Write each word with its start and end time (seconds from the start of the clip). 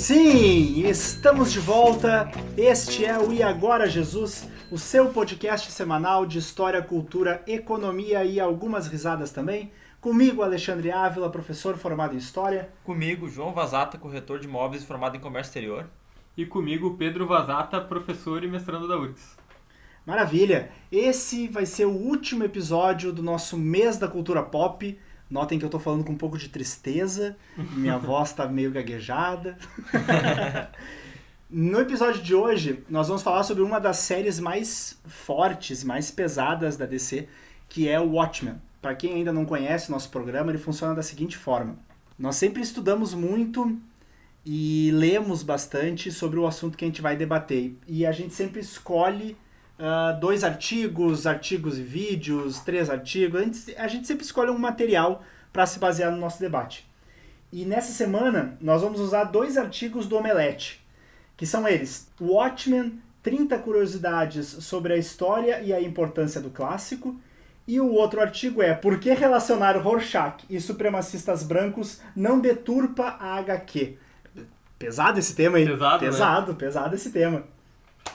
Sim, 0.00 0.88
estamos 0.88 1.52
de 1.52 1.60
volta. 1.60 2.32
Este 2.56 3.04
é 3.04 3.18
o 3.18 3.34
E 3.34 3.42
Agora 3.42 3.86
Jesus, 3.86 4.48
o 4.70 4.78
seu 4.78 5.10
podcast 5.10 5.70
semanal 5.70 6.24
de 6.24 6.38
história, 6.38 6.80
cultura, 6.80 7.42
economia 7.46 8.24
e 8.24 8.40
algumas 8.40 8.86
risadas 8.86 9.30
também. 9.30 9.70
Comigo, 10.00 10.42
Alexandre 10.42 10.90
Ávila, 10.90 11.28
professor 11.28 11.76
formado 11.76 12.14
em 12.14 12.16
História. 12.16 12.70
Comigo, 12.82 13.28
João 13.28 13.52
Vazata, 13.52 13.98
corretor 13.98 14.40
de 14.40 14.48
imóveis 14.48 14.84
formado 14.84 15.18
em 15.18 15.20
Comércio 15.20 15.50
Exterior. 15.50 15.86
E 16.34 16.46
comigo, 16.46 16.96
Pedro 16.96 17.26
Vazata, 17.26 17.78
professor 17.78 18.42
e 18.42 18.48
mestrando 18.48 18.88
da 18.88 18.96
URGS. 18.96 19.36
Maravilha! 20.06 20.70
Esse 20.90 21.46
vai 21.46 21.66
ser 21.66 21.84
o 21.84 21.92
último 21.92 22.42
episódio 22.42 23.12
do 23.12 23.22
nosso 23.22 23.58
mês 23.58 23.98
da 23.98 24.08
cultura 24.08 24.42
pop. 24.42 24.98
Notem 25.30 25.58
que 25.58 25.64
eu 25.64 25.70
tô 25.70 25.78
falando 25.78 26.04
com 26.04 26.12
um 26.12 26.16
pouco 26.16 26.36
de 26.36 26.48
tristeza, 26.48 27.36
minha 27.56 27.96
voz 27.98 28.32
tá 28.32 28.48
meio 28.48 28.72
gaguejada. 28.72 29.56
no 31.48 31.78
episódio 31.78 32.20
de 32.20 32.34
hoje, 32.34 32.82
nós 32.90 33.06
vamos 33.06 33.22
falar 33.22 33.44
sobre 33.44 33.62
uma 33.62 33.78
das 33.78 33.98
séries 33.98 34.40
mais 34.40 34.98
fortes, 35.06 35.84
mais 35.84 36.10
pesadas 36.10 36.76
da 36.76 36.84
DC, 36.84 37.28
que 37.68 37.88
é 37.88 38.00
o 38.00 38.10
Watchmen. 38.10 38.56
Para 38.82 38.96
quem 38.96 39.14
ainda 39.14 39.32
não 39.32 39.44
conhece 39.44 39.88
o 39.88 39.92
nosso 39.92 40.10
programa, 40.10 40.50
ele 40.50 40.58
funciona 40.58 40.96
da 40.96 41.02
seguinte 41.02 41.36
forma: 41.36 41.76
nós 42.18 42.34
sempre 42.34 42.60
estudamos 42.60 43.14
muito 43.14 43.78
e 44.44 44.90
lemos 44.92 45.44
bastante 45.44 46.10
sobre 46.10 46.40
o 46.40 46.46
assunto 46.46 46.76
que 46.76 46.84
a 46.84 46.88
gente 46.88 47.02
vai 47.02 47.16
debater, 47.16 47.76
e 47.86 48.04
a 48.04 48.10
gente 48.10 48.34
sempre 48.34 48.60
escolhe 48.60 49.36
uh, 49.80 50.20
dois 50.20 50.44
artigos, 50.44 51.26
artigos 51.26 51.78
e 51.78 51.82
vídeos, 51.82 52.60
três 52.60 52.88
artigos. 52.88 53.40
A 53.40 53.44
gente, 53.44 53.76
a 53.76 53.88
gente 53.88 54.06
sempre 54.06 54.24
escolhe 54.24 54.50
um 54.50 54.58
material 54.58 55.24
para 55.52 55.66
se 55.66 55.78
basear 55.78 56.12
no 56.12 56.18
nosso 56.18 56.38
debate. 56.38 56.88
E 57.52 57.64
nessa 57.64 57.92
semana 57.92 58.56
nós 58.60 58.82
vamos 58.82 59.00
usar 59.00 59.24
dois 59.24 59.56
artigos 59.56 60.06
do 60.06 60.16
Omelete, 60.16 60.80
que 61.36 61.46
são 61.46 61.66
eles: 61.66 62.08
Watchmen, 62.20 63.00
30 63.22 63.58
curiosidades 63.58 64.46
sobre 64.46 64.92
a 64.92 64.96
história 64.96 65.60
e 65.60 65.72
a 65.72 65.80
importância 65.80 66.40
do 66.40 66.50
clássico 66.50 67.18
e 67.70 67.80
o 67.80 67.92
outro 67.92 68.20
artigo 68.20 68.62
é 68.62 68.74
Por 68.74 68.98
que 68.98 69.12
relacionar 69.12 69.76
Rorschach 69.76 70.44
e 70.50 70.60
supremacistas 70.60 71.44
brancos 71.44 72.00
não 72.16 72.40
deturpa 72.40 73.16
a 73.20 73.36
HQ? 73.38 73.96
Pesado 74.78 75.18
esse 75.18 75.36
tema 75.36 75.58
aí. 75.58 75.66
Pesado, 75.66 76.00
pesado, 76.00 76.52
né? 76.52 76.58
pesado 76.58 76.94
esse 76.96 77.10
tema. 77.10 77.44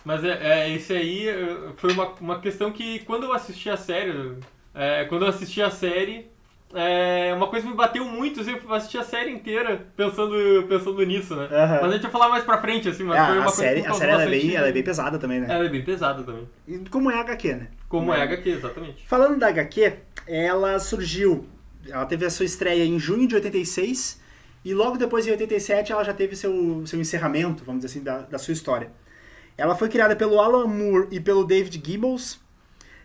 Mas 0.03 0.23
é, 0.23 0.39
é, 0.41 0.69
esse 0.71 0.93
aí 0.93 1.27
eh, 1.27 1.71
foi 1.77 1.93
uma, 1.93 2.07
uma 2.19 2.39
questão 2.39 2.71
que 2.71 2.99
quando 2.99 3.23
eu 3.23 3.33
assisti 3.33 3.69
a 3.69 3.77
série, 3.77 4.37
é, 4.73 5.05
quando 5.05 5.23
eu 5.23 5.29
assisti 5.29 5.61
a 5.61 5.69
série, 5.69 6.27
é, 6.73 7.33
uma 7.33 7.47
coisa 7.47 7.65
que 7.65 7.71
me 7.71 7.77
bateu 7.77 8.03
muito, 8.05 8.41
assim, 8.41 8.52
eu 8.52 8.73
assisti 8.73 8.97
a 8.97 9.03
série 9.03 9.31
inteira 9.31 9.87
pensando, 9.95 10.35
pensando 10.67 11.02
nisso, 11.03 11.35
né? 11.35 11.47
Aham. 11.52 11.79
Mas 11.81 11.89
a 11.89 11.93
gente 11.93 12.02
vai 12.03 12.11
falar 12.11 12.29
mais 12.29 12.43
pra 12.43 12.59
frente, 12.59 12.89
assim, 12.89 13.03
mas 13.03 13.17
É, 13.17 13.25
foi 13.25 13.33
uma 13.35 13.41
a 13.41 13.45
coisa 13.45 13.61
série, 13.61 13.81
que 13.81 13.87
a 13.87 13.93
série 13.93 14.11
ela 14.11 14.23
é, 14.23 14.27
bem, 14.27 14.55
ela 14.55 14.67
é 14.67 14.71
bem 14.71 14.83
pesada 14.83 15.17
também, 15.17 15.39
né? 15.39 15.47
Ela 15.49 15.65
é 15.65 15.69
bem 15.69 15.83
pesada 15.83 16.23
também. 16.23 16.47
E 16.67 16.77
como 16.89 17.09
é 17.09 17.15
a 17.15 17.21
HQ, 17.21 17.53
né? 17.53 17.67
Como 17.87 18.13
é 18.13 18.21
HQ, 18.21 18.49
exatamente. 18.49 19.07
Falando 19.07 19.39
da 19.39 19.47
HQ, 19.47 19.93
ela 20.27 20.77
surgiu, 20.80 21.47
ela 21.87 22.05
teve 22.05 22.25
a 22.25 22.30
sua 22.30 22.45
estreia 22.45 22.83
em 22.83 22.99
junho 22.99 23.27
de 23.27 23.35
86 23.35 24.19
e 24.65 24.73
logo 24.73 24.97
depois, 24.97 25.27
em 25.27 25.31
87, 25.31 25.91
ela 25.91 26.03
já 26.03 26.13
teve 26.13 26.35
seu, 26.35 26.85
seu 26.87 26.99
encerramento, 26.99 27.63
vamos 27.63 27.83
dizer 27.85 27.99
assim, 27.99 28.03
da, 28.03 28.21
da 28.21 28.39
sua 28.39 28.52
história. 28.52 28.89
Ela 29.58 29.75
foi 29.75 29.89
criada 29.89 30.16
pelo 30.16 30.39
Alan 30.39 30.67
Moore 30.67 31.08
e 31.11 31.20
pelo 31.20 31.45
David 31.45 31.81
Gibbons. 31.86 32.39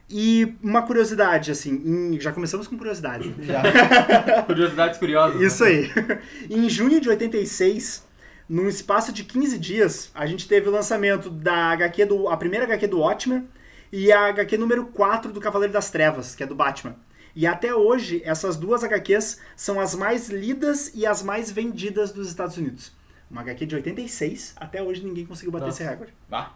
E 0.09 0.57
uma 0.61 0.83
curiosidade, 0.83 1.53
assim, 1.53 1.71
em- 1.73 2.21
já 2.21 2.33
começamos 2.33 2.67
com 2.67 2.77
curiosidades. 2.77 3.29
né? 3.39 4.43
Curiosidades 4.47 4.99
curiosas. 4.99 5.41
Isso 5.41 5.65
né? 5.65 5.71
aí. 5.71 5.91
em 6.51 6.69
junho 6.69 7.01
de 7.01 7.09
86, 7.09 8.05
num 8.49 8.69
espaço 8.69 9.13
de 9.13 9.23
15 9.23 9.57
dias, 9.59 10.11
a 10.13 10.27
gente 10.27 10.49
teve 10.49 10.69
o 10.69 10.73
lançamento 10.73 11.31
da 11.31 11.71
HQ 11.71 12.07
do. 12.07 12.29
a 12.29 12.37
primeira 12.37 12.65
HQ 12.65 12.89
do 12.89 12.99
Watchmen 12.99 13.47
e 13.93 14.11
a 14.11 14.27
HQ 14.27 14.59
número 14.59 14.87
4 14.87 15.33
do 15.33 15.41
Cavaleiro 15.41 15.73
das 15.73 15.91
Trevas, 15.91 16.35
que 16.35 16.43
é 16.43 16.47
do 16.47 16.57
Batman. 16.57 16.97
E 17.35 17.47
até 17.47 17.73
hoje, 17.73 18.21
essas 18.25 18.57
duas 18.57 18.83
HQs 18.83 19.39
são 19.55 19.79
as 19.79 19.95
mais 19.95 20.29
lidas 20.29 20.91
e 20.93 21.07
as 21.07 21.23
mais 21.23 21.49
vendidas 21.53 22.11
dos 22.11 22.29
Estados 22.29 22.57
Unidos. 22.57 22.93
Uma 23.31 23.43
HQ 23.43 23.67
de 23.67 23.75
86, 23.77 24.55
até 24.57 24.83
hoje 24.83 25.05
ninguém 25.05 25.25
conseguiu 25.25 25.53
bater 25.53 25.67
Nossa. 25.67 25.83
esse 25.83 25.91
recorde. 25.91 26.13
Ah, 26.31 26.53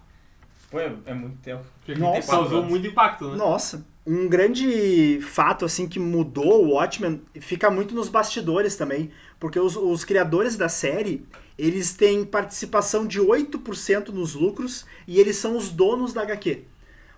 pô, 0.70 0.80
é, 0.80 0.92
é 1.06 1.14
muito 1.14 1.36
tempo. 1.38 1.64
Que 1.84 1.94
Nossa. 1.94 2.30
causou 2.30 2.64
muito 2.64 2.86
impacto, 2.86 3.30
né? 3.30 3.36
Nossa, 3.36 3.86
um 4.06 4.28
grande 4.28 5.20
fato 5.22 5.64
assim 5.64 5.88
que 5.88 6.00
mudou 6.00 6.64
o 6.64 6.74
Watchmen 6.74 7.22
fica 7.40 7.70
muito 7.70 7.94
nos 7.94 8.08
bastidores 8.08 8.74
também, 8.76 9.10
porque 9.38 9.58
os, 9.58 9.76
os 9.76 10.04
criadores 10.04 10.56
da 10.56 10.68
série, 10.68 11.24
eles 11.56 11.94
têm 11.94 12.24
participação 12.24 13.06
de 13.06 13.20
8% 13.20 14.08
nos 14.08 14.34
lucros 14.34 14.84
e 15.06 15.20
eles 15.20 15.36
são 15.36 15.56
os 15.56 15.70
donos 15.70 16.12
da 16.12 16.22
HQ. 16.22 16.64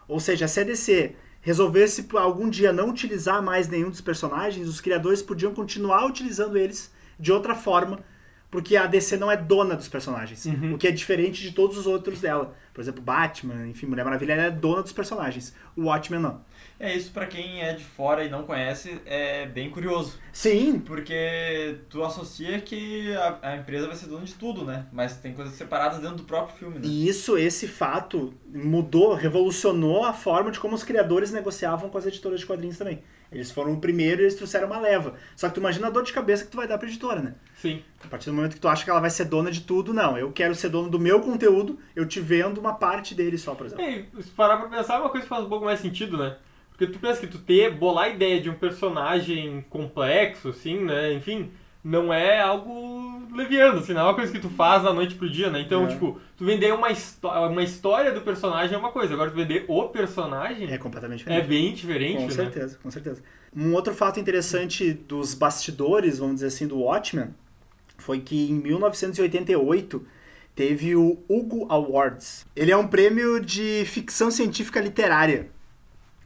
Ou 0.06 0.20
seja, 0.20 0.46
se 0.46 0.60
a 0.60 0.64
DC 0.64 1.16
resolvesse 1.40 2.04
por 2.04 2.20
algum 2.20 2.50
dia 2.50 2.72
não 2.72 2.90
utilizar 2.90 3.42
mais 3.42 3.68
nenhum 3.68 3.88
dos 3.88 4.00
personagens, 4.00 4.68
os 4.68 4.80
criadores 4.80 5.22
podiam 5.22 5.54
continuar 5.54 6.04
utilizando 6.04 6.56
eles 6.58 6.92
de 7.18 7.32
outra 7.32 7.54
forma, 7.54 8.00
porque 8.50 8.76
a 8.76 8.86
DC 8.86 9.16
não 9.16 9.30
é 9.30 9.36
dona 9.36 9.74
dos 9.74 9.88
personagens, 9.88 10.46
Uhum. 10.46 10.74
o 10.74 10.78
que 10.78 10.86
é 10.88 10.90
diferente 10.90 11.42
de 11.42 11.52
todos 11.52 11.76
os 11.76 11.86
outros 11.86 12.20
dela. 12.20 12.54
Por 12.72 12.80
exemplo, 12.80 13.02
Batman, 13.02 13.66
enfim, 13.68 13.86
Mulher 13.86 14.04
Maravilha, 14.04 14.32
ela 14.34 14.42
é 14.44 14.50
dona 14.50 14.82
dos 14.82 14.92
personagens. 14.92 15.54
O 15.74 15.84
Watchmen 15.84 16.20
não. 16.20 16.42
É 16.78 16.94
isso 16.94 17.10
pra 17.10 17.24
quem 17.26 17.62
é 17.62 17.72
de 17.72 17.82
fora 17.82 18.22
e 18.22 18.28
não 18.28 18.42
conhece, 18.42 19.00
é 19.06 19.46
bem 19.46 19.70
curioso. 19.70 20.18
Sim, 20.30 20.78
Porque 20.78 21.76
tu 21.88 22.04
associa 22.04 22.60
que 22.60 23.14
a, 23.14 23.38
a 23.42 23.56
empresa 23.56 23.86
vai 23.86 23.96
ser 23.96 24.06
dona 24.08 24.26
de 24.26 24.34
tudo, 24.34 24.62
né? 24.64 24.84
Mas 24.92 25.16
tem 25.16 25.32
coisas 25.32 25.54
separadas 25.54 26.00
dentro 26.00 26.16
do 26.18 26.24
próprio 26.24 26.54
filme, 26.56 26.74
né? 26.78 26.82
e 26.84 27.08
isso, 27.08 27.38
esse 27.38 27.66
fato 27.66 28.34
mudou, 28.46 29.14
revolucionou 29.14 30.04
a 30.04 30.12
forma 30.12 30.50
de 30.50 30.60
como 30.60 30.74
os 30.74 30.84
criadores 30.84 31.32
negociavam 31.32 31.88
com 31.88 31.96
as 31.96 32.04
editoras 32.06 32.40
de 32.40 32.46
quadrinhos 32.46 32.76
também. 32.76 33.02
Eles 33.30 33.50
foram 33.50 33.72
o 33.72 33.80
primeiro 33.80 34.20
e 34.20 34.24
eles 34.24 34.34
trouxeram 34.34 34.66
uma 34.66 34.78
leva. 34.78 35.14
Só 35.34 35.48
que 35.48 35.54
tu 35.54 35.60
imagina 35.60 35.88
a 35.88 35.90
dor 35.90 36.04
de 36.04 36.12
cabeça 36.12 36.44
que 36.44 36.50
tu 36.50 36.56
vai 36.56 36.68
dar 36.68 36.78
pra 36.78 36.88
editora, 36.88 37.20
né? 37.20 37.34
Sim. 37.56 37.82
A 38.04 38.08
partir 38.08 38.30
do 38.30 38.34
momento 38.34 38.54
que 38.54 38.60
tu 38.60 38.68
acha 38.68 38.84
que 38.84 38.90
ela 38.90 39.00
vai 39.00 39.10
ser 39.10 39.24
dona 39.24 39.50
de 39.50 39.62
tudo, 39.62 39.92
não. 39.92 40.16
Eu 40.16 40.32
quero 40.32 40.54
ser 40.54 40.68
dono 40.68 40.88
do 40.88 40.98
meu 40.98 41.20
conteúdo, 41.20 41.78
eu 41.94 42.06
te 42.06 42.20
vendo 42.20 42.58
uma 42.58 42.74
parte 42.74 43.14
dele 43.14 43.36
só, 43.36 43.54
por 43.54 43.66
exemplo. 43.66 43.84
É, 43.84 44.04
se 44.22 44.30
parar 44.30 44.58
pra 44.58 44.68
pensar, 44.68 44.94
é 44.94 44.98
uma 44.98 45.10
coisa 45.10 45.24
que 45.24 45.28
faz 45.28 45.44
um 45.44 45.48
pouco 45.48 45.64
mais 45.64 45.80
sentido, 45.80 46.16
né? 46.16 46.36
Porque 46.70 46.86
tu 46.86 46.98
pensa 46.98 47.20
que 47.20 47.26
tu 47.26 47.38
ter, 47.38 47.74
bolar 47.74 48.04
a 48.04 48.08
ideia 48.10 48.40
de 48.40 48.50
um 48.50 48.54
personagem 48.54 49.64
complexo, 49.70 50.50
assim, 50.50 50.84
né? 50.84 51.14
Enfim, 51.14 51.50
não 51.88 52.12
é 52.12 52.40
algo 52.40 53.22
leviano, 53.32 53.78
assim, 53.78 53.92
não 53.92 54.00
é 54.00 54.04
uma 54.04 54.14
coisa 54.14 54.32
que 54.32 54.40
tu 54.40 54.48
faz 54.50 54.82
da 54.82 54.92
noite 54.92 55.14
pro 55.14 55.30
dia, 55.30 55.50
né? 55.50 55.60
Então, 55.60 55.84
É. 55.84 55.88
tipo, 55.88 56.18
tu 56.36 56.44
vender 56.44 56.72
uma, 56.74 56.88
uma 57.48 57.62
história 57.62 58.10
do 58.12 58.22
personagem 58.22 58.74
é 58.74 58.78
uma 58.78 58.90
coisa, 58.90 59.14
agora 59.14 59.30
tu 59.30 59.36
vender 59.36 59.64
o 59.68 59.84
personagem 59.88 60.68
É 60.72 60.78
completamente 60.78 61.20
é, 61.20 61.40
diferente. 61.40 61.46
bem 61.48 61.72
diferente, 61.74 62.16
Com 62.16 62.26
né? 62.26 62.30
certeza, 62.30 62.78
com 62.82 62.90
certeza. 62.90 63.22
Um 63.54 63.72
outro 63.72 63.94
fato 63.94 64.18
interessante 64.18 64.92
dos 64.92 65.32
bastidores, 65.32 66.18
vamos 66.18 66.36
dizer 66.36 66.48
assim, 66.48 66.66
do 66.66 66.78
Watchmen, 66.80 67.28
foi 67.98 68.18
que 68.20 68.50
em 68.50 68.54
1988 68.54 70.04
teve 70.54 70.96
o 70.96 71.18
Hugo 71.28 71.66
Awards. 71.68 72.44
Ele 72.56 72.72
é 72.72 72.76
um 72.76 72.86
prêmio 72.88 73.38
de 73.40 73.84
ficção 73.86 74.30
científica 74.30 74.80
literária. 74.80 75.50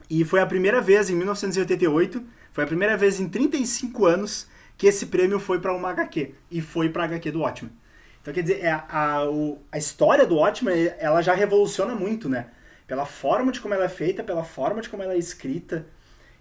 E 0.09 0.25
foi 0.25 0.39
a 0.41 0.45
primeira 0.45 0.81
vez, 0.81 1.09
em 1.09 1.15
1988, 1.15 2.23
foi 2.51 2.63
a 2.63 2.67
primeira 2.67 2.97
vez 2.97 3.19
em 3.19 3.29
35 3.29 4.05
anos 4.05 4.49
que 4.81 4.87
esse 4.87 5.05
prêmio 5.05 5.39
foi 5.39 5.59
para 5.59 5.71
uma 5.75 5.91
HQ. 5.91 6.33
E 6.49 6.59
foi 6.59 6.89
para 6.89 7.03
a 7.03 7.05
HQ 7.05 7.29
do 7.29 7.41
Watchmen. 7.41 7.71
Então, 8.19 8.33
quer 8.33 8.41
dizer, 8.41 8.61
é 8.63 8.71
a, 8.71 8.85
a, 8.89 9.29
o- 9.29 9.59
a 9.71 9.77
história 9.77 10.25
do 10.25 10.37
Watchmen, 10.37 10.91
ela 10.97 11.21
já 11.21 11.35
revoluciona 11.35 11.93
muito, 11.93 12.27
né? 12.27 12.47
Pela 12.87 13.05
forma 13.05 13.51
de 13.51 13.61
como 13.61 13.75
ela 13.75 13.85
é 13.85 13.89
feita, 13.89 14.23
pela 14.23 14.43
forma 14.43 14.81
de 14.81 14.89
como 14.89 15.03
ela 15.03 15.13
é 15.13 15.19
escrita. 15.19 15.85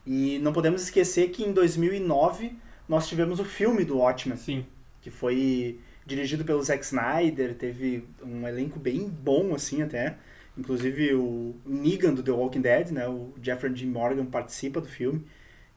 E 0.07 0.39
não 0.39 0.55
podemos 0.55 0.81
esquecer 0.83 1.29
que 1.29 1.45
em 1.45 1.53
2009 1.53 2.57
nós 2.89 3.07
tivemos 3.07 3.41
o 3.41 3.45
filme 3.45 3.85
do 3.85 3.99
Watchmen, 3.99 4.39
Sim. 4.39 4.65
que 5.03 5.11
foi 5.11 5.79
dirigido 6.07 6.43
pelo 6.43 6.63
Zack 6.63 6.83
Snyder, 6.83 7.55
teve 7.55 8.09
um 8.23 8.49
elenco 8.49 8.79
bem 8.79 9.07
bom, 9.07 9.55
assim, 9.55 9.83
até. 9.83 10.17
Inclusive 10.57 11.13
o 11.15 11.55
Negan 11.67 12.15
do 12.15 12.23
The 12.23 12.33
Walking 12.33 12.63
Dead, 12.63 12.91
né? 12.91 13.07
O 13.07 13.35
Jeffrey 13.43 13.71
Dean 13.71 13.91
Morgan 13.91 14.25
participa 14.25 14.81
do 14.81 14.89
filme. 14.89 15.27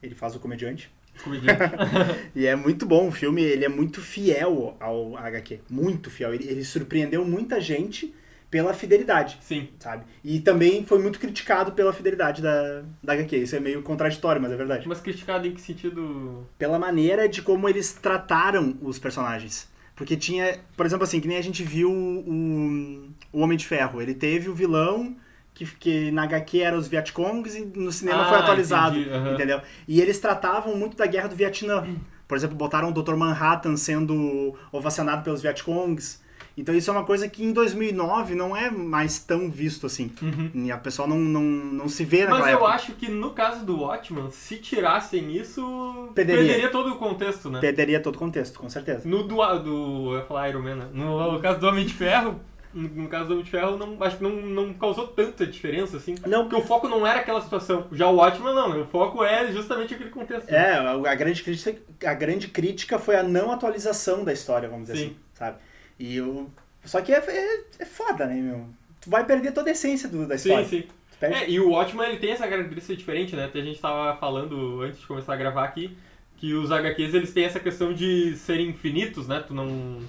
Ele 0.02 0.16
faz 0.16 0.34
o 0.34 0.40
comediante. 0.40 0.90
Comediante. 1.24 1.62
E 2.36 2.46
é 2.46 2.56
muito 2.56 2.86
bom 2.86 3.08
o 3.08 3.12
filme, 3.12 3.42
ele 3.42 3.66
é 3.66 3.70
muito 3.70 4.02
fiel 4.02 4.76
ao 4.80 5.18
HQ. 5.18 5.60
Muito 5.70 6.10
fiel. 6.10 6.34
Ele, 6.34 6.48
ele 6.48 6.64
surpreendeu 6.64 7.26
muita 7.26 7.60
gente 7.62 8.14
pela 8.54 8.72
fidelidade, 8.72 9.40
Sim. 9.42 9.68
sabe? 9.80 10.06
E 10.24 10.40
também 10.40 10.86
foi 10.86 11.00
muito 11.00 11.20
criticado 11.20 11.72
pela 11.72 11.92
fidelidade 11.92 12.40
da, 12.40 12.84
da 13.02 13.14
HQ. 13.14 13.36
Isso 13.38 13.56
é 13.56 13.60
meio 13.60 13.82
contraditório, 13.82 14.40
mas 14.40 14.52
é 14.52 14.56
verdade. 14.56 14.88
Mas 14.88 15.00
criticado 15.02 15.48
em 15.48 15.54
que 15.54 15.62
sentido? 15.62 16.48
Pela 16.56 16.78
maneira 16.78 17.28
de 17.28 17.42
como 17.42 17.68
eles 17.68 17.94
trataram 17.94 18.78
os 18.80 19.00
personagens. 19.00 19.68
Porque 19.96 20.16
tinha, 20.16 20.60
por 20.78 20.86
exemplo, 20.86 21.04
assim, 21.04 21.20
que 21.20 21.28
nem 21.28 21.38
a 21.38 21.42
gente 21.42 21.64
viu 21.64 21.92
o, 21.92 23.10
o 23.32 23.40
Homem 23.40 23.58
de 23.58 23.66
Ferro. 23.66 24.00
Ele 24.00 24.14
teve 24.14 24.50
o 24.50 24.54
vilão 24.54 25.16
que, 25.54 25.66
que 25.66 26.12
na 26.12 26.24
HQ 26.24 26.60
era 26.62 26.78
os 26.78 26.88
Vietcongs 26.88 27.56
e 27.56 27.66
no 27.76 27.92
cinema 27.92 28.24
Ah, 28.24 28.30
foi 28.30 28.38
atualizado, 28.40 28.98
aham. 29.00 29.34
entendeu? 29.34 29.62
E 29.88 30.02
eles 30.02 30.20
tratavam 30.20 30.76
muito 30.76 30.98
da 30.98 31.06
guerra 31.06 31.28
do 31.28 31.36
Vietnã. 31.36 31.86
Por 32.28 32.38
exemplo, 32.38 32.56
botaram 32.56 32.90
o 32.90 32.92
Dr. 32.94 33.16
Manhattan 33.16 33.76
sendo 33.78 34.56
ovacionado 34.72 35.24
pelos 35.24 35.42
Vietcongs. 35.42 36.22
Então 36.56 36.74
isso 36.76 36.90
é 36.92 36.94
uma 36.94 37.04
coisa 37.04 37.28
que 37.28 37.44
em 37.44 37.52
2009 37.52 38.36
não 38.36 38.56
é 38.56 38.70
mais 38.70 39.18
tão 39.18 39.50
visto 39.50 39.88
assim. 39.88 40.12
Uhum. 40.22 40.52
E 40.54 40.72
a 40.72 40.78
pessoa 40.78 41.08
não, 41.08 41.18
não, 41.18 41.42
não 41.42 41.88
se 41.90 42.06
vê 42.06 42.20
naquela 42.22 42.40
Mas 42.42 42.48
eu 42.50 42.58
época. 42.58 42.72
acho 42.74 42.92
que 42.94 43.10
no 43.10 43.32
caso 43.32 43.66
do 43.66 43.82
Watchman, 43.82 44.30
se 44.30 44.58
tirassem 44.58 45.36
isso, 45.36 46.12
Perderia. 46.14 46.70
todo 46.70 46.92
o 46.92 46.96
contexto, 46.98 47.50
né? 47.50 47.60
Perderia 47.60 48.00
todo 48.00 48.16
o 48.16 48.20
contexto, 48.20 48.60
com 48.60 48.70
certeza. 48.70 49.08
No 49.10 49.24
do, 49.24 49.36
do. 49.60 50.12
Eu 50.14 50.20
ia 50.20 50.26
falar 50.26 50.50
Iron 50.50 50.62
Man, 50.62 50.76
né? 50.76 50.88
No, 50.94 51.40
caso 51.40 51.60
do 51.60 51.68
Homem 51.68 51.86
de 51.88 51.94
Ferro, 51.94 52.40
no, 52.74 53.08
caso 53.08 53.28
do 53.28 53.34
Homem 53.34 53.44
de 53.46 53.52
Ferro, 53.52 53.78
não, 53.78 54.02
acho 54.04 54.18
que 54.18 54.24
não, 54.24 54.32
não 54.32 54.74
causou 54.74 55.08
tanta 55.08 55.46
diferença, 55.46 55.98
assim. 55.98 56.16
Não, 56.26 56.44
Porque 56.48 56.56
o 56.56 56.66
foco 56.66 56.88
não 56.88 57.06
era 57.06 57.20
aquela 57.20 57.42
situação. 57.42 57.88
Já 57.92 58.08
o 58.08 58.16
Watchman 58.16 58.54
não, 58.54 58.70
né? 58.70 58.78
O 58.82 58.86
foco 58.86 59.24
é 59.24 59.52
justamente 59.52 59.94
aquele 59.94 60.10
contexto. 60.10 60.50
É, 60.50 60.78
a 60.78 61.16
grande 61.16 61.44
crítica, 61.44 61.82
a 62.06 62.14
grande 62.14 62.48
crítica 62.48 62.98
foi 63.00 63.16
a 63.16 63.24
não 63.24 63.52
atualização 63.52 64.24
da 64.24 64.34
história, 64.34 64.68
vamos 64.70 64.88
dizer 64.88 64.98
Sim. 65.00 65.06
assim, 65.06 65.16
sabe? 65.34 65.58
E 66.00 66.20
o 66.22 66.50
só 66.86 67.02
que 67.02 67.14
é, 67.14 67.18
é, 67.18 67.64
é 67.80 67.86
foda, 67.86 68.26
né, 68.26 68.36
meu? 68.36 68.68
Tu 69.02 69.10
vai 69.10 69.26
perder 69.26 69.52
toda 69.52 69.70
a 69.70 69.72
essência 69.72 70.08
do, 70.10 70.28
da 70.28 70.38
Sim, 70.38 70.50
história. 70.50 70.68
sim. 70.68 70.84
Perde- 71.20 71.36
É, 71.36 71.50
e 71.50 71.60
o 71.60 71.70
Watchman 71.72 72.10
ele 72.10 72.18
tem 72.18 72.32
essa 72.32 72.48
característica 72.48 72.96
diferente, 72.96 73.36
né? 73.36 73.46
Até 73.46 73.60
a 73.60 73.64
gente 73.64 73.80
tava 73.80 74.18
falando 74.18 74.82
antes 74.82 75.00
de 75.00 75.08
começar 75.08 75.34
a 75.34 75.38
gravar 75.38 75.64
aqui 75.64 75.96
que 76.38 76.54
os 76.54 76.72
HQs 76.72 77.14
eles 77.14 77.34
têm 77.34 77.46
essa 77.46 77.60
questão 77.60 77.94
de 77.94 78.36
serem 78.36 78.70
infinitos, 78.70 79.28
né? 79.28 79.42
Tu 79.48 79.54
não 79.54 80.02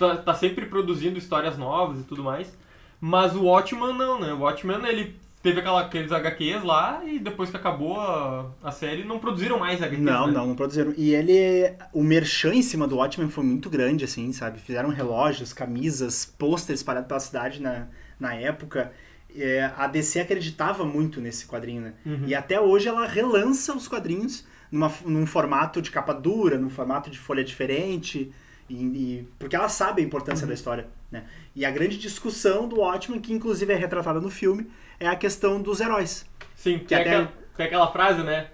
tá, 0.00 0.16
tá 0.16 0.34
sempre 0.34 0.66
produzindo 0.66 1.18
histórias 1.18 1.58
novas 1.58 2.00
e 2.00 2.04
tudo 2.04 2.24
mais. 2.24 2.56
Mas 3.00 3.36
o 3.36 3.44
Watchman 3.44 3.94
não, 3.94 4.18
né? 4.18 4.32
O 4.32 4.40
Watchman 4.40 4.84
ele 4.86 5.14
teve 5.42 5.60
aquela, 5.60 5.80
aqueles 5.80 6.12
HQs 6.12 6.62
lá 6.62 7.02
e 7.04 7.18
depois 7.18 7.50
que 7.50 7.56
acabou 7.56 7.98
a, 7.98 8.50
a 8.62 8.70
série 8.70 9.04
não 9.04 9.18
produziram 9.18 9.58
mais 9.58 9.80
HQs. 9.80 10.00
Não, 10.00 10.26
né? 10.26 10.32
não, 10.32 10.46
não 10.48 10.54
produziram. 10.56 10.92
E 10.96 11.14
ele, 11.14 11.74
o 11.92 12.02
merchan 12.02 12.54
em 12.54 12.62
cima 12.62 12.86
do 12.86 12.96
Watchmen 12.96 13.30
foi 13.30 13.44
muito 13.44 13.70
grande, 13.70 14.04
assim, 14.04 14.32
sabe? 14.32 14.58
Fizeram 14.58 14.88
relógios, 14.90 15.52
camisas, 15.52 16.24
pôsteres 16.24 16.80
espalhados 16.80 17.08
pela 17.08 17.20
cidade 17.20 17.62
na, 17.62 17.86
na 18.18 18.34
época. 18.34 18.92
É, 19.34 19.70
a 19.76 19.86
DC 19.86 20.20
acreditava 20.20 20.84
muito 20.84 21.20
nesse 21.20 21.46
quadrinho, 21.46 21.82
né? 21.82 21.94
Uhum. 22.04 22.24
E 22.26 22.34
até 22.34 22.60
hoje 22.60 22.88
ela 22.88 23.06
relança 23.06 23.74
os 23.74 23.86
quadrinhos 23.86 24.44
numa, 24.70 24.92
num 25.06 25.24
formato 25.24 25.80
de 25.80 25.90
capa 25.90 26.12
dura, 26.12 26.58
num 26.58 26.70
formato 26.70 27.08
de 27.10 27.18
folha 27.18 27.44
diferente, 27.44 28.32
e, 28.70 28.84
e- 29.18 29.28
porque 29.38 29.56
ela 29.56 29.68
sabe 29.68 30.00
a 30.00 30.04
importância 30.04 30.46
da 30.46 30.54
história, 30.54 30.86
né? 31.10 31.24
E 31.54 31.64
a 31.64 31.70
grande 31.70 31.98
discussão 31.98 32.68
do 32.68 32.76
Watchmen, 32.80 33.20
que 33.20 33.32
inclusive 33.32 33.72
é 33.72 33.76
retratada 33.76 34.20
no 34.20 34.30
filme, 34.30 34.70
é 34.98 35.06
a 35.08 35.16
questão 35.16 35.60
dos 35.60 35.80
heróis. 35.80 36.24
Sim, 36.54 36.78
Que 36.78 36.86
tem, 36.86 36.98
até- 36.98 37.10
aquela, 37.10 37.32
tem 37.56 37.66
aquela 37.66 37.92
frase, 37.92 38.22
né? 38.22 38.48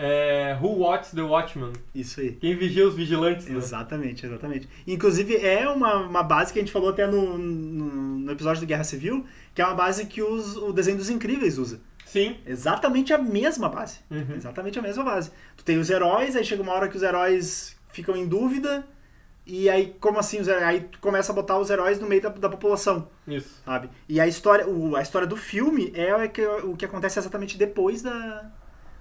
É, 0.00 0.56
Who 0.62 0.78
watches 0.78 1.10
the 1.12 1.22
Watchman? 1.22 1.72
Isso 1.92 2.20
aí. 2.20 2.30
Quem 2.32 2.54
vigia 2.56 2.86
os 2.86 2.94
vigilantes, 2.94 3.46
né? 3.48 3.56
Exatamente, 3.56 4.24
exatamente. 4.24 4.68
Inclusive, 4.86 5.36
é 5.44 5.68
uma, 5.68 5.96
uma 5.96 6.22
base 6.22 6.52
que 6.52 6.58
a 6.60 6.62
gente 6.62 6.70
falou 6.70 6.90
até 6.90 7.04
no, 7.04 7.36
no, 7.36 8.18
no 8.20 8.30
episódio 8.32 8.60
do 8.60 8.66
Guerra 8.66 8.84
Civil, 8.84 9.26
que 9.52 9.60
é 9.60 9.64
uma 9.66 9.74
base 9.74 10.06
que 10.06 10.22
os, 10.22 10.56
o 10.56 10.72
desenho 10.72 10.96
dos 10.96 11.10
incríveis 11.10 11.58
usa. 11.58 11.80
Sim. 12.06 12.36
Exatamente 12.46 13.12
a 13.12 13.18
mesma 13.18 13.68
base. 13.68 13.98
Uhum. 14.08 14.34
Exatamente 14.36 14.78
a 14.78 14.82
mesma 14.82 15.02
base. 15.02 15.32
Tu 15.56 15.64
tem 15.64 15.78
os 15.78 15.90
heróis, 15.90 16.36
aí 16.36 16.44
chega 16.44 16.62
uma 16.62 16.72
hora 16.74 16.88
que 16.88 16.96
os 16.96 17.02
heróis 17.02 17.76
ficam 17.88 18.14
em 18.16 18.24
dúvida, 18.26 18.86
e 19.48 19.68
aí, 19.68 19.96
como 19.98 20.18
assim, 20.18 20.38
aí 20.50 20.82
tu 20.82 20.98
começa 21.00 21.32
a 21.32 21.34
botar 21.34 21.58
os 21.58 21.70
heróis 21.70 21.98
no 21.98 22.06
meio 22.06 22.20
da, 22.22 22.28
da 22.28 22.48
população, 22.48 23.08
Isso. 23.26 23.62
sabe? 23.64 23.88
E 24.08 24.20
a 24.20 24.26
história, 24.26 24.68
o- 24.68 24.94
a 24.94 25.02
história 25.02 25.26
do 25.26 25.36
filme 25.36 25.90
é 25.94 26.14
o 26.14 26.28
que, 26.30 26.46
o 26.46 26.76
que 26.76 26.84
acontece 26.84 27.18
exatamente 27.18 27.56
depois 27.56 28.02
da, 28.02 28.50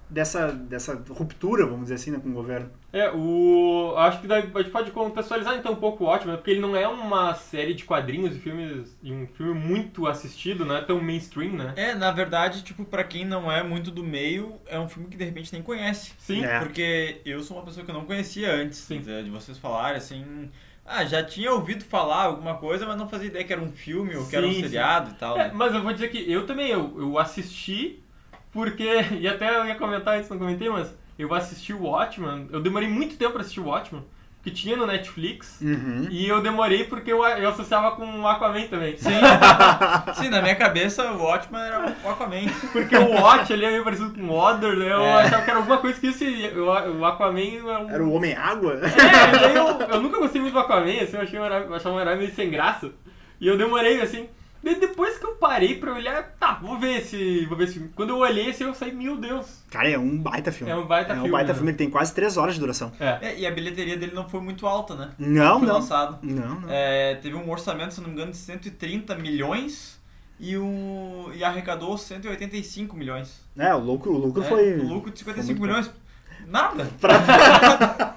dessa, 0.09 0.51
dessa 0.51 1.01
ruptura, 1.09 1.65
vamos 1.65 1.83
dizer 1.83 1.95
assim, 1.95 2.12
né, 2.12 2.19
com 2.19 2.30
o 2.30 2.33
governo. 2.33 2.69
É, 2.92 3.12
o. 3.12 3.94
Acho 3.98 4.21
que 4.21 4.27
daí 4.27 4.50
a 4.54 4.59
gente 4.59 4.71
pode 4.71 4.92
contextualizar 4.92 5.56
então 5.56 5.74
um 5.74 5.77
pouco 5.77 6.04
o 6.04 6.07
Watchmen, 6.07 6.38
porque 6.38 6.51
ele 6.51 6.62
não 6.62 6.75
é 6.75 6.88
uma 6.88 7.33
série 7.36 7.74
de 7.74 7.83
quadrinhos 7.83 8.36
e 8.36 8.39
filmes. 8.39 8.98
e 9.04 9.12
um 9.12 9.27
filme 9.27 9.54
muito 9.54 10.07
assistido, 10.07 10.65
não 10.65 10.75
é 10.75 10.81
tão 10.81 11.01
mainstream, 11.01 11.54
né? 11.54 11.74
É, 11.75 11.94
na 11.94 12.12
verdade, 12.12 12.63
tipo, 12.63 12.86
pra 12.86 13.04
quem 13.04 13.25
não 13.25 13.51
é 13.51 13.62
muito 13.62 13.92
do 13.92 14.04
meio, 14.04 14.56
é 14.68 14.80
um 14.80 14.88
filme 14.88 15.09
que 15.09 15.18
de 15.18 15.25
repente 15.25 15.51
nem 15.51 15.62
conhece. 15.62 16.13
Sim. 16.18 16.44
É. 16.44 16.60
Porque 16.60 17.21
eu 17.25 17.42
sou 17.44 17.57
uma 17.57 17.65
pessoa 17.65 17.86
que 17.86 17.92
eu 17.92 17.95
não 17.95 18.06
conhecia 18.06 18.53
antes 18.53 18.80
Sim. 18.80 19.01
de, 19.01 19.24
de 19.24 19.30
vocês 19.30 19.57
falarem, 19.57 19.98
assim. 19.98 20.50
Ah, 20.86 21.03
já 21.03 21.21
tinha 21.21 21.51
ouvido 21.51 21.83
falar 21.83 22.24
alguma 22.24 22.56
coisa, 22.56 22.86
mas 22.86 22.95
não 22.95 23.10
fazia 23.10 23.27
ideia 23.27 23.44
que 23.44 23.51
era 23.51 23.62
um 23.62 23.74
filme 23.74 24.15
ou 24.15 24.25
que 24.25 24.33
era 24.33 24.48
um 24.48 24.53
sim. 24.53 24.62
seriado 24.62 25.12
e 25.12 25.13
tal. 25.15 25.38
É, 25.38 25.50
né? 25.50 25.51
mas 25.53 25.75
eu 25.75 25.83
vou 25.83 25.92
dizer 25.92 26.10
que 26.10 26.31
eu 26.31 26.45
também, 26.45 26.69
eu, 26.69 26.95
eu 26.98 27.19
assisti 27.19 28.01
porque. 28.57 28.89
E 29.19 29.27
até 29.27 29.56
eu 29.56 29.65
ia 29.68 29.75
comentar 29.75 30.18
antes, 30.18 30.30
não 30.30 30.39
comentei, 30.39 30.68
mas 30.69 30.92
eu 31.19 31.31
assisti 31.33 31.71
o 31.74 31.83
Watchmen. 31.83 32.48
Eu 32.51 32.59
demorei 32.59 32.89
muito 32.89 33.15
tempo 33.15 33.33
pra 33.33 33.42
assistir 33.42 33.59
o 33.59 33.65
Watchmen, 33.68 34.04
que 34.44 34.50
tinha 34.50 34.75
no 34.75 34.88
Netflix. 34.88 35.59
Uhum. 35.62 36.07
E 36.09 36.27
eu 36.27 36.42
demorei 36.42 36.86
porque 36.86 37.12
eu, 37.13 37.24
eu 37.24 37.50
associava 37.50 37.92
com 37.92 38.21
o 38.21 38.27
Aquaman 38.27 38.68
também. 38.68 38.98
Sim. 38.98 39.09
Sim, 40.15 40.30
na 40.30 40.42
minha 40.42 40.56
cabeça 40.56 41.12
o 41.12 41.21
Watchman 41.24 41.62
era 41.62 41.95
o 42.04 42.09
Aquaman. 42.09 42.48
Porque 42.71 42.95
o 42.95 43.12
Watch 43.21 43.54
ali 43.54 43.65
é 43.65 43.69
meio 43.71 43.83
parecido 43.83 44.12
com 44.12 44.21
o 44.21 44.36
Water, 44.36 44.75
né? 44.75 44.92
Eu 44.92 45.01
É. 45.01 45.13
achava 45.24 45.44
que 45.44 45.50
era 45.51 45.60
alguma 45.60 45.77
coisa 45.77 46.00
que 46.00 46.07
esse, 46.07 46.25
o, 46.56 47.00
o 47.00 47.06
Aquaman 47.06 47.39
é 47.42 47.77
um... 47.77 47.89
Era 47.92 48.03
o 48.03 48.12
Homem-Água? 48.13 48.80
É, 48.83 49.57
eu, 49.57 49.88
eu 49.95 50.01
nunca 50.01 50.18
gostei 50.18 50.42
muito 50.42 50.53
do 50.53 50.60
Aquaman, 50.60 51.01
assim, 51.01 51.15
eu 51.18 51.21
achei 51.21 51.39
um 51.39 51.45
herói, 51.45 51.75
achava 51.75 51.95
um 51.95 52.00
herói 52.00 52.15
meio 52.15 52.33
sem 52.33 52.50
graça. 52.50 52.89
E 53.39 53.48
eu 53.48 53.57
demorei, 53.57 54.01
assim. 54.01 54.27
Depois 54.63 55.18
que 55.18 55.25
eu 55.25 55.36
parei 55.36 55.75
pra 55.75 55.94
olhar, 55.94 56.36
tá, 56.39 56.56
vou 56.62 56.77
ver 56.77 56.98
esse. 57.00 57.45
Vou 57.45 57.57
ver 57.57 57.65
esse 57.65 57.74
filme. 57.74 57.89
Quando 57.95 58.09
eu 58.09 58.18
olhei 58.18 58.50
assim, 58.50 58.63
eu 58.63 58.74
saí, 58.74 58.92
meu 58.94 59.15
Deus. 59.18 59.63
Cara, 59.69 59.89
é 59.89 59.98
um 59.98 60.18
baita 60.18 60.51
filme. 60.51 60.71
É 60.71 60.75
um 60.75 60.86
baita 60.86 61.12
É 61.12 61.15
um 61.15 61.19
filme, 61.19 61.31
baita 61.31 61.48
né? 61.50 61.54
filme, 61.56 61.69
ele 61.71 61.77
tem 61.77 61.89
quase 61.89 62.13
3 62.13 62.36
horas 62.38 62.56
de 62.56 62.59
duração. 62.59 62.92
É. 63.00 63.19
É, 63.21 63.39
e 63.39 63.45
a 63.48 63.51
bilheteria 63.51 63.95
dele 63.98 64.13
não 64.13 64.27
foi 64.27 64.42
muito 64.42 64.65
alta, 64.68 64.95
né? 64.95 65.09
Não, 65.18 65.59
foi 65.59 65.68
não. 65.68 65.75
lançado. 65.75 66.19
Não, 66.21 66.62
não. 66.62 66.69
É, 66.69 67.15
teve 67.15 67.36
um 67.36 67.50
orçamento, 67.50 67.94
se 67.94 68.01
não 68.01 68.07
me 68.07 68.13
engano, 68.13 68.31
de 68.31 68.38
130 68.38 69.15
milhões 69.15 70.00
e, 70.39 70.57
o, 70.57 71.31
e 71.33 71.44
arrecadou 71.44 71.98
185 71.98 72.95
milhões. 72.95 73.42
É, 73.57 73.74
o 73.74 73.80
lucro, 73.80 74.12
o 74.13 74.18
lucro 74.18 74.44
É, 74.44 74.45
foi. 74.48 74.80
o 74.80 74.88
lucro 74.88 75.12
de 75.12 75.24
foi 75.24 75.33
55 75.33 75.60
muito 75.60 75.62
milhões. 75.71 75.92
Nada. 76.48 76.89
Pra 77.01 77.13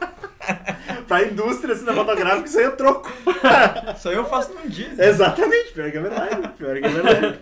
indústria 1.19 1.75
cinematográfica, 1.75 2.47
isso 2.47 2.59
aí 2.59 2.65
é 2.65 2.71
troco. 2.71 3.11
Isso 3.97 4.09
aí 4.09 4.15
eu 4.15 4.25
faço 4.25 4.53
num 4.55 4.69
dia. 4.69 4.93
Exatamente, 4.99 5.73
pior 5.73 5.91
que 5.91 5.99
é 5.99 6.01
verdade. 6.01 6.49
Pior 6.57 6.79
que 6.79 6.85
é 6.85 6.89
verdade. 6.89 7.39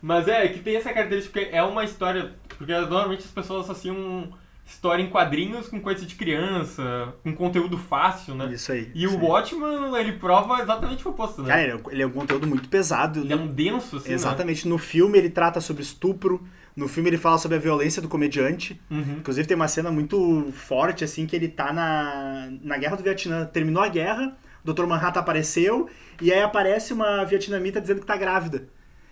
Mas 0.00 0.28
é, 0.28 0.48
que 0.48 0.60
tem 0.60 0.76
essa 0.76 0.92
característica, 0.92 1.40
porque 1.40 1.54
é 1.54 1.62
uma 1.62 1.84
história. 1.84 2.32
Porque 2.56 2.72
normalmente 2.72 3.24
as 3.24 3.30
pessoas 3.30 3.64
associam 3.64 4.32
história 4.68 5.02
em 5.02 5.08
quadrinhos 5.08 5.66
com 5.68 5.80
coisa 5.80 6.04
de 6.04 6.14
criança, 6.14 7.14
com 7.22 7.34
conteúdo 7.34 7.78
fácil, 7.78 8.34
né? 8.34 8.50
Isso 8.52 8.70
aí. 8.70 8.90
E 8.94 9.04
isso 9.04 9.16
o 9.16 9.20
aí. 9.20 9.26
Watchman, 9.26 9.98
ele 9.98 10.12
prova 10.12 10.60
exatamente 10.60 11.06
o 11.06 11.10
oposto, 11.10 11.42
né? 11.42 11.48
Cara, 11.48 11.62
ele 11.62 11.72
é, 11.72 11.80
ele 11.92 12.02
é 12.02 12.06
um 12.06 12.10
conteúdo 12.10 12.46
muito 12.46 12.68
pesado. 12.68 13.20
Ele 13.20 13.32
é 13.32 13.36
um 13.36 13.46
denso, 13.46 13.96
assim, 13.96 14.12
Exatamente. 14.12 14.68
No 14.68 14.76
filme 14.76 15.16
ele 15.18 15.30
trata 15.30 15.60
sobre 15.60 15.82
estupro. 15.82 16.46
No 16.78 16.86
filme 16.86 17.10
ele 17.10 17.18
fala 17.18 17.38
sobre 17.38 17.56
a 17.56 17.60
violência 17.60 18.00
do 18.00 18.08
comediante. 18.08 18.80
Uhum. 18.88 19.16
Inclusive 19.18 19.48
tem 19.48 19.56
uma 19.56 19.66
cena 19.66 19.90
muito 19.90 20.52
forte, 20.52 21.02
assim, 21.02 21.26
que 21.26 21.34
ele 21.34 21.48
tá 21.48 21.72
na, 21.72 22.48
na 22.62 22.78
Guerra 22.78 22.96
do 22.96 23.02
Vietnã. 23.02 23.44
Terminou 23.46 23.82
a 23.82 23.88
guerra, 23.88 24.38
o 24.64 24.72
Dr. 24.72 24.86
Manhattan 24.86 25.18
apareceu, 25.18 25.90
e 26.22 26.32
aí 26.32 26.40
aparece 26.40 26.92
uma 26.92 27.24
vietnamita 27.24 27.80
dizendo 27.80 28.00
que 28.00 28.06
tá 28.06 28.16
grávida. 28.16 28.68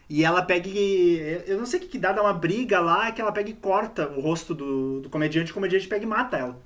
E 0.09 0.25
ela 0.25 0.43
pega 0.43 0.69
e... 0.69 1.43
Eu 1.45 1.59
não 1.59 1.67
sei 1.67 1.81
o 1.81 1.83
que 1.83 1.89
que 1.89 1.99
dá, 1.99 2.13
dá 2.13 2.23
uma 2.23 2.33
briga 2.33 2.79
lá, 2.79 3.11
que 3.11 3.21
ela 3.21 3.33
pega 3.33 3.51
e 3.51 3.55
corta 3.55 4.09
o 4.11 4.21
rosto 4.21 4.55
do, 4.55 5.01
do 5.01 5.11
comediante, 5.11 5.51
o 5.51 5.55
comediante 5.55 5.89
pega 5.89 6.05
e 6.05 6.09
mata 6.09 6.37
ela. 6.37 6.63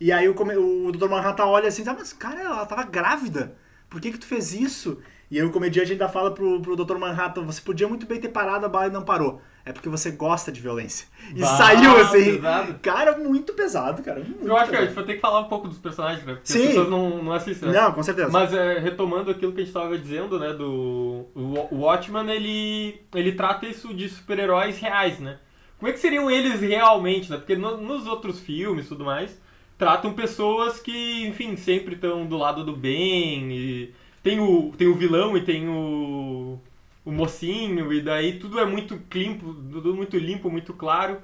E 0.00 0.10
aí 0.10 0.26
o, 0.26 0.32
o 0.34 0.92
Dr. 0.92 1.10
Manhattan 1.10 1.44
olha 1.44 1.68
assim, 1.68 1.84
ah, 1.86 1.94
mas 1.96 2.14
cara, 2.14 2.40
ela 2.40 2.64
tava 2.64 2.84
grávida. 2.84 3.54
Por 3.90 4.00
que 4.00 4.10
que 4.10 4.18
tu 4.18 4.24
fez 4.24 4.54
isso? 4.54 4.98
E 5.32 5.38
aí 5.40 5.44
o 5.46 5.50
comediante 5.50 5.92
ainda 5.92 6.10
fala 6.10 6.30
pro, 6.32 6.60
pro 6.60 6.76
Dr. 6.76 6.98
Manhattan, 6.98 7.42
você 7.42 7.58
podia 7.62 7.88
muito 7.88 8.04
bem 8.04 8.20
ter 8.20 8.28
parado 8.28 8.66
a 8.66 8.68
bala 8.68 8.88
e 8.88 8.90
não 8.90 9.02
parou. 9.02 9.40
É 9.64 9.72
porque 9.72 9.88
você 9.88 10.10
gosta 10.10 10.52
de 10.52 10.60
violência. 10.60 11.06
E 11.34 11.40
Bah, 11.40 11.46
saiu 11.56 11.96
assim. 11.96 12.34
pesado. 12.36 12.74
Cara, 12.82 13.16
muito 13.16 13.54
pesado, 13.54 14.02
cara. 14.02 14.20
Muito 14.20 14.46
Eu 14.46 14.54
acho 14.56 14.68
que 14.68 14.76
a 14.76 14.80
pesado. 14.80 14.86
gente 14.86 14.94
vai 14.94 15.04
ter 15.04 15.14
que 15.14 15.20
falar 15.20 15.40
um 15.40 15.48
pouco 15.48 15.68
dos 15.68 15.78
personagens, 15.78 16.22
né? 16.26 16.34
Porque 16.34 16.52
Sim. 16.52 16.60
as 16.62 16.68
pessoas 16.68 16.88
não, 16.90 17.22
não 17.22 17.32
assistem, 17.32 17.70
né? 17.70 17.80
Não, 17.80 17.92
com 17.92 18.02
certeza. 18.02 18.28
Mas 18.30 18.52
é, 18.52 18.78
retomando 18.78 19.30
aquilo 19.30 19.52
que 19.52 19.60
a 19.62 19.64
gente 19.64 19.68
estava 19.74 19.96
dizendo, 19.96 20.38
né, 20.38 20.52
do 20.52 21.24
o 21.34 21.68
o 21.70 21.78
Watchman, 21.80 22.28
ele, 22.30 23.00
ele 23.14 23.32
trata 23.32 23.64
isso 23.66 23.94
de 23.94 24.10
super-heróis 24.10 24.78
reais, 24.80 25.18
né? 25.18 25.38
Como 25.78 25.88
é 25.88 25.92
que 25.94 25.98
seriam 26.00 26.30
eles 26.30 26.60
realmente, 26.60 27.30
né? 27.30 27.38
Porque 27.38 27.56
no- 27.56 27.78
nos 27.78 28.06
outros 28.06 28.38
filmes 28.38 28.84
e 28.84 28.88
tudo 28.88 29.04
mais, 29.06 29.40
tratam 29.78 30.12
pessoas 30.12 30.78
que, 30.78 31.26
enfim, 31.26 31.56
sempre 31.56 31.94
estão 31.94 32.26
do 32.26 32.36
lado 32.36 32.62
do 32.64 32.76
bem 32.76 33.50
e 33.50 33.94
tem 34.22 34.40
o, 34.40 34.72
tem 34.76 34.86
o 34.86 34.94
vilão 34.94 35.36
e 35.36 35.42
tem 35.42 35.68
o, 35.68 36.58
o 37.04 37.12
mocinho 37.12 37.92
e 37.92 38.00
daí 38.00 38.38
tudo 38.38 38.60
é 38.60 38.64
muito 38.64 39.00
limpo, 39.12 39.54
tudo 39.54 39.94
muito 39.94 40.16
limpo, 40.16 40.50
muito 40.50 40.72
claro. 40.72 41.18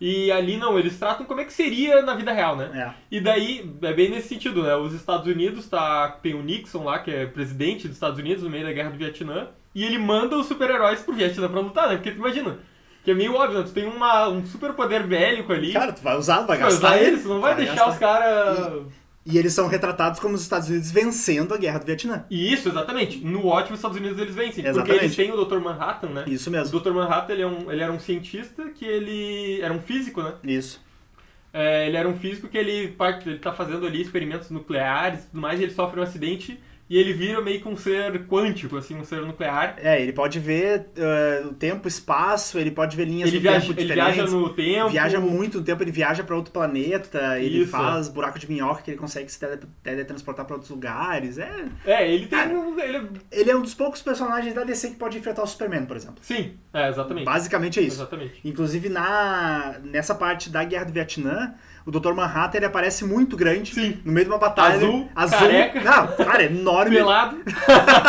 E 0.00 0.30
ali 0.30 0.56
não, 0.56 0.78
eles 0.78 0.98
tratam 0.98 1.24
como 1.24 1.40
é 1.40 1.44
que 1.44 1.52
seria 1.52 2.02
na 2.02 2.14
vida 2.14 2.32
real, 2.32 2.56
né? 2.56 2.70
É. 2.74 3.16
E 3.16 3.20
daí, 3.20 3.70
é 3.80 3.92
bem 3.92 4.10
nesse 4.10 4.28
sentido, 4.28 4.62
né? 4.62 4.74
Os 4.74 4.92
Estados 4.92 5.26
Unidos, 5.26 5.68
tá, 5.68 6.08
tem 6.22 6.34
o 6.34 6.42
Nixon 6.42 6.84
lá, 6.84 6.98
que 6.98 7.10
é 7.10 7.26
presidente 7.26 7.86
dos 7.86 7.96
Estados 7.96 8.18
Unidos 8.18 8.42
no 8.42 8.50
meio 8.50 8.64
da 8.64 8.72
guerra 8.72 8.90
do 8.90 8.98
Vietnã, 8.98 9.48
e 9.74 9.84
ele 9.84 9.96
manda 9.96 10.36
os 10.36 10.46
super-heróis 10.46 11.00
pro 11.00 11.14
Vietnã 11.14 11.48
pra 11.48 11.60
lutar, 11.60 11.88
né? 11.88 11.94
Porque 11.94 12.10
tu 12.10 12.18
imagina, 12.18 12.58
que 13.04 13.12
é 13.12 13.14
meio 13.14 13.34
óbvio, 13.34 13.60
né? 13.60 13.64
Tu 13.64 13.72
tem 13.72 13.86
uma, 13.86 14.28
um 14.28 14.44
superpoder 14.44 15.06
bélico 15.06 15.52
ali, 15.52 15.72
Cara, 15.72 15.92
tu 15.92 16.02
vai 16.02 16.16
usar, 16.18 16.40
vai 16.40 16.44
tu 16.44 16.48
vai 16.48 16.58
gastar 16.58 16.88
usar 16.88 16.96
ele. 16.98 17.06
eles, 17.06 17.22
tu 17.22 17.28
não 17.28 17.40
vai, 17.40 17.54
deixar 17.54 17.74
gastar. 17.74 17.90
os 17.92 17.98
caras... 17.98 18.82
E 19.26 19.38
eles 19.38 19.54
são 19.54 19.68
retratados 19.68 20.20
como 20.20 20.34
os 20.34 20.42
Estados 20.42 20.68
Unidos 20.68 20.90
vencendo 20.90 21.54
a 21.54 21.56
guerra 21.56 21.78
do 21.78 21.86
Vietnã. 21.86 22.26
Isso, 22.30 22.68
exatamente. 22.68 23.18
No 23.24 23.46
ótimo, 23.46 23.72
os 23.72 23.78
Estados 23.78 23.96
Unidos 23.96 24.18
eles 24.18 24.34
vencem. 24.34 24.62
Porque 24.62 24.68
Exatamente. 24.68 25.04
eles 25.04 25.16
têm 25.16 25.32
o 25.32 25.44
Dr. 25.44 25.58
Manhattan, 25.60 26.08
né? 26.08 26.24
Isso 26.26 26.50
O 26.50 26.52
mesmo. 26.52 26.78
Dr. 26.78 26.92
Manhattan, 26.92 27.32
ele, 27.32 27.42
é 27.42 27.46
um, 27.46 27.72
ele 27.72 27.82
era 27.82 27.90
um 27.92 27.98
cientista 27.98 28.68
que 28.70 28.84
ele... 28.84 29.60
Era 29.62 29.72
um 29.72 29.80
físico, 29.80 30.22
né? 30.22 30.34
Isso. 30.44 30.84
É, 31.54 31.86
ele 31.86 31.96
era 31.96 32.08
um 32.08 32.18
físico 32.18 32.48
que 32.48 32.58
ele, 32.58 32.94
ele 33.24 33.38
tá 33.38 33.52
fazendo 33.52 33.86
ali 33.86 34.02
experimentos 34.02 34.50
nucleares 34.50 35.20
e 35.20 35.26
tudo 35.28 35.40
mais, 35.40 35.58
e 35.58 35.62
ele 35.62 35.72
sofre 35.72 36.00
um 36.00 36.02
acidente 36.02 36.60
e 36.88 36.98
ele 36.98 37.12
vira 37.12 37.40
meio 37.40 37.60
que 37.60 37.68
um 37.68 37.76
ser 37.76 38.26
quântico, 38.26 38.76
assim, 38.76 38.94
um 38.96 39.04
ser 39.04 39.22
nuclear. 39.22 39.76
É, 39.78 40.00
ele 40.00 40.12
pode 40.12 40.38
ver 40.38 40.86
eh, 40.96 41.42
o 41.46 41.54
tempo, 41.54 41.88
espaço, 41.88 42.58
ele 42.58 42.70
pode 42.70 42.96
ver 42.96 43.06
linhas 43.06 43.28
Ele 43.28 43.38
do 43.38 43.42
viaja, 43.42 43.66
tempo 43.68 43.80
ele 43.80 43.94
viaja 43.94 44.26
no 44.26 44.48
tempo. 44.50 44.88
Viaja 44.90 45.20
muito 45.20 45.58
no 45.58 45.64
tempo, 45.64 45.82
ele 45.82 45.90
viaja 45.90 46.22
pra 46.22 46.36
outro 46.36 46.52
planeta, 46.52 47.38
ele 47.40 47.62
Isso. 47.62 47.70
faz 47.70 48.08
buraco 48.08 48.38
de 48.38 48.50
minhoca 48.50 48.82
que 48.82 48.90
ele 48.90 48.98
consegue 48.98 49.30
se 49.32 49.38
tele- 49.40 49.60
teletransportar 49.82 50.44
pra 50.44 50.54
outros 50.56 50.70
lugares. 50.70 51.38
É, 51.38 51.64
É, 51.86 52.08
ele 52.12 52.26
tem. 52.26 52.38
Cara, 52.38 52.52
um- 52.54 52.78
ele, 52.78 53.08
ele 53.32 53.50
é 53.50 53.56
um 53.56 53.62
dos 53.62 53.74
poucos 53.74 54.02
personagens 54.02 54.52
da 54.54 54.64
DC 54.64 54.90
que 54.90 54.96
pode 54.96 55.16
enfrentar 55.18 55.42
o 55.42 55.46
Superman, 55.46 55.86
por 55.86 55.96
exemplo. 55.96 56.16
sim, 56.20 56.54
é, 56.72 56.88
exatamente. 56.88 57.24
Basicamente 57.24 57.78
é 57.80 57.82
isso. 57.82 57.96
Exatamente. 57.96 58.40
Inclusive 58.44 58.88
na 58.88 59.76
nessa 59.84 60.14
parte 60.14 60.50
da 60.50 60.64
Guerra 60.64 60.84
do 60.84 60.92
Vietnã, 60.92 61.54
o 61.86 61.90
Dr. 61.90 62.12
Manhattan 62.14 62.56
ele 62.58 62.66
aparece 62.66 63.04
muito 63.04 63.36
grande 63.36 63.74
Sim. 63.74 63.98
no 64.04 64.12
meio 64.12 64.26
de 64.26 64.32
uma 64.32 64.38
batalha. 64.38 64.76
Azul, 64.76 65.08
careca. 65.38 65.80
Não, 65.82 66.06
cara, 66.16 66.42
é 66.42 66.46
enorme, 66.46 66.73
Pelado. 66.90 67.38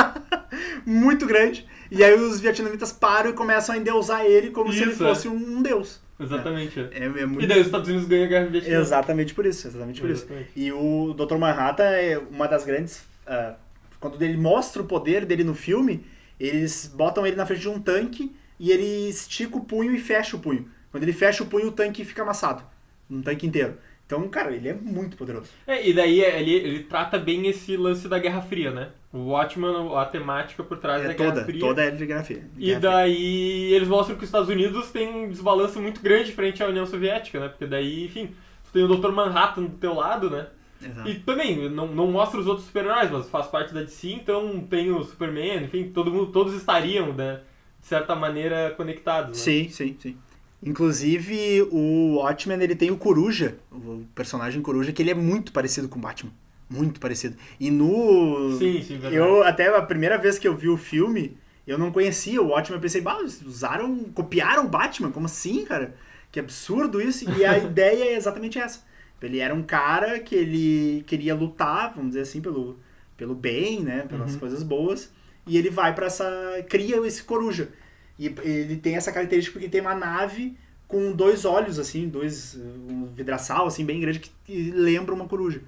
muito 0.86 1.26
grande. 1.26 1.66
E 1.92 2.04
aí 2.04 2.14
os 2.14 2.40
vietnamitas 2.40 2.92
param 2.92 3.30
e 3.30 3.34
começam 3.34 3.76
a 3.76 3.78
endeusar 3.78 4.26
ele 4.26 4.50
como 4.50 4.72
se 4.72 4.82
ele 4.82 4.92
Isso, 4.92 5.04
é. 5.04 5.08
fosse 5.08 5.28
um 5.28 5.62
deus. 5.62 6.02
Exatamente. 6.20 6.80
é. 6.80 6.90
É, 6.92 7.06
é 7.06 7.26
muito 7.26 7.44
E 7.44 7.48
daí 7.48 7.60
os 7.60 7.68
Estados 7.68 7.88
Unidos 7.88 8.08
ganham 8.08 8.26
a 8.26 8.28
guerra 8.28 8.46
Vietnã. 8.48 8.80
Exatamente 8.80 9.34
por 9.34 9.46
isso, 9.46 9.68
exatamente 9.68 10.02
por 10.02 10.10
isso. 10.10 10.24
Exatamente. 10.24 10.50
E 10.56 10.72
o 10.72 11.14
Dr. 11.14 11.38
Manhattan 11.38 11.84
é 11.84 12.18
uma 12.18 12.48
das 12.48 12.66
grandes. 12.66 13.04
ah, 13.28 13.56
quando 14.00 14.22
ele 14.22 14.38
mostra 14.38 14.82
o 14.82 14.86
poder 14.86 15.26
dele 15.26 15.44
no 15.44 15.56
filme, 15.56 16.06
eles 16.40 16.92
botam 16.94 17.26
ele 17.26 17.36
na 17.36 17.46
frente 17.46 17.62
de 17.62 17.70
um 17.70 17.80
tanque 17.80 18.36
e 18.60 18.72
ele 18.72 19.10
estica 19.10 19.58
o 19.58 19.62
punho 19.62 19.94
e 19.94 20.00
fecha 20.00 20.36
o 20.36 20.40
punho. 20.40 20.70
Quando 20.92 21.04
ele 21.04 21.14
fecha 21.14 21.44
o 21.44 21.46
punho, 21.46 21.68
o 21.68 21.72
tanque 21.72 22.06
fica 22.06 22.22
amassado. 22.22 22.64
Um 23.10 23.22
tanque 23.22 23.46
inteiro. 23.46 23.78
Então, 24.06 24.28
cara, 24.30 24.56
ele 24.56 24.70
é 24.70 24.74
muito 24.74 25.18
poderoso. 25.18 25.50
É, 25.66 25.88
e 25.88 25.92
daí 25.92 26.22
ele, 26.22 26.52
ele 26.52 26.84
trata 26.84 27.18
bem 27.18 27.48
esse 27.48 27.76
lance 27.76 28.08
da 28.08 28.20
Guerra 28.20 28.42
Fria, 28.42 28.70
né? 28.70 28.90
O 29.12 29.30
Watchman, 29.30 29.98
a 29.98 30.06
temática 30.06 30.64
por 30.64 30.78
trás 30.78 31.04
É 31.04 31.08
da 31.08 31.14
Guerra 31.14 31.32
toda, 31.32 31.46
Fria. 31.46 31.60
toda 31.60 31.84
a 31.84 31.90
grafia. 31.90 32.44
E 32.58 32.76
daí 32.76 33.74
eles 33.74 33.88
mostram 33.88 34.16
que 34.16 34.24
os 34.24 34.28
Estados 34.28 34.50
Unidos 34.50 34.92
têm 34.92 35.08
um 35.26 35.30
desbalanço 35.30 35.82
muito 35.82 36.02
grande 36.02 36.32
frente 36.34 36.62
à 36.62 36.68
União 36.68 36.86
Soviética, 36.86 37.40
né? 37.40 37.48
Porque 37.50 37.66
daí, 37.66 38.06
enfim, 38.06 38.28
tu 38.66 38.72
tem 38.74 38.84
o 38.84 38.88
Dr. 38.96 39.12
Manhattan 39.12 39.64
do 39.64 39.78
teu 39.78 39.96
lado, 39.96 40.30
né? 40.30 40.48
Exato. 40.80 41.10
E 41.10 41.16
também, 41.16 41.68
não, 41.70 41.88
não 41.88 42.12
mostra 42.12 42.40
os 42.40 42.46
outros 42.46 42.68
super-heróis, 42.68 43.10
mas 43.10 43.28
faz 43.28 43.48
parte 43.48 43.74
da 43.74 43.82
DC, 43.82 44.12
então 44.12 44.60
tem 44.70 44.92
o 44.92 45.04
Superman, 45.04 45.64
enfim, 45.64 45.90
todo 45.90 46.12
mundo, 46.12 46.32
todos 46.32 46.54
estariam, 46.54 47.12
né? 47.12 47.40
De 47.80 47.88
certa 47.88 48.16
maneira, 48.16 48.72
conectados, 48.78 49.32
né? 49.32 49.36
Sim, 49.36 49.70
sim, 49.70 49.96
sim. 50.00 50.18
Inclusive, 50.66 51.62
o 51.72 52.16
Watchmen, 52.16 52.60
ele 52.62 52.76
tem 52.76 52.90
o 52.92 52.98
Coruja, 52.98 53.56
o 53.72 54.04
personagem 54.16 54.62
Coruja, 54.62 54.92
que 54.92 55.02
ele 55.02 55.12
é 55.12 55.16
muito 55.16 55.52
parecido 55.52 55.88
com 55.88 56.00
o 56.00 56.02
Batman. 56.02 56.32
Muito 56.70 57.00
parecido. 57.00 57.38
E 57.60 57.70
no... 57.70 58.58
Sim, 58.58 58.82
sim, 58.82 58.94
verdade. 58.94 59.16
Eu, 59.16 59.44
até 59.44 59.68
a 59.68 59.82
primeira 59.82 60.18
vez 60.18 60.40
que 60.40 60.48
eu 60.48 60.56
vi 60.56 60.68
o 60.68 60.76
filme, 60.76 61.38
eu 61.68 61.78
não 61.78 61.92
conhecia 61.92 62.42
o 62.42 62.48
Watchmen. 62.48 62.78
Eu 62.78 62.82
pensei, 62.82 63.00
bah, 63.02 63.20
usaram, 63.46 64.06
copiaram 64.16 64.66
o 64.66 64.70
Batman? 64.70 65.12
Como 65.12 65.28
assim, 65.28 65.64
cara? 65.66 65.96
Que 66.32 66.40
absurdo 66.40 67.00
isso. 67.00 67.30
E 67.38 67.46
a 67.46 67.56
ideia 67.64 68.06
é 68.06 68.16
exatamente 68.16 68.58
essa. 68.58 68.84
Ele 69.22 69.40
era 69.40 69.54
um 69.56 69.64
cara 69.64 70.20
que 70.20 70.36
ele 70.36 71.04
queria 71.08 71.34
lutar, 71.34 71.92
vamos 71.96 72.10
dizer 72.12 72.22
assim, 72.22 72.42
pelo, 72.42 72.78
pelo 73.18 73.34
bem, 73.34 73.82
né? 73.82 74.06
Pelas 74.10 74.34
Uhum. 74.34 74.40
coisas 74.40 74.62
boas. 74.64 75.12
E 75.48 75.58
ele 75.58 75.70
vai 75.70 75.94
pra 75.96 76.08
essa... 76.08 76.26
cria 76.68 76.98
esse 77.06 77.24
coruja. 77.24 77.70
E 78.18 78.28
ele 78.44 78.78
tem 78.78 78.96
essa 78.96 79.12
característica 79.12 79.54
porque 79.58 79.70
tem 79.70 79.82
uma 79.82 79.96
nave 79.96 80.56
com 80.88 81.12
dois 81.12 81.46
olhos, 81.46 81.80
assim, 81.80 82.08
dois... 82.08 82.56
um 82.56 83.06
vidraçal, 83.08 83.66
assim, 83.68 83.84
bem 83.86 84.00
grande, 84.00 84.20
que- 84.20 84.72
lembra 84.72 85.14
uma 85.14 85.28
coruja. 85.28 85.62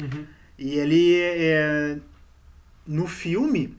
Uhum. 0.00 0.24
E 0.58 0.78
ele 0.78 1.16
é, 1.18 1.98
no 2.86 3.06
filme, 3.06 3.76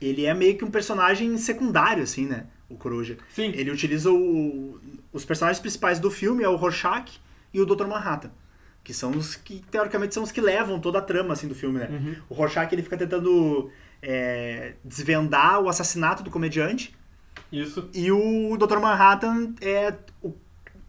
ele 0.00 0.24
é 0.24 0.32
meio 0.34 0.56
que 0.56 0.64
um 0.64 0.70
personagem 0.70 1.36
secundário, 1.36 2.02
assim, 2.02 2.26
né? 2.26 2.46
O 2.68 2.74
Coruja. 2.76 3.16
Sim, 3.32 3.52
Ele 3.54 3.70
utiliza 3.70 4.10
o, 4.10 4.80
os 5.12 5.24
personagens 5.24 5.60
principais 5.60 6.00
do 6.00 6.10
filme, 6.10 6.42
é 6.42 6.48
o 6.48 6.56
Rorschach 6.56 7.20
e 7.54 7.60
o 7.60 7.66
Dr. 7.66 7.86
Manhattan. 7.86 8.30
Que 8.82 8.92
são 8.92 9.12
os 9.12 9.36
que, 9.36 9.62
teoricamente, 9.70 10.14
são 10.14 10.22
os 10.24 10.32
que 10.32 10.40
levam 10.40 10.80
toda 10.80 10.98
a 10.98 11.02
trama, 11.02 11.32
assim, 11.32 11.46
do 11.46 11.54
filme, 11.54 11.78
né? 11.78 11.88
Uhum. 11.90 12.16
O 12.28 12.34
Rorschach, 12.34 12.72
ele 12.72 12.82
fica 12.82 12.96
tentando 12.96 13.70
é, 14.02 14.74
desvendar 14.84 15.60
o 15.60 15.68
assassinato 15.68 16.22
do 16.24 16.30
comediante. 16.30 16.92
Isso. 17.60 17.88
E 17.94 18.10
o 18.12 18.56
Dr. 18.56 18.78
Manhattan 18.78 19.54
é, 19.60 19.94
o- 20.22 20.32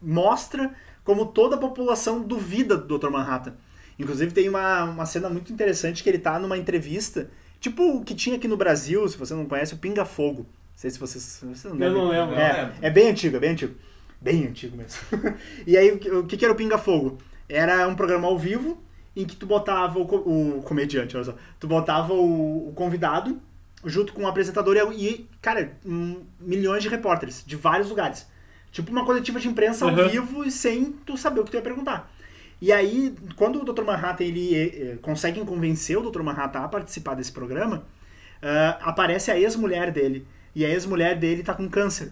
mostra 0.01 0.73
como 1.03 1.25
toda 1.27 1.55
a 1.55 1.59
população 1.59 2.21
duvida 2.21 2.75
do 2.77 2.97
Dr. 2.97 3.09
Manhattan. 3.09 3.53
Inclusive 3.97 4.31
tem 4.33 4.47
uma, 4.49 4.83
uma 4.83 5.05
cena 5.05 5.29
muito 5.29 5.51
interessante 5.51 6.03
que 6.03 6.09
ele 6.09 6.19
tá 6.19 6.37
numa 6.37 6.57
entrevista, 6.57 7.29
tipo 7.59 7.81
o 7.97 8.03
que 8.03 8.13
tinha 8.13 8.35
aqui 8.35 8.47
no 8.47 8.57
Brasil, 8.57 9.07
se 9.07 9.17
você 9.17 9.33
não 9.33 9.45
conhece, 9.45 9.73
o 9.73 9.77
Pinga 9.77 10.05
Fogo. 10.05 10.41
Não 10.43 10.47
sei 10.75 10.91
se 10.91 10.99
vocês... 10.99 11.39
vocês 11.43 11.73
não 11.73 11.85
Eu 11.85 11.91
não 11.93 12.07
lembro. 12.09 12.35
Não 12.35 12.41
É, 12.41 12.53
lembro. 12.61 12.73
é 12.81 12.89
bem 12.91 13.09
antigo, 13.09 13.37
é 13.37 13.39
bem 13.39 13.51
antigo. 13.51 13.75
Bem 14.21 14.45
antigo 14.47 14.77
mesmo. 14.77 14.99
e 15.65 15.75
aí, 15.77 15.91
o 15.91 15.97
que- 16.25 16.37
que, 16.37 16.45
era 16.45 16.53
o 16.53 16.57
Pinga 16.57 16.77
Fogo? 16.77 17.17
Era 17.49 17.87
um 17.87 17.95
programa 17.95 18.27
ao 18.27 18.37
vivo 18.37 18.77
em 19.15 19.25
que 19.25 19.35
tu 19.35 19.45
botava 19.47 19.97
o, 19.97 20.57
o 20.59 20.61
comediante, 20.63 21.15
olha 21.15 21.23
só. 21.25 21.35
Tu 21.59 21.67
botava 21.67 22.13
o, 22.13 22.69
o 22.69 22.73
convidado 22.73 23.39
junto 23.87 24.13
com 24.13 24.23
o 24.23 24.27
apresentador 24.27 24.75
e, 24.93 25.27
cara, 25.41 25.77
hum, 25.85 26.21
milhões 26.39 26.83
de 26.83 26.89
repórteres 26.89 27.43
de 27.45 27.55
vários 27.55 27.89
lugares. 27.89 28.27
Tipo 28.71 28.91
uma 28.91 29.05
coletiva 29.05 29.39
de 29.39 29.47
imprensa 29.47 29.85
ao 29.85 29.91
Uhum. 29.91 30.09
vivo 30.09 30.43
e 30.43 30.51
sem 30.51 30.91
tu 31.05 31.17
saber 31.17 31.39
o 31.39 31.43
que 31.43 31.51
tu 31.51 31.55
ia 31.57 31.61
perguntar. 31.61 32.11
E 32.61 32.71
aí, 32.71 33.15
quando 33.35 33.61
o 33.61 33.65
Dr. 33.73 33.83
Manhattan 33.83 34.23
ele 34.23 34.55
eh, 34.55 34.65
eh, 34.93 34.97
conseguem 35.01 35.45
convencer 35.45 35.97
o 35.97 36.11
Dr. 36.11 36.21
Manhattan 36.23 36.59
a 36.61 36.67
participar 36.67 37.15
desse 37.15 37.31
programa, 37.31 37.85
ah, 38.41 38.77
aparece 38.81 39.31
a 39.31 39.39
ex-mulher 39.39 39.91
dele. 39.91 40.27
E 40.55 40.65
a 40.65 40.69
ex-mulher 40.69 41.17
dele 41.17 41.43
tá 41.43 41.53
com 41.53 41.69
câncer. 41.69 42.11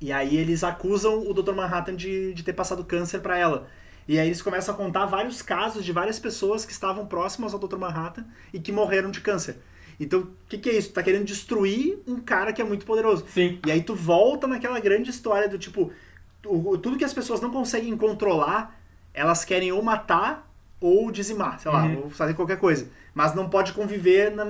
E 0.00 0.10
aí 0.10 0.36
eles 0.36 0.64
acusam 0.64 1.20
o 1.28 1.32
Dr. 1.34 1.52
Manhattan 1.54 1.94
de, 1.94 2.32
de 2.34 2.42
ter 2.42 2.54
passado 2.54 2.82
câncer 2.84 3.20
pra 3.20 3.38
ela. 3.38 3.68
E 4.08 4.18
aí 4.18 4.26
eles 4.26 4.42
começam 4.42 4.74
a 4.74 4.76
contar 4.76 5.06
vários 5.06 5.42
casos 5.42 5.84
de 5.84 5.92
várias 5.92 6.18
pessoas 6.18 6.64
que 6.64 6.72
estavam 6.72 7.06
próximas 7.06 7.54
ao 7.54 7.60
Dr. 7.60 7.76
Manhattan 7.76 8.24
e 8.52 8.58
que 8.58 8.72
morreram 8.72 9.10
de 9.10 9.20
câncer. 9.20 9.58
Então, 10.00 10.20
o 10.20 10.28
que, 10.48 10.58
que 10.58 10.70
é 10.70 10.76
isso? 10.76 10.92
Tá 10.92 11.02
querendo 11.02 11.24
destruir 11.24 11.98
um 12.06 12.20
cara 12.20 12.52
que 12.52 12.60
é 12.60 12.64
muito 12.64 12.84
poderoso. 12.86 13.24
Sim. 13.28 13.58
E 13.66 13.70
aí 13.70 13.82
tu 13.82 13.94
volta 13.94 14.46
naquela 14.46 14.78
grande 14.80 15.10
história 15.10 15.48
do 15.48 15.58
tipo, 15.58 15.92
tudo 16.42 16.96
que 16.96 17.04
as 17.04 17.14
pessoas 17.14 17.40
não 17.40 17.50
conseguem 17.50 17.96
controlar, 17.96 18.78
elas 19.14 19.44
querem 19.44 19.70
ou 19.72 19.82
matar 19.82 20.50
ou 20.80 21.10
dizimar, 21.12 21.60
sei 21.60 21.70
lá, 21.70 21.84
Uhum. 21.84 22.02
ou 22.04 22.10
fazer 22.10 22.34
qualquer 22.34 22.58
coisa. 22.58 22.90
Mas 23.14 23.34
não 23.34 23.48
pode 23.48 23.72
conviver 23.72 24.30
na- 24.32 24.46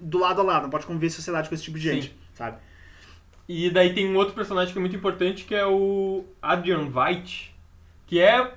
do 0.00 0.18
lado 0.18 0.40
a 0.40 0.44
lado, 0.44 0.62
não 0.62 0.70
pode 0.70 0.86
conviver 0.86 1.08
em 1.08 1.10
sociedade 1.10 1.48
com 1.48 1.54
esse 1.54 1.64
tipo 1.64 1.76
de 1.78 1.84
gente, 1.84 2.06
Sim. 2.08 2.14
sabe? 2.34 2.56
E 3.48 3.68
daí 3.70 3.92
tem 3.94 4.08
um 4.10 4.16
outro 4.16 4.34
personagem 4.34 4.72
que 4.72 4.78
é 4.78 4.80
muito 4.80 4.96
importante, 4.96 5.44
que 5.44 5.54
é 5.54 5.66
o 5.66 6.24
Adrian 6.40 6.88
Veidt, 6.90 7.54
que 8.06 8.18
é... 8.20 8.54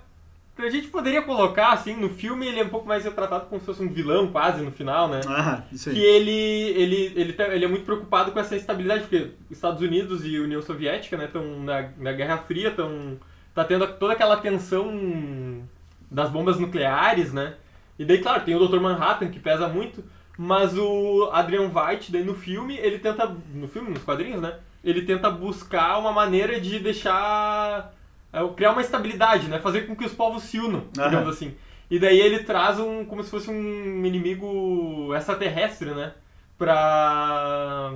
A 0.61 0.69
gente 0.69 0.87
poderia 0.89 1.21
colocar, 1.21 1.71
assim, 1.71 1.95
no 1.95 2.09
filme 2.09 2.47
ele 2.47 2.59
é 2.59 2.63
um 2.63 2.69
pouco 2.69 2.87
mais 2.87 3.03
retratado 3.05 3.45
como 3.47 3.59
se 3.59 3.65
fosse 3.65 3.81
um 3.81 3.87
vilão, 3.89 4.27
quase, 4.31 4.61
no 4.61 4.71
final, 4.71 5.07
né? 5.07 5.21
Ah, 5.27 5.63
isso 5.71 5.89
Que 5.89 5.97
aí. 5.97 6.05
ele, 6.05 6.31
ele, 6.31 7.13
ele, 7.15 7.33
tá- 7.33 7.47
ele 7.47 7.65
é 7.65 7.67
muito 7.67 7.85
preocupado 7.85 8.31
com 8.31 8.39
essa 8.39 8.55
instabilidade, 8.55 9.01
porque 9.01 9.31
Estados 9.49 9.81
Unidos 9.81 10.25
e 10.25 10.37
União 10.39 10.61
Soviética, 10.61 11.15
né, 11.17 11.25
estão 11.25 11.59
na, 11.61 11.89
na 11.97 12.11
Guerra 12.11 12.37
Fria, 12.39 12.69
estão 12.69 13.17
tá 13.55 13.63
tendo 13.63 13.87
toda 13.93 14.13
aquela 14.13 14.37
tensão 14.37 15.63
das 16.11 16.29
bombas 16.29 16.59
nucleares, 16.59 17.33
né? 17.33 17.55
E 17.97 18.05
daí, 18.05 18.19
claro, 18.19 18.43
tem 18.43 18.55
o 18.55 18.67
Dr. 18.67 18.79
Manhattan, 18.79 19.29
que 19.29 19.39
pesa 19.39 19.67
muito, 19.67 20.03
mas 20.37 20.77
o 20.77 21.29
Adrian 21.33 21.67
Veidt, 21.69 22.11
daí 22.11 22.23
no 22.23 22.33
filme, 22.33 22.77
ele 22.77 22.99
tenta, 22.99 23.33
no 23.53 23.67
filme, 23.67 23.89
nos 23.89 24.03
quadrinhos, 24.03 24.41
né, 24.41 24.55
ele 24.83 25.01
tenta 25.01 25.29
buscar 25.29 25.97
uma 25.97 26.11
maneira 26.11 26.59
de 26.61 26.79
deixar, 26.79 27.93
criar 28.55 28.71
uma 28.71 28.81
estabilidade, 28.81 29.47
né, 29.47 29.59
fazer 29.59 29.87
com 29.87 29.95
que 29.95 30.05
os 30.05 30.13
povos 30.13 30.43
se 30.43 30.59
unam, 30.59 30.83
digamos 30.93 31.29
assim. 31.29 31.55
E 31.89 31.97
daí 31.97 32.19
ele 32.19 32.43
traz 32.43 32.79
um, 32.79 33.03
como 33.03 33.23
se 33.23 33.31
fosse 33.31 33.49
um 33.49 34.05
inimigo 34.05 35.11
extraterrestre, 35.15 35.89
né? 35.89 36.13
Pra, 36.57 37.93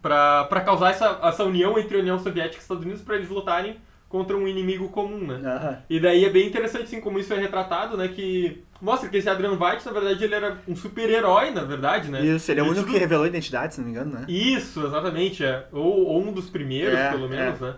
pra, 0.00 0.44
pra 0.44 0.60
causar 0.60 0.90
essa, 0.90 1.18
essa 1.22 1.44
união 1.44 1.78
entre 1.78 1.96
a 1.96 2.00
União 2.00 2.18
Soviética 2.18 2.56
e 2.56 2.58
os 2.58 2.62
Estados 2.62 2.84
Unidos 2.84 3.02
pra 3.02 3.16
eles 3.16 3.28
lutarem 3.28 3.76
contra 4.08 4.36
um 4.36 4.46
inimigo 4.46 4.90
comum, 4.90 5.26
né? 5.26 5.40
Aham. 5.42 5.78
E 5.88 5.98
daí 5.98 6.24
é 6.24 6.30
bem 6.30 6.46
interessante, 6.46 6.84
assim, 6.84 7.00
como 7.00 7.18
isso 7.18 7.32
é 7.32 7.38
retratado, 7.38 7.96
né? 7.96 8.08
Que 8.08 8.62
mostra 8.80 9.08
que 9.08 9.16
esse 9.16 9.28
Adrian 9.28 9.56
Veidt, 9.56 9.84
na 9.86 9.92
verdade, 9.92 10.22
ele 10.22 10.34
era 10.34 10.58
um 10.68 10.76
super-herói, 10.76 11.50
na 11.50 11.64
verdade, 11.64 12.10
né? 12.10 12.20
Isso, 12.24 12.50
ele 12.52 12.60
é 12.60 12.62
o 12.62 12.68
único 12.68 12.90
que 12.90 12.98
revelou 12.98 13.24
a 13.24 13.28
identidade, 13.28 13.74
se 13.74 13.80
não 13.80 13.86
me 13.86 13.92
engano, 13.92 14.12
né? 14.12 14.26
Isso, 14.28 14.84
exatamente, 14.86 15.42
é. 15.42 15.66
Ou, 15.72 16.06
ou 16.06 16.22
um 16.22 16.30
dos 16.32 16.50
primeiros, 16.50 16.94
É, 16.98 17.10
pelo 17.10 17.28
menos, 17.28 17.60
é. 17.60 17.64
né? 17.64 17.74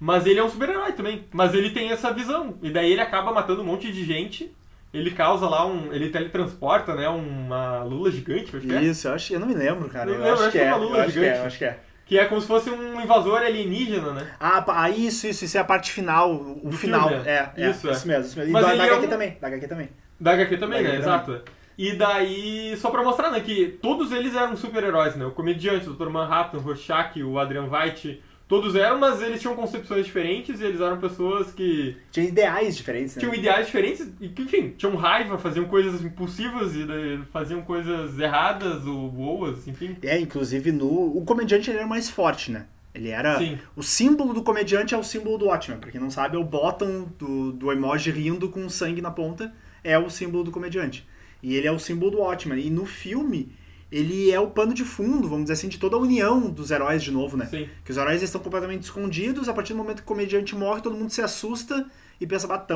Mas 0.00 0.26
ele 0.26 0.38
é 0.38 0.44
um 0.44 0.48
super-herói 0.48 0.92
também. 0.92 1.24
Mas 1.32 1.54
ele 1.54 1.70
tem 1.70 1.90
essa 1.90 2.12
visão. 2.12 2.56
E 2.62 2.70
daí 2.70 2.92
ele 2.92 3.00
acaba 3.00 3.32
matando 3.32 3.62
um 3.62 3.64
monte 3.64 3.90
de 3.92 4.04
gente 4.04 4.54
ele 4.92 5.10
causa 5.10 5.46
lá 5.48 5.66
um. 5.66 5.92
Ele 5.92 6.08
teletransporta, 6.08 6.94
né? 6.94 7.08
Uma 7.08 7.82
lula 7.82 8.10
gigante, 8.10 8.56
acho 8.56 8.66
que 8.66 8.72
é. 8.74 8.82
Isso, 8.82 9.08
eu 9.08 9.12
acho 9.14 9.32
eu 9.34 9.40
não 9.40 9.46
me 9.46 9.54
lembro, 9.54 9.88
cara. 9.88 10.06
Não 10.06 10.14
Eu 10.14 10.18
lembro, 10.20 10.34
acho 10.34 10.42
acho 10.44 10.52
que 10.52 10.58
é 10.58 10.64
é. 10.64 10.68
uma 10.68 10.76
lula 10.76 10.96
Eu 10.98 11.02
acho 11.04 11.12
que 11.12 11.18
é, 11.18 11.22
gigante. 11.22 11.38
eu 11.40 11.46
acho 11.46 11.58
que 11.58 11.64
é. 11.64 11.78
Que 12.06 12.18
é 12.18 12.24
como 12.24 12.40
se 12.40 12.46
fosse 12.46 12.70
um 12.70 12.98
invasor 13.02 13.36
alienígena, 13.42 14.12
né? 14.14 14.26
Ah, 14.40 14.64
ah, 14.66 14.88
isso, 14.88 15.26
isso, 15.26 15.44
isso 15.44 15.58
é 15.58 15.60
a 15.60 15.64
parte 15.64 15.92
final, 15.92 16.32
o 16.34 16.70
Do 16.70 16.72
final. 16.76 17.06
filme, 17.10 17.28
é, 17.28 17.52
é, 17.54 17.68
Isso, 17.70 17.90
isso, 17.90 18.04
é. 18.04 18.08
mesmo, 18.08 18.24
isso 18.24 18.38
mesmo. 18.38 18.48
E 18.50 18.52
Mas 18.52 18.64
da, 18.64 18.74
da 18.74 18.86
é 18.86 18.86
HQ 18.88 19.04
um- 19.06 19.08
também, 19.10 19.36
da 19.38 19.46
HQ 19.48 19.68
também. 19.68 19.88
Da 20.18 20.30
HQ 20.32 20.56
também, 20.56 20.82
Da 20.82 20.88
né? 20.88 20.94
HQ 20.96 21.02
Exato. 21.02 21.42
E 21.76 21.92
daí, 21.92 22.74
só 22.78 22.88
pra 22.90 23.02
mostrar, 23.02 23.30
né, 23.30 23.40
que 23.40 23.78
todos 23.82 24.10
eles 24.10 24.34
eram 24.34 24.56
super-heróis, 24.56 25.16
né? 25.16 25.26
O 25.26 25.32
comediante, 25.32 25.86
o 25.86 25.92
Dr. 25.92 26.08
Manhattan, 26.08 26.56
o 26.56 26.60
Rorschach, 26.62 27.22
o 27.22 27.38
Adrian 27.38 27.68
White, 27.70 28.22
todos 28.48 28.74
eram, 28.74 28.98
mas 28.98 29.20
eles 29.20 29.40
tinham 29.40 29.54
concepções 29.54 30.06
diferentes 30.06 30.60
e 30.60 30.64
eles 30.64 30.80
eram 30.80 30.98
pessoas 30.98 31.52
que 31.52 31.94
Tinha 32.10 32.26
ideais 32.26 32.76
diferentes, 32.76 33.14
né? 33.14 33.20
tinham 33.20 33.34
ideais 33.34 33.66
diferentes 33.66 34.08
e 34.20 34.28
que, 34.28 34.42
enfim, 34.42 34.74
tinham 34.76 34.96
raiva, 34.96 35.38
faziam 35.38 35.66
coisas 35.66 36.02
impulsivas 36.02 36.74
e 36.74 37.20
faziam 37.30 37.60
coisas 37.60 38.18
erradas 38.18 38.86
ou 38.86 39.10
boas, 39.10 39.68
enfim. 39.68 39.96
É, 40.02 40.18
inclusive 40.18 40.72
no. 40.72 40.88
O 41.16 41.22
comediante 41.24 41.70
ele 41.70 41.78
era 41.78 41.86
mais 41.86 42.08
forte, 42.08 42.50
né? 42.50 42.66
Ele 42.94 43.10
era. 43.10 43.38
Sim. 43.38 43.58
O 43.76 43.82
símbolo 43.82 44.32
do 44.32 44.42
comediante 44.42 44.94
é 44.94 44.98
o 44.98 45.04
símbolo 45.04 45.36
do 45.38 45.46
Watchmen. 45.46 45.78
Pra 45.78 45.90
quem 45.90 46.00
não 46.00 46.10
sabe, 46.10 46.36
é 46.36 46.38
o 46.38 46.44
bottom 46.44 47.06
do, 47.18 47.52
do 47.52 47.70
emoji 47.70 48.10
rindo 48.10 48.48
com 48.48 48.68
sangue 48.68 49.02
na 49.02 49.10
ponta. 49.10 49.52
É 49.84 49.96
o 49.98 50.08
símbolo 50.08 50.42
do 50.42 50.50
comediante. 50.50 51.06
E 51.42 51.54
ele 51.54 51.68
é 51.68 51.72
o 51.72 51.78
símbolo 51.78 52.10
do 52.10 52.18
Watchmen. 52.18 52.58
E 52.66 52.70
no 52.70 52.84
filme, 52.86 53.52
ele 53.90 54.30
é 54.30 54.38
o 54.38 54.48
pano 54.48 54.74
de 54.74 54.84
fundo, 54.84 55.28
vamos 55.28 55.44
dizer 55.44 55.54
assim, 55.54 55.68
de 55.68 55.78
toda 55.78 55.96
a 55.96 55.98
união 55.98 56.50
dos 56.50 56.70
heróis 56.70 57.02
de 57.02 57.10
novo, 57.10 57.36
né? 57.36 57.46
Sim. 57.46 57.68
Que 57.84 57.90
os 57.90 57.96
heróis 57.96 58.22
estão 58.22 58.40
completamente 58.40 58.82
escondidos, 58.82 59.48
a 59.48 59.54
partir 59.54 59.72
do 59.72 59.78
momento 59.78 59.98
que 59.98 60.02
o 60.02 60.06
comediante 60.06 60.54
morre, 60.54 60.82
todo 60.82 60.96
mundo 60.96 61.10
se 61.10 61.22
assusta 61.22 61.86
e 62.20 62.26
pensa, 62.26 62.46
bah, 62.46 62.66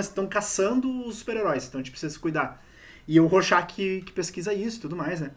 estão 0.00 0.26
caçando 0.26 1.06
os 1.06 1.16
super-heróis, 1.16 1.66
então 1.66 1.80
a 1.80 1.82
gente 1.82 1.92
precisa 1.92 2.12
se 2.12 2.18
cuidar. 2.18 2.64
E 3.06 3.18
o 3.20 3.26
Rorschach 3.26 3.66
que, 3.66 4.02
que 4.02 4.12
pesquisa 4.12 4.52
isso 4.52 4.78
e 4.78 4.80
tudo 4.80 4.96
mais, 4.96 5.20
né? 5.20 5.30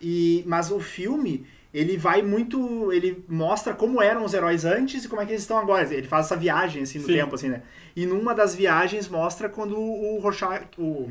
E, 0.00 0.42
mas 0.46 0.70
o 0.70 0.80
filme, 0.80 1.46
ele 1.72 1.96
vai 1.96 2.20
muito. 2.20 2.92
Ele 2.92 3.24
mostra 3.26 3.72
como 3.72 4.02
eram 4.02 4.24
os 4.24 4.34
heróis 4.34 4.64
antes 4.66 5.04
e 5.04 5.08
como 5.08 5.22
é 5.22 5.24
que 5.24 5.32
eles 5.32 5.42
estão 5.42 5.56
agora. 5.56 5.92
Ele 5.94 6.06
faz 6.06 6.26
essa 6.26 6.36
viagem 6.36 6.82
assim 6.82 6.98
no 6.98 7.06
Sim. 7.06 7.14
tempo, 7.14 7.34
assim, 7.34 7.48
né? 7.48 7.62
E 7.96 8.04
numa 8.04 8.34
das 8.34 8.54
viagens 8.54 9.08
mostra 9.08 9.48
quando 9.48 9.78
o 9.78 10.18
Rorschach. 10.18 10.66
O, 10.76 11.10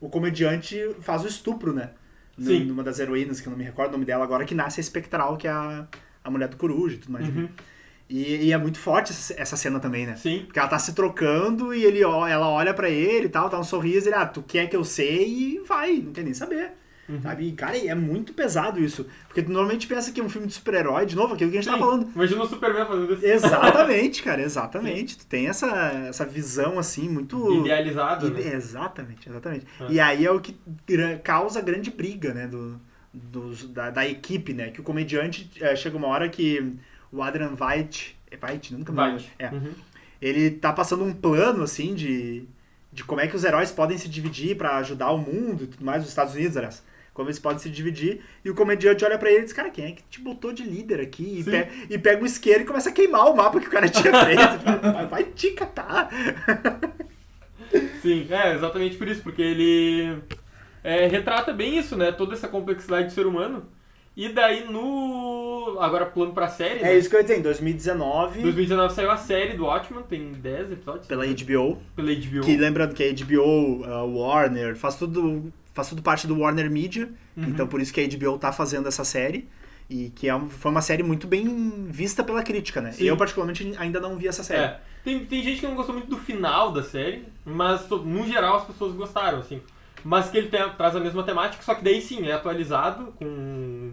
o 0.00 0.08
comediante 0.08 0.76
faz 1.00 1.22
o 1.24 1.28
estupro, 1.28 1.72
né? 1.72 1.90
Sim. 2.38 2.64
Numa 2.64 2.82
das 2.82 2.98
heroínas, 2.98 3.40
que 3.40 3.48
eu 3.48 3.50
não 3.50 3.58
me 3.58 3.64
recordo 3.64 3.90
o 3.90 3.92
nome 3.92 4.04
dela 4.04 4.24
agora, 4.24 4.44
que 4.44 4.54
nasce 4.54 4.80
a 4.80 4.82
espectral, 4.82 5.36
que 5.36 5.46
é 5.46 5.50
a, 5.50 5.86
a 6.22 6.30
mulher 6.30 6.48
do 6.48 6.56
coruja 6.56 6.96
e 6.96 6.98
tudo 6.98 7.12
mais. 7.12 7.28
Uhum. 7.28 7.48
E, 8.08 8.46
e 8.46 8.52
é 8.52 8.58
muito 8.58 8.78
forte 8.78 9.12
essa, 9.12 9.56
cena 9.56 9.78
também, 9.78 10.06
né? 10.06 10.16
Sim. 10.16 10.44
Porque 10.46 10.58
ela 10.58 10.68
tá 10.68 10.78
se 10.78 10.94
trocando 10.94 11.74
e 11.74 11.84
ele, 11.84 12.00
ela 12.00 12.48
olha 12.48 12.72
pra 12.72 12.88
ele 12.88 13.26
e 13.26 13.28
tal, 13.28 13.50
dá 13.50 13.58
um 13.58 13.64
sorriso, 13.64 14.08
ele, 14.08 14.16
ah, 14.16 14.24
tu 14.24 14.42
quer 14.42 14.68
que 14.68 14.76
eu 14.76 14.82
sei 14.82 15.28
e 15.28 15.58
vai, 15.60 15.96
não 15.96 16.12
quer 16.12 16.24
nem 16.24 16.32
saber. 16.32 16.72
Uhum. 17.08 17.22
Sabe? 17.22 17.48
E, 17.48 17.52
cara, 17.52 17.76
é 17.78 17.94
muito 17.94 18.34
pesado 18.34 18.78
isso. 18.78 19.06
Porque 19.26 19.42
tu 19.42 19.50
normalmente 19.50 19.86
pensa 19.86 20.12
que 20.12 20.20
é 20.20 20.22
um 20.24 20.28
filme 20.28 20.46
de 20.46 20.52
super-herói, 20.52 21.06
de 21.06 21.16
novo, 21.16 21.34
aquilo 21.34 21.50
que 21.50 21.56
a 21.56 21.60
gente 21.62 21.70
Sim. 21.72 21.78
tá 21.78 21.84
falando. 21.84 22.10
Imagina 22.14 22.42
o 22.42 22.46
Superman 22.46 22.86
fazendo 22.86 23.14
isso. 23.14 23.24
Exatamente, 23.26 24.22
cara, 24.22 24.42
exatamente. 24.42 25.16
Tu 25.18 25.26
tem 25.26 25.46
essa, 25.48 25.66
essa 26.08 26.24
visão, 26.26 26.78
assim, 26.78 27.08
muito... 27.08 27.64
Idealizado, 27.64 28.26
Ide- 28.26 28.42
né? 28.44 28.54
Exatamente, 28.54 29.28
exatamente. 29.28 29.66
É. 29.80 29.86
E 29.92 30.00
aí 30.00 30.26
é 30.26 30.30
o 30.30 30.38
que 30.40 30.54
causa 31.24 31.60
grande 31.62 31.90
briga, 31.90 32.34
né, 32.34 32.46
do, 32.46 32.78
dos- 33.12 33.66
da, 33.68 33.90
da 33.90 34.06
equipe, 34.06 34.52
né, 34.52 34.70
que 34.70 34.80
o 34.80 34.84
comediante, 34.84 35.50
eh, 35.60 35.74
chega 35.76 35.96
uma 35.96 36.08
hora 36.08 36.28
que 36.28 36.74
o 37.10 37.22
Adrian 37.22 37.54
Veidt, 37.54 38.16
é 38.30 38.36
nunca 38.72 38.92
me 38.92 39.00
lembro. 39.00 39.24
É, 39.38 39.48
Uhum. 39.48 39.72
ele 40.20 40.50
tá 40.50 40.72
passando 40.72 41.04
um 41.04 41.12
plano, 41.12 41.62
assim, 41.62 41.94
de, 41.94 42.44
de 42.92 43.02
como 43.04 43.20
é 43.20 43.26
que 43.26 43.34
os 43.36 43.44
heróis 43.44 43.70
podem 43.70 43.96
se 43.96 44.08
dividir 44.08 44.56
pra 44.56 44.76
ajudar 44.76 45.10
o 45.12 45.18
mundo 45.18 45.64
e 45.64 45.66
tudo 45.68 45.84
mais, 45.84 46.02
os 46.02 46.08
Estados 46.10 46.34
Unidos, 46.34 46.56
aliás. 46.56 46.82
Como 47.18 47.28
eles 47.28 47.40
podem 47.40 47.58
se 47.58 47.68
dividir, 47.68 48.20
e 48.44 48.48
o 48.50 48.54
comediante 48.54 49.04
olha 49.04 49.18
pra 49.18 49.28
ele 49.28 49.40
e 49.40 49.42
diz, 49.42 49.52
cara, 49.52 49.70
quem 49.70 49.86
é 49.86 49.90
que 49.90 50.04
te 50.08 50.20
botou 50.20 50.52
de 50.52 50.62
líder 50.62 51.00
aqui? 51.00 51.40
E, 51.40 51.42
Sim. 51.42 51.50
pe- 51.50 51.68
e 51.90 51.98
pega 51.98 52.22
um 52.22 52.26
isqueiro 52.26 52.60
e 52.62 52.64
começa 52.64 52.90
a 52.90 52.92
queimar 52.92 53.28
o 53.28 53.36
mapa 53.36 53.58
que 53.58 53.66
o 53.66 53.70
cara 53.70 53.88
tinha 53.88 54.24
feito. 54.24 54.40
Tipo, 54.58 54.92
vai, 54.92 55.06
vai 55.08 55.24
te 55.24 55.50
catar. 55.50 56.08
Sim, 58.00 58.26
é 58.30 58.54
exatamente 58.54 58.96
por 58.96 59.08
isso, 59.08 59.20
porque 59.22 59.42
ele 59.42 60.18
é, 60.84 61.08
retrata 61.08 61.52
bem 61.52 61.76
isso, 61.76 61.96
né? 61.96 62.12
Toda 62.12 62.34
essa 62.34 62.46
complexidade 62.46 63.08
do 63.08 63.12
ser 63.12 63.26
humano. 63.26 63.64
E 64.16 64.28
daí 64.28 64.64
no. 64.64 65.76
Agora 65.80 66.06
pulando 66.06 66.32
pra 66.34 66.46
série, 66.46 66.78
É 66.78 66.82
né? 66.84 66.98
isso 66.98 67.10
que 67.10 67.16
eu 67.16 67.20
ia 67.20 67.24
dizer, 67.24 67.38
em 67.38 67.42
2019, 67.42 68.42
2019 68.42 68.94
saiu 68.94 69.10
a 69.10 69.16
série 69.16 69.56
do 69.56 69.64
Watchmen, 69.64 70.04
tem 70.08 70.32
10 70.32 70.70
episódios. 70.72 71.06
pela 71.08 71.24
HBO, 71.26 71.78
Pela 71.96 72.12
HBO. 72.12 72.40
que 72.44 72.56
lembrando 72.56 72.94
que 72.94 73.02
a 73.02 73.12
HBO, 73.12 73.84
a 73.84 74.04
Warner, 74.04 74.76
faz 74.76 74.94
tudo, 74.96 75.52
faz 75.78 75.88
tudo 75.88 76.02
parte 76.02 76.26
do 76.26 76.36
Warner 76.40 76.68
Media, 76.70 77.08
Uhum. 77.36 77.44
então 77.44 77.66
por 77.68 77.80
isso 77.80 77.92
que 77.94 78.00
a 78.00 78.04
HBO 78.08 78.36
tá 78.36 78.50
fazendo 78.52 78.88
essa 78.88 79.04
série. 79.04 79.48
E 79.90 80.10
que 80.10 80.28
é 80.28 80.38
foi 80.50 80.70
uma 80.70 80.82
série 80.82 81.02
muito 81.02 81.26
bem 81.26 81.86
vista 81.88 82.22
pela 82.22 82.42
crítica, 82.42 82.78
né? 82.80 82.92
Sim. 82.92 83.04
Eu, 83.04 83.16
particularmente, 83.16 83.74
ainda 83.78 83.98
não 83.98 84.16
vi 84.18 84.28
essa 84.28 84.42
série. 84.42 84.64
É. 84.64 84.80
Tem, 85.02 85.24
tem 85.24 85.42
gente 85.42 85.60
que 85.60 85.66
não 85.66 85.74
gostou 85.74 85.94
muito 85.94 86.10
do 86.10 86.18
final 86.18 86.72
da 86.72 86.82
série, 86.82 87.24
mas 87.44 87.88
no 87.88 88.26
geral 88.26 88.56
as 88.58 88.64
pessoas 88.64 88.94
gostaram, 88.94 89.38
assim. 89.38 89.62
Mas 90.04 90.28
que 90.28 90.36
ele 90.36 90.48
tem- 90.48 90.68
traz 90.76 90.94
a 90.94 91.00
mesma 91.00 91.22
temática, 91.22 91.62
só 91.62 91.74
que 91.74 91.82
daí 91.82 92.02
sim, 92.02 92.26
é 92.28 92.32
atualizado 92.32 93.14
com. 93.18 93.92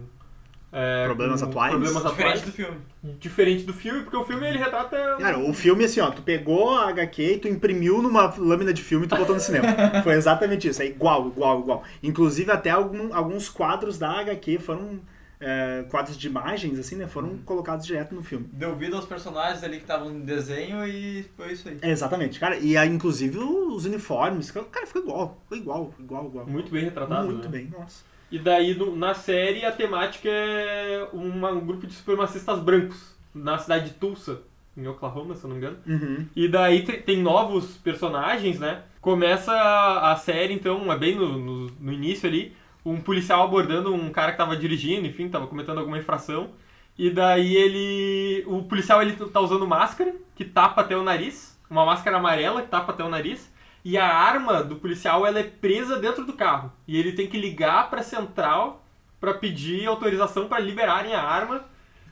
É, 0.78 1.04
Problemas 1.06 1.40
com 1.42 1.48
atuais. 1.48 1.70
Problemas 1.72 2.02
Diferente 2.02 2.22
atuais. 2.26 2.42
do 2.42 2.52
filme. 2.52 2.76
Diferente 3.18 3.62
do 3.64 3.72
filme, 3.72 4.02
porque 4.02 4.16
o 4.16 4.24
filme 4.24 4.46
ele 4.46 4.58
retrata. 4.58 5.16
Cara, 5.18 5.38
o 5.38 5.52
filme, 5.54 5.84
assim, 5.84 6.00
ó, 6.00 6.10
tu 6.10 6.20
pegou 6.22 6.76
a 6.76 6.88
HQ 6.90 7.22
e 7.22 7.38
tu 7.38 7.48
imprimiu 7.48 8.02
numa 8.02 8.34
lâmina 8.36 8.72
de 8.74 8.82
filme 8.82 9.06
e 9.06 9.08
tu 9.08 9.16
botou 9.16 9.34
no 9.34 9.40
cinema. 9.40 9.68
Foi 10.04 10.14
exatamente 10.14 10.68
isso, 10.68 10.82
é 10.82 10.86
igual, 10.86 11.28
igual, 11.28 11.60
igual. 11.60 11.82
Inclusive, 12.02 12.50
até 12.50 12.70
algum- 12.70 13.14
alguns 13.14 13.48
quadros 13.48 13.98
da 13.98 14.10
HQ 14.20 14.58
foram. 14.58 15.00
é, 15.38 15.84
quadros 15.90 16.16
de 16.16 16.26
imagens, 16.26 16.78
assim, 16.78 16.96
né? 16.96 17.06
Foram 17.06 17.36
colocados 17.44 17.84
direto 17.86 18.14
no 18.14 18.22
filme. 18.22 18.48
Deu 18.52 18.74
vida 18.74 18.96
aos 18.96 19.04
personagens 19.04 19.62
ali 19.62 19.76
que 19.76 19.82
estavam 19.82 20.08
no 20.10 20.20
desenho 20.24 20.86
e 20.86 21.26
foi 21.36 21.52
isso 21.52 21.68
aí. 21.68 21.76
É, 21.82 21.90
exatamente, 21.90 22.40
cara. 22.40 22.56
E 22.56 22.74
aí, 22.76 22.88
inclusive, 22.88 23.36
os 23.38 23.84
uniformes, 23.84 24.50
cara, 24.50 24.86
ficou 24.86 25.02
igual, 25.02 25.38
ficou 25.42 25.58
igual, 25.58 25.94
igual, 26.00 26.26
igual. 26.26 26.46
Muito 26.46 26.70
bem 26.72 26.84
retratado. 26.84 27.26
Muito 27.26 27.44
né? 27.44 27.58
bem, 27.58 27.70
nossa. 27.78 28.02
E 28.30 28.38
daí 28.38 28.74
no- 28.74 28.96
na 28.96 29.14
série 29.14 29.64
a 29.64 29.70
temática 29.72 30.28
é 30.28 31.06
uma- 31.12 31.52
um 31.52 31.60
grupo 31.64 31.86
de 31.86 31.92
supremacistas 31.94 32.58
brancos 32.58 33.14
na 33.34 33.56
cidade 33.58 33.86
de 33.90 33.94
Tulsa, 33.94 34.42
em 34.76 34.86
Oklahoma, 34.88 35.34
se 35.36 35.44
eu 35.44 35.48
não 35.48 35.56
me 35.56 35.62
engano. 35.62 35.78
Uhum. 35.86 36.26
E 36.34 36.48
daí 36.48 36.82
te- 36.82 36.98
tem 36.98 37.18
novos 37.22 37.76
personagens, 37.78 38.58
né? 38.58 38.82
Começa 39.00 39.52
a, 39.52 40.12
a 40.12 40.16
série, 40.16 40.52
então, 40.52 40.90
é 40.92 40.98
bem 40.98 41.14
no, 41.14 41.38
no, 41.38 41.66
no 41.80 41.92
início 41.92 42.28
ali, 42.28 42.52
um 42.84 43.00
policial 43.00 43.42
abordando 43.44 43.94
um 43.94 44.10
cara 44.10 44.32
que 44.32 44.38
tava 44.38 44.56
dirigindo, 44.56 45.06
enfim, 45.06 45.28
tava 45.28 45.46
cometendo 45.46 45.78
alguma 45.78 45.98
infração. 45.98 46.50
E 46.98 47.10
daí 47.10 47.54
ele. 47.56 48.42
O 48.46 48.62
policial 48.64 49.02
ele 49.02 49.12
tá 49.12 49.40
usando 49.40 49.66
máscara, 49.66 50.14
que 50.34 50.44
tapa 50.44 50.80
até 50.80 50.96
o 50.96 51.02
nariz, 51.02 51.58
uma 51.70 51.84
máscara 51.84 52.16
amarela 52.16 52.62
que 52.62 52.68
tapa 52.68 52.92
até 52.92 53.04
o 53.04 53.08
nariz. 53.08 53.52
E 53.88 53.96
a 53.96 54.06
arma 54.06 54.64
do 54.64 54.76
policial 54.76 55.24
ela 55.24 55.38
é 55.38 55.44
presa 55.44 55.96
dentro 55.98 56.24
do 56.24 56.32
carro. 56.32 56.72
E 56.88 56.98
ele 56.98 57.12
tem 57.12 57.28
que 57.28 57.38
ligar 57.38 57.88
pra 57.88 58.02
central 58.02 58.84
pra 59.20 59.32
pedir 59.34 59.86
autorização 59.86 60.48
pra 60.48 60.58
liberarem 60.58 61.14
a 61.14 61.22
arma 61.22 61.64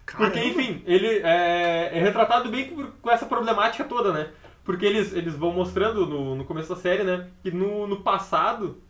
porque, 0.06 0.38
Caramba. 0.38 0.46
enfim, 0.46 0.82
ele 0.86 1.06
é, 1.06 1.90
é 1.94 2.00
retratado 2.00 2.50
bem 2.50 2.68
com, 2.68 2.86
com 3.02 3.10
essa 3.10 3.24
problemática 3.24 3.84
toda, 3.84 4.12
né? 4.12 4.28
Porque 4.62 4.84
eles, 4.84 5.14
eles 5.14 5.34
vão 5.34 5.50
mostrando 5.50 6.06
no, 6.06 6.34
no 6.36 6.44
começo 6.44 6.68
da 6.68 6.76
série, 6.76 7.02
né? 7.02 7.28
Que 7.42 7.50
no, 7.50 7.86
no 7.86 7.96
passado 8.02 8.82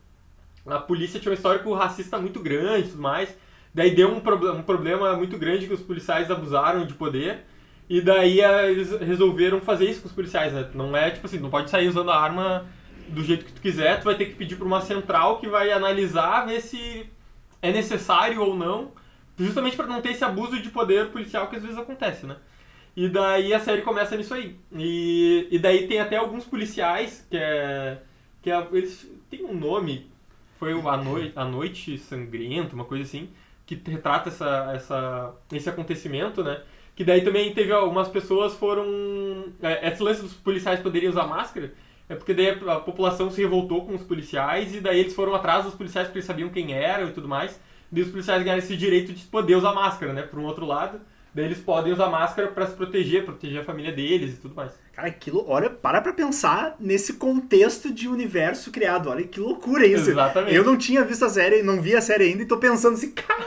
a 0.65 0.77
polícia 0.77 1.19
tinha 1.19 1.31
um 1.31 1.35
histórico 1.35 1.73
racista 1.73 2.17
muito 2.19 2.39
grande 2.41 2.87
e 2.87 2.91
tudo 2.91 3.01
mais. 3.01 3.35
Daí 3.73 3.95
deu 3.95 4.09
um, 4.11 4.19
proble- 4.19 4.51
um 4.51 4.61
problema 4.61 5.15
muito 5.15 5.37
grande 5.37 5.67
que 5.67 5.73
os 5.73 5.81
policiais 5.81 6.29
abusaram 6.29 6.85
de 6.85 6.93
poder. 6.93 7.45
E 7.89 8.01
daí 8.01 8.41
eh, 8.41 8.71
eles 8.71 8.91
resolveram 8.99 9.61
fazer 9.61 9.89
isso 9.89 10.01
com 10.01 10.07
os 10.07 10.13
policiais, 10.13 10.51
né? 10.53 10.69
Não 10.73 10.95
é 10.95 11.11
tipo 11.11 11.25
assim, 11.25 11.39
não 11.39 11.49
pode 11.49 11.69
sair 11.69 11.87
usando 11.87 12.11
a 12.11 12.19
arma 12.19 12.65
do 13.07 13.23
jeito 13.23 13.45
que 13.45 13.53
tu 13.53 13.61
quiser, 13.61 13.99
tu 13.99 14.05
vai 14.05 14.15
ter 14.15 14.25
que 14.25 14.35
pedir 14.35 14.55
pra 14.55 14.65
uma 14.65 14.81
central 14.81 15.39
que 15.39 15.47
vai 15.47 15.71
analisar, 15.71 16.45
ver 16.45 16.61
se 16.61 17.07
é 17.61 17.71
necessário 17.71 18.41
ou 18.41 18.55
não, 18.55 18.91
justamente 19.37 19.75
para 19.75 19.87
não 19.87 20.01
ter 20.01 20.11
esse 20.11 20.23
abuso 20.23 20.59
de 20.59 20.69
poder 20.69 21.09
policial 21.09 21.47
que 21.47 21.55
às 21.55 21.61
vezes 21.61 21.77
acontece, 21.77 22.25
né? 22.25 22.37
E 22.95 23.09
daí 23.09 23.53
a 23.53 23.59
série 23.59 23.81
começa 23.81 24.15
nisso 24.15 24.33
aí. 24.33 24.55
E, 24.71 25.47
e 25.51 25.59
daí 25.59 25.87
tem 25.87 25.99
até 25.99 26.15
alguns 26.15 26.45
policiais 26.45 27.25
que 27.29 27.37
é. 27.37 27.97
que 28.41 28.49
é, 28.49 28.67
eles 28.71 29.09
têm 29.29 29.43
um 29.43 29.53
nome, 29.53 30.09
foi 30.57 30.71
A 30.71 30.97
Noite, 30.97 31.33
a 31.35 31.43
Noite 31.43 31.97
Sangrenta, 31.97 32.73
uma 32.73 32.85
coisa 32.85 33.03
assim, 33.03 33.29
que 33.65 33.75
retrata 33.85 34.29
essa, 34.29 34.71
essa, 34.73 35.33
esse 35.51 35.69
acontecimento, 35.69 36.41
né? 36.41 36.61
Que 36.95 37.03
daí 37.03 37.21
também 37.21 37.53
teve 37.53 37.71
algumas 37.71 38.07
pessoas 38.07 38.53
foram. 38.55 39.53
É, 39.61 39.89
esse 39.89 40.01
lance 40.01 40.21
dos 40.21 40.33
policiais 40.33 40.79
poderem 40.79 41.09
usar 41.09 41.27
máscara 41.27 41.73
é 42.07 42.15
porque 42.15 42.33
daí 42.33 42.49
a 42.49 42.79
população 42.79 43.29
se 43.31 43.41
revoltou 43.41 43.85
com 43.85 43.95
os 43.95 44.03
policiais 44.03 44.73
e 44.75 44.79
daí 44.79 44.99
eles 44.99 45.15
foram 45.15 45.33
atrás 45.33 45.65
dos 45.65 45.73
policiais 45.73 46.07
porque 46.07 46.19
eles 46.19 46.27
sabiam 46.27 46.49
quem 46.49 46.73
eram 46.73 47.09
e 47.09 47.11
tudo 47.11 47.27
mais. 47.27 47.59
Daí 47.91 48.03
os 48.03 48.09
policiais 48.09 48.43
ganharam 48.43 48.59
esse 48.59 48.77
direito 48.77 49.11
de 49.11 49.25
poder 49.25 49.55
usar 49.55 49.73
máscara, 49.73 50.13
né? 50.13 50.21
Por 50.21 50.39
um 50.39 50.45
outro 50.45 50.65
lado. 50.65 51.01
Daí 51.35 51.43
eles 51.43 51.59
podem 51.59 51.91
usar 51.91 52.09
máscara 52.09 52.47
pra 52.47 52.65
se 52.65 52.73
proteger, 52.73 53.25
proteger 53.25 53.59
a 53.59 53.63
família 53.65 53.91
deles 53.91 54.35
e 54.35 54.37
tudo 54.37 54.55
mais. 54.55 54.71
Cara, 54.93 55.09
aquilo, 55.09 55.43
olha, 55.49 55.69
para 55.69 55.99
pra 55.99 56.13
pensar 56.13 56.77
nesse 56.79 57.15
contexto 57.15 57.93
de 57.93 58.07
universo 58.07 58.71
criado. 58.71 59.09
Olha 59.09 59.21
que 59.25 59.37
loucura 59.37 59.85
isso. 59.85 60.11
Exatamente. 60.11 60.55
Eu 60.55 60.63
não 60.63 60.77
tinha 60.77 61.03
visto 61.03 61.25
a 61.25 61.29
série, 61.29 61.61
não 61.61 61.81
vi 61.81 61.93
a 61.93 61.99
série 61.99 62.23
ainda 62.23 62.43
e 62.43 62.45
tô 62.45 62.55
pensando 62.55 62.93
assim, 62.93 63.11
cara. 63.11 63.43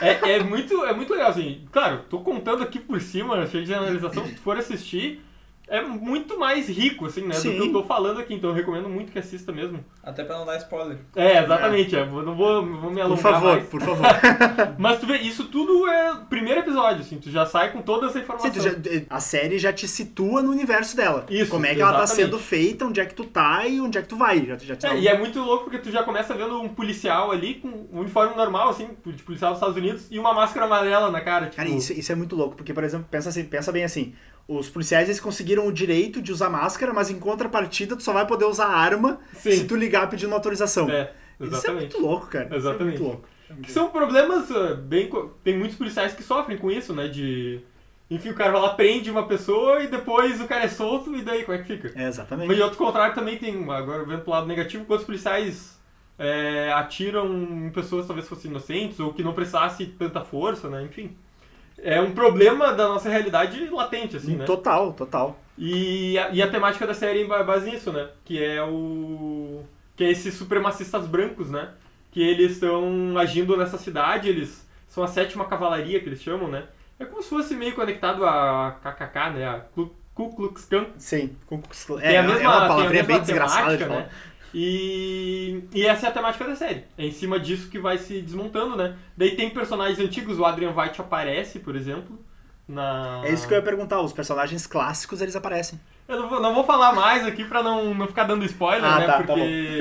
É, 0.00 0.32
é, 0.32 0.42
muito, 0.42 0.84
é 0.84 0.92
muito 0.92 1.12
legal, 1.12 1.30
assim. 1.30 1.64
Claro, 1.70 2.00
tô 2.10 2.18
contando 2.22 2.60
aqui 2.60 2.80
por 2.80 3.00
cima, 3.00 3.46
cheio 3.46 3.64
de 3.64 3.72
analisação. 3.72 4.26
Se 4.26 4.34
tu 4.34 4.40
for 4.40 4.56
assistir, 4.56 5.22
é 5.68 5.80
muito 5.82 6.38
mais 6.38 6.68
rico, 6.68 7.06
assim, 7.06 7.26
né? 7.26 7.34
Sim. 7.34 7.56
Do 7.56 7.62
que 7.62 7.68
eu 7.68 7.72
tô 7.72 7.84
falando 7.84 8.20
aqui. 8.20 8.34
Então 8.34 8.50
eu 8.50 8.54
recomendo 8.56 8.88
muito 8.88 9.10
que 9.12 9.18
assista 9.18 9.52
mesmo. 9.52 9.84
Até 10.02 10.22
pra 10.24 10.36
não 10.38 10.44
dar 10.44 10.56
spoiler. 10.58 10.98
É, 11.16 11.42
exatamente. 11.42 11.96
É. 11.96 12.04
não 12.04 12.34
vou, 12.36 12.64
vou 12.66 12.90
me 12.90 12.96
Por 12.96 13.00
alongar 13.00 13.18
favor, 13.22 13.52
mais. 13.54 13.68
por 13.68 13.80
favor. 13.80 14.06
Mas 14.78 14.98
tu 15.00 15.06
vê, 15.06 15.18
isso 15.18 15.44
tudo 15.44 15.86
é 15.88 16.12
o 16.12 16.16
primeiro 16.26 16.60
episódio, 16.60 17.00
assim. 17.02 17.18
Tu 17.18 17.30
já 17.30 17.46
sai 17.46 17.72
com 17.72 17.80
toda 17.80 18.06
essa 18.06 18.14
Sim, 18.18 18.24
informação. 18.24 18.50
tu 18.50 18.60
já- 18.60 18.72
a 19.08 19.20
série 19.20 19.58
já 19.58 19.72
te 19.72 19.86
situa 19.88 20.42
no 20.42 20.50
universo 20.50 20.96
dela. 20.96 21.24
Isso, 21.30 21.50
Como 21.50 21.64
é 21.66 21.74
que 21.74 21.80
ela 21.80 21.92
tá 21.92 22.02
exatamente. 22.04 22.24
sendo 22.30 22.38
feita, 22.38 22.84
onde 22.86 23.00
é 23.00 23.06
que 23.06 23.14
tu 23.14 23.24
tá 23.24 23.66
e 23.66 23.80
onde 23.80 23.96
é 23.98 24.02
que 24.02 24.08
tu 24.08 24.16
vai. 24.16 24.44
Já, 24.44 24.58
já 24.58 24.76
te 24.76 24.86
É, 24.86 24.98
e 24.98 25.08
é 25.08 25.16
muito 25.16 25.38
louco 25.40 25.64
porque 25.64 25.78
tu 25.78 25.90
já 25.90 26.02
começa 26.02 26.34
vendo 26.34 26.60
um 26.60 26.68
policial 26.68 27.30
ali 27.30 27.54
com 27.54 27.68
um 27.68 28.00
uniforme 28.00 28.34
normal, 28.36 28.68
assim, 28.68 28.88
de 29.06 29.22
policial 29.22 29.52
dos 29.52 29.58
Estados 29.58 29.76
Unidos, 29.76 30.06
e 30.10 30.18
uma 30.18 30.34
máscara 30.34 30.66
amarela 30.66 31.10
na 31.10 31.20
cara. 31.20 31.46
Tipo, 31.46 31.56
Cara, 31.56 31.68
isso, 31.68 31.92
isso 31.92 32.10
é 32.10 32.14
muito 32.14 32.34
louco, 32.36 32.56
porque, 32.56 32.74
por 32.74 32.84
exemplo, 32.84 33.06
pensa, 33.10 33.28
assim, 33.28 33.44
pensa 33.44 33.70
bem 33.72 33.84
assim, 33.84 34.12
os 34.58 34.68
policiais 34.68 35.08
eles 35.08 35.20
conseguiram 35.20 35.66
o 35.66 35.72
direito 35.72 36.20
de 36.20 36.32
usar 36.32 36.48
máscara, 36.48 36.92
mas 36.92 37.10
em 37.10 37.18
contrapartida 37.18 37.96
tu 37.96 38.02
só 38.02 38.12
vai 38.12 38.26
poder 38.26 38.44
usar 38.44 38.66
arma 38.66 39.20
Sim. 39.34 39.52
se 39.52 39.64
tu 39.64 39.76
ligar 39.76 40.08
pedindo 40.08 40.34
autorização. 40.34 40.90
É, 40.90 41.12
Isso 41.40 41.54
é 41.54 41.58
exatamente. 41.58 41.80
muito 41.94 42.00
louco, 42.00 42.26
cara. 42.26 42.56
Exatamente. 42.56 42.64
Isso 42.66 42.82
é 42.82 42.84
muito 42.84 43.02
louco. 43.02 43.28
Que 43.62 43.70
são 43.70 43.90
problemas 43.90 44.50
uh, 44.50 44.76
bem. 44.76 45.10
Tem 45.44 45.58
muitos 45.58 45.76
policiais 45.76 46.14
que 46.14 46.22
sofrem 46.22 46.56
com 46.56 46.70
isso, 46.70 46.94
né? 46.94 47.08
De. 47.08 47.60
Enfim, 48.10 48.30
o 48.30 48.34
cara 48.34 48.52
vai 48.52 48.60
lá, 48.60 48.74
prende 48.74 49.10
uma 49.10 49.26
pessoa 49.26 49.82
e 49.82 49.88
depois 49.88 50.40
o 50.40 50.46
cara 50.46 50.64
é 50.64 50.68
solto 50.68 51.14
e 51.16 51.22
daí 51.22 51.44
como 51.44 51.56
é 51.56 51.62
que 51.62 51.76
fica? 51.76 51.92
É, 51.94 52.08
exatamente. 52.08 52.48
Mas 52.48 52.56
de 52.56 52.62
outro 52.62 52.78
contrário 52.78 53.14
também 53.14 53.38
tem, 53.38 53.70
agora 53.70 54.04
vendo 54.04 54.20
pro 54.20 54.32
lado 54.32 54.46
negativo, 54.46 54.84
quantos 54.84 55.06
policiais 55.06 55.78
é, 56.18 56.70
atiram 56.72 57.26
em 57.32 57.70
pessoas 57.70 58.06
talvez 58.06 58.28
fossem 58.28 58.50
inocentes 58.50 59.00
ou 59.00 59.14
que 59.14 59.22
não 59.22 59.32
precisasse 59.32 59.86
tanta 59.86 60.22
força, 60.22 60.68
né? 60.68 60.82
Enfim. 60.82 61.16
É 61.78 62.00
um 62.00 62.12
problema 62.12 62.72
da 62.72 62.88
nossa 62.88 63.08
realidade 63.08 63.68
latente, 63.70 64.16
assim, 64.16 64.36
né? 64.36 64.44
Total, 64.44 64.92
total. 64.92 65.38
E 65.58 66.18
a, 66.18 66.30
e 66.30 66.40
a 66.42 66.48
temática 66.50 66.86
da 66.86 66.94
série 66.94 67.22
é 67.22 67.44
base 67.44 67.70
nisso, 67.70 67.92
né? 67.92 68.08
Que 68.24 68.42
é 68.42 68.62
o. 68.62 69.62
Que 69.96 70.04
é 70.04 70.10
esses 70.10 70.34
supremacistas 70.34 71.06
brancos, 71.06 71.50
né? 71.50 71.68
Que 72.10 72.22
eles 72.22 72.52
estão 72.52 73.16
agindo 73.18 73.56
nessa 73.56 73.78
cidade, 73.78 74.28
eles 74.28 74.66
são 74.88 75.02
a 75.02 75.08
sétima 75.08 75.44
cavalaria 75.46 76.00
que 76.00 76.08
eles 76.08 76.22
chamam, 76.22 76.48
né? 76.48 76.64
É 76.98 77.04
como 77.04 77.22
se 77.22 77.28
fosse 77.28 77.54
meio 77.54 77.74
conectado 77.74 78.24
a 78.24 78.76
KKK, 78.82 79.30
né? 79.34 79.48
A 79.48 79.60
Ku 79.74 79.90
Ku 80.14 80.34
Klux 80.36 80.66
Klan. 80.66 80.86
Sim. 80.98 81.34
Com- 81.46 81.60
com- 81.62 81.98
Tem 81.98 82.14
É, 82.16 82.18
a 82.18 82.22
mesma, 82.22 82.42
é 82.42 82.48
uma 82.48 82.68
palavrinha 82.68 83.02
bem 83.02 83.18
desgraçada 83.20 83.76
né? 83.86 84.08
E, 84.54 85.64
e 85.72 85.86
essa 85.86 86.06
é 86.06 86.08
a 86.10 86.12
temática 86.12 86.44
da 86.44 86.54
série. 86.54 86.84
É 86.96 87.06
em 87.06 87.12
cima 87.12 87.38
disso 87.40 87.68
que 87.70 87.78
vai 87.78 87.98
se 87.98 88.20
desmontando, 88.20 88.76
né? 88.76 88.96
Daí 89.16 89.34
tem 89.34 89.50
personagens 89.50 89.98
antigos, 89.98 90.38
o 90.38 90.44
Adrian 90.44 90.72
White 90.76 91.00
aparece, 91.00 91.58
por 91.58 91.74
exemplo. 91.74 92.18
Na... 92.68 93.22
É 93.24 93.32
isso 93.32 93.46
que 93.48 93.54
eu 93.54 93.58
ia 93.58 93.64
perguntar, 93.64 94.00
os 94.00 94.12
personagens 94.12 94.66
clássicos 94.66 95.20
eles 95.20 95.34
aparecem. 95.34 95.80
Eu 96.08 96.20
não 96.20 96.28
vou, 96.28 96.40
não 96.40 96.54
vou 96.54 96.64
falar 96.64 96.92
mais 96.94 97.26
aqui 97.26 97.44
pra 97.44 97.62
não, 97.62 97.94
não 97.94 98.06
ficar 98.06 98.24
dando 98.24 98.44
spoiler, 98.44 98.84
Ah, 98.84 98.98
né? 98.98 99.06
tá, 99.06 99.12
tá 99.12 99.24
porque. 99.24 99.78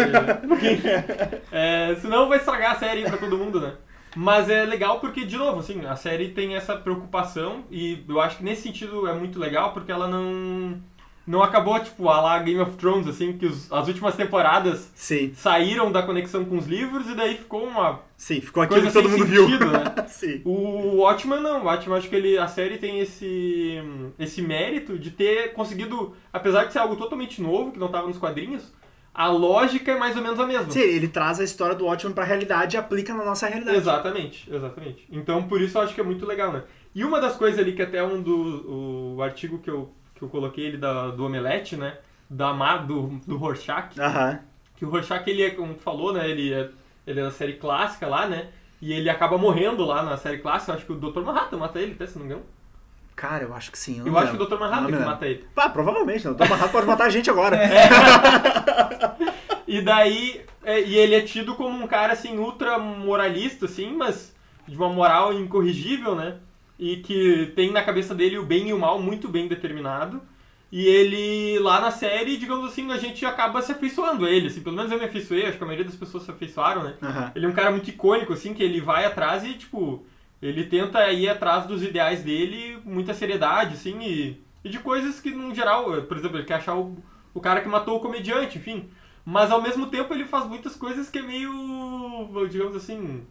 porque, 0.48 0.80
é, 1.52 1.96
senão 2.00 2.28
vai 2.30 2.38
estragar 2.38 2.74
a 2.74 2.80
série 2.80 3.04
pra 3.04 3.18
todo 3.18 3.38
mundo, 3.38 3.60
né? 3.60 3.74
Mas 4.16 4.50
é 4.50 4.66
legal 4.66 5.00
porque, 5.00 5.26
de 5.26 5.38
novo, 5.38 5.60
assim, 5.60 5.86
a 5.86 5.96
série 5.96 6.30
tem 6.30 6.56
essa 6.56 6.76
preocupação 6.76 7.64
e 7.72 8.04
eu 8.08 8.20
acho 8.20 8.38
que 8.38 8.44
nesse 8.44 8.64
sentido 8.64 9.08
é 9.08 9.14
muito 9.14 9.40
legal 9.40 9.74
porque 9.74 9.92
ela 9.92 10.08
não. 10.08 10.82
Não 11.32 11.42
acabou, 11.42 11.80
tipo, 11.80 12.10
a 12.10 12.20
lá 12.20 12.40
Game 12.40 12.60
of 12.60 12.76
Thrones, 12.76 13.08
assim, 13.08 13.32
que 13.38 13.46
os- 13.46 13.72
as 13.72 13.88
últimas 13.88 14.16
temporadas 14.16 14.92
Sim, 14.94 15.32
saíram 15.34 15.90
da 15.90 16.04
conexão 16.04 16.44
com 16.44 16.58
os 16.58 16.68
livros 16.68 17.08
e 17.10 17.16
daí 17.16 17.36
ficou 17.38 17.64
uma 17.66 18.02
sim. 18.18 18.42
Ficou 18.42 18.62
aquilo 18.64 18.82
coisa 18.82 19.00
que 19.00 19.02
todo 19.08 19.10
mundo 19.12 19.26
viu. 19.26 19.44
sentido, 19.46 19.66
né? 19.72 19.84
Sim. 20.10 20.42
O 20.44 20.98
Watchmen 20.98 21.40
não, 21.42 21.62
o 21.62 21.66
Watchmen 21.66 21.98
acho 21.98 22.10
que 22.10 22.16
ele, 22.16 22.38
a 22.38 22.48
série 22.48 22.78
tem 22.78 23.00
esse, 23.00 23.82
esse 24.20 24.42
mérito 24.42 25.00
de 25.00 25.10
ter 25.12 25.54
conseguido, 25.54 26.14
apesar 26.34 26.66
de 26.66 26.74
ser 26.74 26.80
algo 26.80 26.96
totalmente 26.98 27.42
novo, 27.42 27.72
que 27.72 27.80
não 27.80 27.88
estava 27.88 28.08
nos 28.08 28.18
quadrinhos, 28.18 28.74
a 29.14 29.28
lógica 29.28 29.92
é 29.94 29.98
mais 29.98 30.16
ou 30.18 30.24
menos 30.24 30.40
a 30.40 30.46
mesma. 30.46 30.70
Sim, 30.70 30.80
ele 30.82 31.08
traz 31.08 31.40
a 31.40 31.44
história 31.44 31.76
do 31.76 31.86
Watchmen 31.86 32.14
pra 32.14 32.24
realidade 32.26 32.76
e 32.76 32.78
aplica 32.80 33.14
na 33.14 33.24
nossa 33.24 33.48
realidade. 33.48 33.78
Exatamente, 33.78 34.54
exatamente. 34.54 35.08
Então 35.12 35.44
por 35.44 35.62
isso 35.62 35.78
eu 35.78 35.82
acho 35.82 35.96
que 35.96 36.02
é 36.02 36.04
muito 36.04 36.26
legal, 36.26 36.52
né? 36.52 36.64
E 36.94 37.04
uma 37.06 37.22
das 37.22 37.36
coisas 37.38 37.58
ali 37.60 37.72
que 37.74 37.82
até 37.82 38.04
um 38.04 38.22
do 38.22 39.16
o 39.18 39.22
artigo 39.22 39.60
que 39.60 39.70
eu, 39.70 39.90
que 40.22 40.26
eu 40.26 40.30
coloquei 40.30 40.66
ele 40.66 40.78
da, 40.78 41.08
do 41.08 41.26
Omelete, 41.26 41.76
né? 41.76 41.98
Da 42.30 42.54
do, 42.78 43.20
do 43.26 43.36
Rorschach, 43.38 44.00
Aham. 44.00 44.40
que 44.78 44.86
o 44.86 44.90
Rorschach, 44.90 45.28
ele 45.28 45.44
é, 45.44 45.50
como 45.50 45.74
tu 45.74 45.82
falou, 45.82 46.14
né? 46.14 46.30
Ele 46.30 46.54
é, 46.54 46.70
ele 47.08 47.20
é 47.20 47.24
da 47.24 47.32
série 47.32 47.54
clássica 47.54 48.08
lá, 48.08 48.28
né? 48.28 48.50
E 48.80 48.94
ele 48.94 49.10
acaba 49.10 49.38
morrendo 49.38 49.84
lá 49.84 50.04
na 50.04 50.16
série 50.18 50.38
clássica. 50.38 50.72
Eu 50.72 50.76
acho 50.76 50.86
que 50.86 50.92
o 50.94 50.96
Dr. 50.96 51.22
Manhattan 51.22 51.58
mata 51.58 51.80
ele, 51.80 51.94
até 51.94 52.06
se 52.06 52.18
não 52.18 52.26
me 52.26 52.32
engano. 52.32 52.46
Cara, 53.16 53.44
eu 53.44 53.54
acho 53.54 53.72
que 53.72 53.78
sim. 53.78 54.00
Eu, 54.00 54.08
Eu 54.08 54.18
acho 54.18 54.32
que 54.32 54.38
lembro. 54.38 54.46
o 54.46 54.58
Dr. 54.58 54.60
Manhattan 54.60 54.98
que 54.98 55.06
mata 55.06 55.26
ele. 55.28 55.46
Pá, 55.56 55.70
provavelmente, 55.70 56.26
não. 56.26 56.32
O 56.34 56.36
Dr. 56.36 56.48
Manhattan 56.50 56.72
pode 56.72 56.88
matar 56.88 57.06
a 57.06 57.10
gente 57.10 57.30
agora. 57.30 57.58
E 59.68 59.82
daí, 59.82 60.42
é, 60.64 60.82
e 60.82 60.98
ele 60.98 61.16
é 61.16 61.22
tido 61.22 61.56
como 61.56 61.82
um 61.82 61.88
cara, 61.88 62.12
assim, 62.12 62.38
ultra 62.38 62.78
moralista, 62.78 63.66
assim, 63.68 63.96
mas 63.96 64.36
de 64.68 64.76
uma 64.76 64.90
moral 64.90 65.34
incorrigível, 65.34 66.14
né? 66.14 66.38
E 66.82 66.98
que 66.98 67.54
tem 67.56 67.72
na 67.72 67.84
cabeça 67.84 68.16
dele 68.16 68.40
o 68.40 68.46
bem 68.46 68.70
e 68.70 68.74
o 68.74 68.80
mal 68.80 69.00
muito 69.00 69.30
bem 69.30 69.48
determinado. 69.48 70.20
E 70.72 70.84
ele, 70.88 71.60
lá 71.60 71.80
na 71.80 71.92
série, 71.92 72.38
digamos 72.38 72.72
assim, 72.72 72.92
a 72.92 72.98
gente 72.98 73.24
acaba 73.24 73.62
se 73.62 73.72
afeiçoando 73.72 74.26
a 74.26 74.32
ele, 74.32 74.48
assim, 74.48 74.62
pelo 74.62 74.76
menos 74.76 74.92
eu 74.92 74.98
me 74.98 75.06
afeiçoei, 75.06 75.46
acho 75.46 75.58
que 75.58 75.64
a 75.64 75.68
maioria 75.68 75.86
das 75.86 75.98
pessoas 75.98 76.24
se 76.24 76.32
afeiçoaram, 76.32 76.84
né? 76.84 76.96
Aham. 77.04 77.32
Ele 77.36 77.46
é 77.46 77.50
um 77.50 77.54
cara 77.54 77.70
muito 77.70 77.90
icônico, 77.90 78.34
assim, 78.34 78.54
que 78.54 78.64
ele 78.64 78.82
vai 78.82 79.06
atrás 79.06 79.44
e, 79.44 79.54
tipo, 79.54 80.04
ele 80.42 80.64
tenta 80.64 81.12
ir 81.12 81.30
atrás 81.30 81.68
dos 81.68 81.84
ideais 81.84 82.24
dele 82.24 82.80
com 82.84 82.90
muita 82.90 83.14
seriedade, 83.14 83.74
assim, 83.74 84.00
e, 84.02 84.42
e 84.64 84.70
de 84.70 84.80
coisas 84.80 85.20
que, 85.20 85.30
no 85.30 85.54
geral, 85.54 86.02
por 86.04 86.18
exemplo, 86.18 86.38
ele 86.38 86.46
quer 86.46 86.56
achar 86.56 86.76
o, 86.76 86.98
o 87.34 87.42
cara 87.42 87.62
que 87.62 87.68
matou 87.68 87.98
o 87.98 88.00
comediante, 88.00 88.58
enfim. 88.58 88.90
Mas, 89.24 89.52
ao 89.52 89.62
mesmo 89.62 89.88
tempo, 89.88 90.12
ele 90.14 90.26
faz 90.26 90.48
muitas 90.48 90.76
coisas 90.76 91.10
que 91.10 91.20
é 91.20 91.22
meio, 91.22 92.48
digamos 92.50 92.76
assim, 92.76 93.24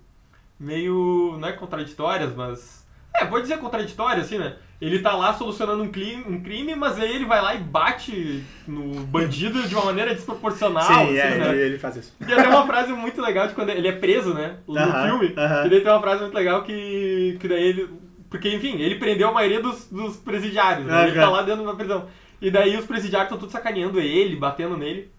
meio, 0.59 1.37
não 1.41 1.49
é 1.49 1.53
contraditórias, 1.53 2.33
mas... 2.37 2.87
É, 3.15 3.25
pode 3.25 3.43
dizer 3.43 3.59
contraditório, 3.59 4.23
assim, 4.23 4.39
né? 4.39 4.55
Ele 4.81 5.01
tá 5.01 5.15
lá 5.15 5.35
solucionando 5.35 5.83
um 5.83 5.91
crime, 5.91 6.25
um 6.27 6.43
crime, 6.43 6.75
mas 6.75 6.99
aí 6.99 7.15
ele 7.15 7.27
vai 7.27 7.43
lá 7.43 7.55
e 7.55 7.59
bate 7.59 8.43
no 8.67 9.01
bandido 9.05 9.63
de 9.69 9.75
uma 9.75 9.85
maneira 9.87 10.15
desproporcional, 10.15 10.85
Sim, 10.85 10.93
assim, 10.95 11.19
é, 11.19 11.39
né? 11.39 11.49
ele, 11.51 11.61
ele 11.61 11.79
faz 11.79 11.97
isso. 11.97 12.15
Tem 12.19 12.35
até 12.35 12.49
uma 12.49 12.67
frase 12.67 12.91
muito 12.93 13.21
legal 13.21 13.47
de 13.47 13.55
quando 13.55 13.69
ele 13.69 13.87
é 13.89 13.93
preso, 13.93 14.33
né? 14.33 14.57
No 14.67 14.79
Aham, 14.79 15.07
filme. 15.07 15.35
aham. 15.37 15.67
E 15.67 15.71
daí 15.71 15.81
tem 15.83 15.93
uma 15.93 16.01
frase 16.01 16.23
muito 16.23 16.35
legal 16.35 16.63
que, 16.63 17.37
que 17.39 17.47
daí 17.47 17.63
ele. 17.63 17.91
Porque, 18.31 18.49
enfim, 18.55 18.79
ele 18.81 18.95
prendeu 18.95 19.29
a 19.29 19.33
maioria 19.33 19.61
dos, 19.61 19.87
dos 19.91 20.17
presidiários, 20.17 20.87
né? 20.87 21.09
Ele 21.09 21.17
tá 21.17 21.29
lá 21.29 21.43
dentro 21.43 21.65
da 21.65 21.75
prisão. 21.75 22.07
E 22.41 22.51
daí 22.51 22.75
os 22.79 22.87
presidiários 22.87 23.27
estão 23.27 23.39
todos 23.39 23.53
sacaneando 23.53 24.01
ele, 24.01 24.37
batendo 24.37 24.79
nele. 24.79 25.11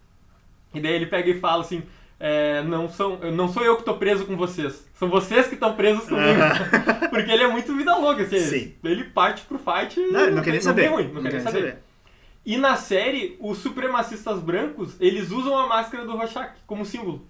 E 0.74 0.80
daí 0.80 0.94
ele 0.94 1.06
pega 1.06 1.30
e 1.30 1.38
fala 1.38 1.60
assim. 1.62 1.84
É, 2.24 2.62
não, 2.62 2.88
são, 2.88 3.18
não 3.32 3.48
sou 3.48 3.64
eu 3.64 3.76
que 3.76 3.82
tô 3.82 3.94
preso 3.94 4.24
com 4.24 4.36
vocês. 4.36 4.88
São 4.94 5.08
vocês 5.08 5.48
que 5.48 5.54
estão 5.54 5.74
presos 5.74 6.04
comigo. 6.04 6.38
Porque 7.10 7.28
ele 7.28 7.42
é 7.42 7.48
muito 7.48 7.76
vida 7.76 7.96
louca, 7.96 8.22
assim. 8.22 8.38
Sim. 8.38 8.74
Ele 8.84 9.02
parte 9.02 9.44
pro 9.44 9.58
fight. 9.58 9.98
Não, 9.98 10.20
ele 10.20 10.36
não 10.36 10.42
quer 10.42 10.52
nem 10.52 10.60
saber. 10.60 10.82
tem 10.82 10.90
ruim, 10.92 11.10
não, 11.12 11.20
quer 11.20 11.32
nem 11.32 11.40
saber. 11.40 11.78
E 12.46 12.56
na 12.56 12.76
série, 12.76 13.36
os 13.40 13.58
supremacistas 13.58 14.38
brancos, 14.38 14.94
eles 15.00 15.32
usam 15.32 15.58
a 15.58 15.66
máscara 15.66 16.04
do 16.04 16.16
Rorschach 16.16 16.52
como 16.64 16.86
símbolo. 16.86 17.26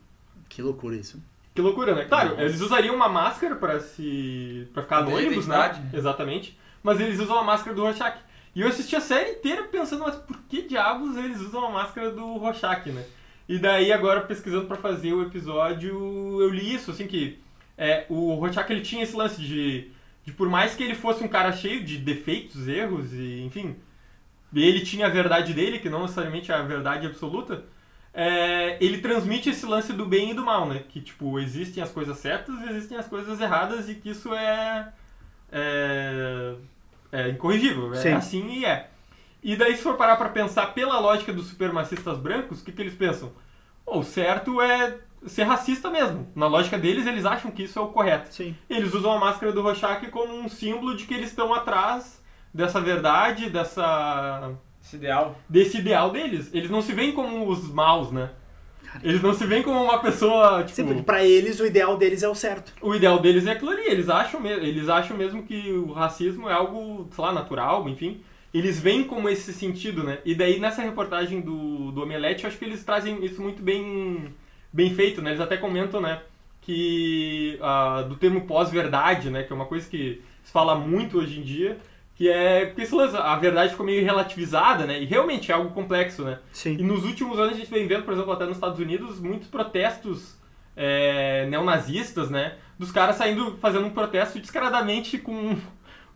Que 0.47 0.61
loucura 0.61 0.95
isso. 0.95 1.23
Que 1.55 1.63
loucura, 1.63 1.95
né? 1.95 2.05
Claro, 2.05 2.31
Nossa. 2.33 2.43
eles 2.43 2.61
usariam 2.61 2.95
uma 2.95 3.09
máscara 3.09 3.57
pra 3.57 3.81
se 3.81 4.69
para 4.75 4.83
ficar 4.83 4.99
anônimos, 4.99 5.47
né? 5.47 5.91
Exatamente. 5.95 6.59
Mas 6.83 7.01
eles 7.01 7.19
usam 7.19 7.39
a 7.39 7.43
máscara 7.43 7.75
do 7.75 7.81
Rorschach. 7.81 8.19
E 8.55 8.61
eu 8.61 8.69
assisti 8.69 8.95
a 8.95 9.01
série 9.01 9.31
inteira 9.31 9.63
pensando, 9.65 10.03
mas 10.03 10.17
por 10.17 10.37
que 10.51 10.61
diabos 10.61 11.17
eles 11.17 11.41
usam 11.41 11.65
a 11.65 11.71
máscara 11.71 12.11
do 12.11 12.37
Rorschach, 12.37 12.91
né? 12.91 13.03
E 13.49 13.59
daí 13.59 13.93
agora 13.93 14.21
pesquisando 14.23 14.67
pra 14.67 14.77
fazer 14.77 15.13
o 15.13 15.23
episódio, 15.23 15.91
eu 16.41 16.49
li 16.49 16.75
isso, 16.75 16.91
assim 16.91 17.07
que 17.07 17.39
é, 17.77 18.07
o 18.09 18.35
Rorschach 18.35 18.71
ele 18.71 18.83
tinha 18.83 19.03
esse 19.03 19.17
lance 19.17 19.41
de, 19.41 19.91
de 20.25 20.33
por 20.33 20.49
mais 20.49 20.75
que 20.75 20.83
ele 20.83 20.95
fosse 20.95 21.23
um 21.25 21.29
cara 21.29 21.53
cheio 21.53 21.83
de 21.83 21.99
defeitos, 21.99 22.69
erros 22.69 23.13
e 23.13 23.43
enfim, 23.43 23.77
ele 24.55 24.81
tinha 24.81 25.07
a 25.07 25.11
verdade 25.11 25.55
dele, 25.55 25.79
que 25.79 25.89
não 25.89 26.03
necessariamente 26.03 26.53
é 26.53 26.55
a 26.55 26.63
verdade 26.63 27.07
absoluta, 27.07 27.65
é, 28.15 28.77
ele 28.85 28.99
transmite 28.99 29.49
esse 29.49 29.65
lance 29.65 29.93
do 29.93 30.05
bem 30.05 30.31
e 30.31 30.35
do 30.35 30.45
mal, 30.45 30.69
né? 30.69 30.83
Que, 30.89 31.01
tipo, 31.01 31.39
existem 31.41 31.83
as 31.83 31.91
coisas 31.91 32.19
certas 32.19 32.55
e 32.61 32.69
existem 32.69 32.99
as 32.99 33.09
coisas 33.09 33.41
erradas 33.41 33.89
e 33.89 33.95
que 33.95 34.11
isso 34.11 34.35
é... 34.35 34.93
É, 35.51 36.55
é 37.11 37.29
incorrigível. 37.31 37.93
É 37.93 37.97
Sim. 37.97 38.13
assim 38.13 38.61
e 38.61 38.65
é. 38.65 38.91
E 39.43 39.57
daí, 39.57 39.77
se 39.77 39.83
for 39.83 39.97
parar 39.97 40.17
pra 40.17 40.29
pensar 40.29 40.69
pela 40.73 40.99
lógica 41.01 41.33
dos 41.33 41.49
supremacistas 41.49 42.19
brancos, 42.19 42.61
o 42.61 42.65
que, 42.65 42.73
que 42.73 42.81
eles 42.81 42.95
pensam? 42.95 43.33
Pô, 43.85 43.99
o 43.99 44.05
certo 44.05 44.61
é 44.61 44.99
ser 45.27 45.43
racista 45.45 45.91
mesmo. 45.91 46.29
Na 46.35 46.47
lógica 46.47 46.79
deles, 46.79 47.07
eles 47.07 47.25
acham 47.25 47.51
que 47.51 47.65
isso 47.65 47.79
é 47.79 47.83
o 47.83 47.89
correto. 47.89 48.33
Sim. 48.33 48.57
Eles 48.71 48.95
usam 48.95 49.13
a 49.13 49.19
máscara 49.19 49.53
do 49.53 49.63
Rorschach 49.63 50.07
como 50.11 50.33
um 50.35 50.49
símbolo 50.49 50.97
de 50.97 51.05
que 51.07 51.15
eles 51.15 51.31
estão 51.31 51.53
atrás 51.53 52.23
dessa 52.55 52.81
verdade, 52.81 53.51
dessa 53.51 54.53
Esse 54.83 54.97
ideal. 54.97 55.37
desse 55.49 55.79
ideal 55.79 56.11
deles. 56.11 56.51
Eles 56.55 56.71
não 56.71 56.83
se 56.83 56.93
veem 56.93 57.13
como 57.13 57.49
os 57.49 57.69
maus, 57.73 58.11
né? 58.13 58.31
Eles 59.03 59.23
não 59.23 59.33
se 59.33 59.47
veem 59.47 59.63
como 59.63 59.83
uma 59.83 60.01
pessoa, 60.01 60.59
tipo, 60.65 60.75
Sim, 60.77 60.85
porque 60.87 61.03
pra 61.03 61.25
eles 61.25 61.59
o 61.61 61.67
ideal 61.67 61.97
deles 61.97 62.23
é 62.23 62.29
o 62.29 62.35
certo. 62.35 62.75
o 62.83 62.95
ideal 62.95 63.19
deles 63.21 63.47
é 63.47 63.53
aquilo 63.53 63.71
ali. 63.71 63.87
Eles 63.87 64.09
acham, 64.11 64.45
eles 64.47 64.89
acham 64.89 65.17
mesmo 65.17 65.43
que 65.45 65.73
o 65.73 65.93
racismo 65.93 66.49
é 66.49 66.53
algo, 66.53 67.09
sei 67.11 67.25
lá, 67.25 67.33
natural, 67.33 67.89
enfim. 67.89 68.23
Eles 68.53 68.79
veem 68.81 69.05
como 69.05 69.29
esse 69.29 69.53
sentido, 69.53 70.03
né? 70.05 70.19
E 70.25 70.35
daí 70.35 70.61
nessa 70.61 70.83
reportagem 70.83 71.41
do, 71.41 71.91
do 71.91 72.03
Omelete, 72.03 72.45
eu 72.45 72.49
acho 72.49 72.59
que 72.59 72.65
eles 72.65 72.85
trazem 72.85 73.25
isso 73.25 73.41
muito 73.41 73.63
bem, 73.63 74.35
bem 74.73 74.95
feito, 74.95 75.23
né? 75.23 75.31
Eles 75.31 75.41
até 75.41 75.57
comentam, 75.57 76.01
né? 76.01 76.21
Que 76.61 77.59
ah, 77.63 78.03
do 78.03 78.17
termo 78.17 78.47
pós-verdade, 78.47 79.31
né? 79.31 79.43
Que 79.43 79.53
é 79.53 79.57
uma 79.57 79.65
coisa 79.65 79.89
que 79.89 80.23
se 80.43 80.53
fala 80.53 80.75
muito 80.75 81.19
hoje 81.19 81.41
em 81.41 81.43
dia. 81.43 81.79
Que 82.15 82.29
é 82.29 82.67
porque 82.67 82.83
esse 82.83 82.95
lance, 82.95 83.17
a 83.17 83.35
verdade 83.37 83.71
ficou 83.71 83.87
meio 83.87 84.05
relativizada, 84.05 84.85
né? 84.85 85.03
E 85.03 85.07
realmente 85.07 85.51
é 85.51 85.55
algo 85.55 85.71
complexo, 85.71 86.23
né? 86.23 86.39
E 86.53 86.57
Sim. 86.57 86.77
nos 86.77 87.05
últimos 87.05 87.39
anos 87.39 87.55
a 87.55 87.57
gente 87.57 87.71
vem 87.71 87.87
vendo, 87.87 88.05
por 88.05 88.13
exemplo, 88.13 88.33
até 88.33 88.45
nos 88.45 88.57
Estados 88.57 88.79
Unidos, 88.79 89.19
muitos 89.19 89.49
protestos 89.49 90.37
é, 90.77 91.47
neonazistas, 91.47 92.31
né? 92.31 92.57
Dos 92.79 92.91
caras 92.91 93.17
saindo, 93.17 93.57
fazendo 93.59 93.87
um 93.87 93.91
protesto 93.91 94.39
descaradamente 94.39 95.19
com, 95.19 95.57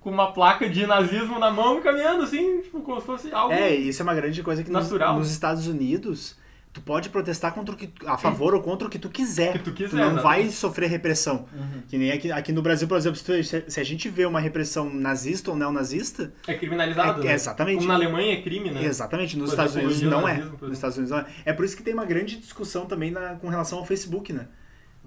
com 0.06 0.12
uma 0.12 0.30
placa 0.30 0.68
de 0.70 0.86
nazismo 0.86 1.36
na 1.36 1.50
mão 1.50 1.78
e 1.78 1.80
caminhando 1.80 2.22
assim, 2.22 2.60
tipo, 2.62 2.80
como 2.80 3.00
se 3.00 3.06
fosse 3.06 3.32
algo. 3.34 3.52
É, 3.52 3.74
isso 3.74 4.00
é 4.00 4.04
uma 4.04 4.14
grande 4.14 4.40
coisa 4.40 4.62
que 4.62 4.70
nos, 4.70 4.84
Natural. 4.84 5.18
nos 5.18 5.28
Estados 5.32 5.66
Unidos 5.66 6.36
tu 6.72 6.80
pode 6.80 7.08
protestar 7.08 7.52
contra 7.52 7.74
o 7.74 7.76
que, 7.76 7.90
a 8.06 8.16
favor 8.16 8.54
ou 8.54 8.62
contra 8.62 8.86
o 8.86 8.90
que 8.90 9.00
tu 9.00 9.08
quiser. 9.08 9.54
Que 9.54 9.58
tu 9.58 9.72
quiser, 9.72 9.96
não 9.96 10.02
exatamente. 10.12 10.22
vai 10.22 10.48
sofrer 10.50 10.88
repressão. 10.88 11.46
Que 11.88 11.98
nem 11.98 12.12
aqui, 12.12 12.30
aqui 12.30 12.52
no 12.52 12.62
Brasil, 12.62 12.86
por 12.86 12.96
exemplo, 12.96 13.18
se, 13.18 13.24
tu- 13.24 13.68
se- 13.68 13.80
a 13.80 13.84
gente 13.84 14.08
vê 14.08 14.24
uma 14.26 14.38
repressão 14.38 14.88
nazista 14.88 15.50
ou 15.50 15.56
neonazista, 15.56 16.32
É 16.46 16.54
criminalizado, 16.54 17.22
É, 17.22 17.24
né? 17.24 17.32
exatamente. 17.34 17.78
Como 17.78 17.88
na 17.88 17.94
Alemanha 17.94 18.34
é 18.34 18.42
crime, 18.42 18.70
né? 18.70 18.84
Exatamente, 18.84 19.36
nos 19.36 19.50
Estados 19.50 19.74
Unidos 19.74 20.00
não 20.02 20.28
é. 20.28 20.34
Nos 20.60 20.72
Estados 20.74 20.96
Unidos 20.98 21.10
não 21.10 21.18
é. 21.18 21.26
É 21.46 21.52
por 21.52 21.64
isso 21.64 21.76
que 21.76 21.82
tem 21.82 21.94
uma 21.94 22.04
grande 22.04 22.36
discussão 22.36 22.86
também 22.86 23.10
na- 23.10 23.34
com 23.34 23.48
relação 23.48 23.78
ao 23.80 23.84
Facebook, 23.84 24.32
né? 24.32 24.46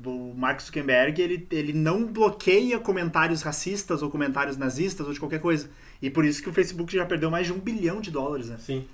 O 0.06 0.34
Mark 0.34 0.62
Zuckerberg, 0.62 1.22
ele, 1.22 1.48
ele 1.52 1.74
não 1.74 2.06
bloqueia 2.06 2.80
comentários 2.80 3.42
racistas 3.42 4.02
ou 4.02 4.10
comentários 4.10 4.56
nazistas 4.56 5.06
ou 5.06 5.14
de 5.14 5.20
qualquer 5.20 5.42
coisa. 5.42 5.70
E 6.02 6.10
por 6.10 6.24
isso 6.24 6.42
que 6.42 6.50
o 6.50 6.54
Facebook 6.54 6.96
já 6.96 7.06
perdeu 7.06 7.30
mais 7.30 7.48
de 7.48 7.54
um 7.54 7.60
bilhão 7.60 8.00
de 8.00 8.10
dólares, 8.10 8.50
né? 8.50 8.58
Sim. 8.60 8.88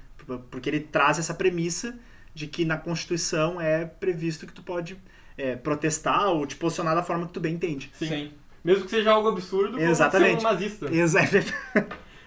Porque 0.49 0.69
ele 0.69 0.79
traz 0.79 1.19
essa 1.19 1.33
premissa 1.33 1.97
de 2.33 2.47
que 2.47 2.65
na 2.65 2.77
Constituição 2.77 3.61
é 3.61 3.85
previsto 3.85 4.47
que 4.47 4.53
tu 4.53 4.63
pode 4.63 4.97
é, 5.37 5.55
protestar 5.55 6.29
ou 6.29 6.45
te 6.45 6.55
posicionar 6.55 6.95
da 6.95 7.03
forma 7.03 7.27
que 7.27 7.33
tu 7.33 7.39
bem 7.39 7.53
entende. 7.53 7.91
Sim. 7.93 8.31
Mesmo 8.63 8.85
que 8.85 8.89
seja 8.89 9.11
algo 9.11 9.29
absurdo, 9.29 9.73
como 9.73 9.83
Exatamente. 9.83 10.41
ser 10.41 10.47
um 10.47 10.51
nazista. 10.51 10.85
Exato. 10.93 11.35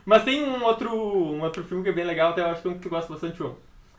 Mas 0.07 0.23
tem 0.23 0.45
um 0.45 0.63
outro, 0.63 0.95
um 0.95 1.43
outro 1.43 1.65
filme 1.65 1.83
que 1.83 1.91
é 1.91 1.93
bem 1.93 2.05
legal, 2.05 2.31
até 2.31 2.41
eu 2.41 2.47
acho 2.47 2.63
que 2.63 2.69
é 2.69 2.71
um 2.71 2.75
que 2.75 2.81
tu 2.81 2.89
gosta 2.89 3.13
bastante, 3.13 3.37
João. 3.37 3.57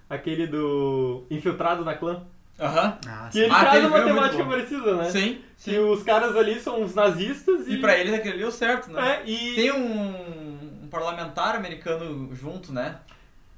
Aquele 0.10 0.48
do 0.48 1.26
Infiltrado 1.30 1.84
na 1.84 1.94
Clã. 1.96 2.26
Aham. 2.60 2.98
Ah, 3.08 3.30
Que 3.32 3.40
ele 3.40 3.52
Ah, 3.54 3.60
traz 3.60 3.68
aquele 3.70 3.88
uma 3.88 3.96
filme 3.98 4.10
é 4.10 4.14
muito 4.14 4.16
temática 4.32 4.44
bom. 4.44 4.50
parecida, 4.50 4.96
né? 4.96 5.10
Sim, 5.10 5.42
Que 5.64 5.72
sim. 5.72 5.80
os 5.80 6.04
caras 6.04 6.36
ali 6.36 6.60
são 6.60 6.84
os 6.84 6.94
nazistas 6.94 7.68
e. 7.68 7.74
E 7.74 7.78
pra 7.78 7.98
eles 7.98 8.14
aquele 8.14 8.34
ali 8.34 8.40
deu 8.40 8.52
certo, 8.52 8.92
né? 8.92 9.22
É, 9.26 9.30
e. 9.30 9.56
Tem 9.56 9.72
um, 9.72 10.84
um 10.84 10.88
parlamentar 10.90 11.56
americano 11.56 12.30
junto, 12.36 12.72
né? 12.74 12.96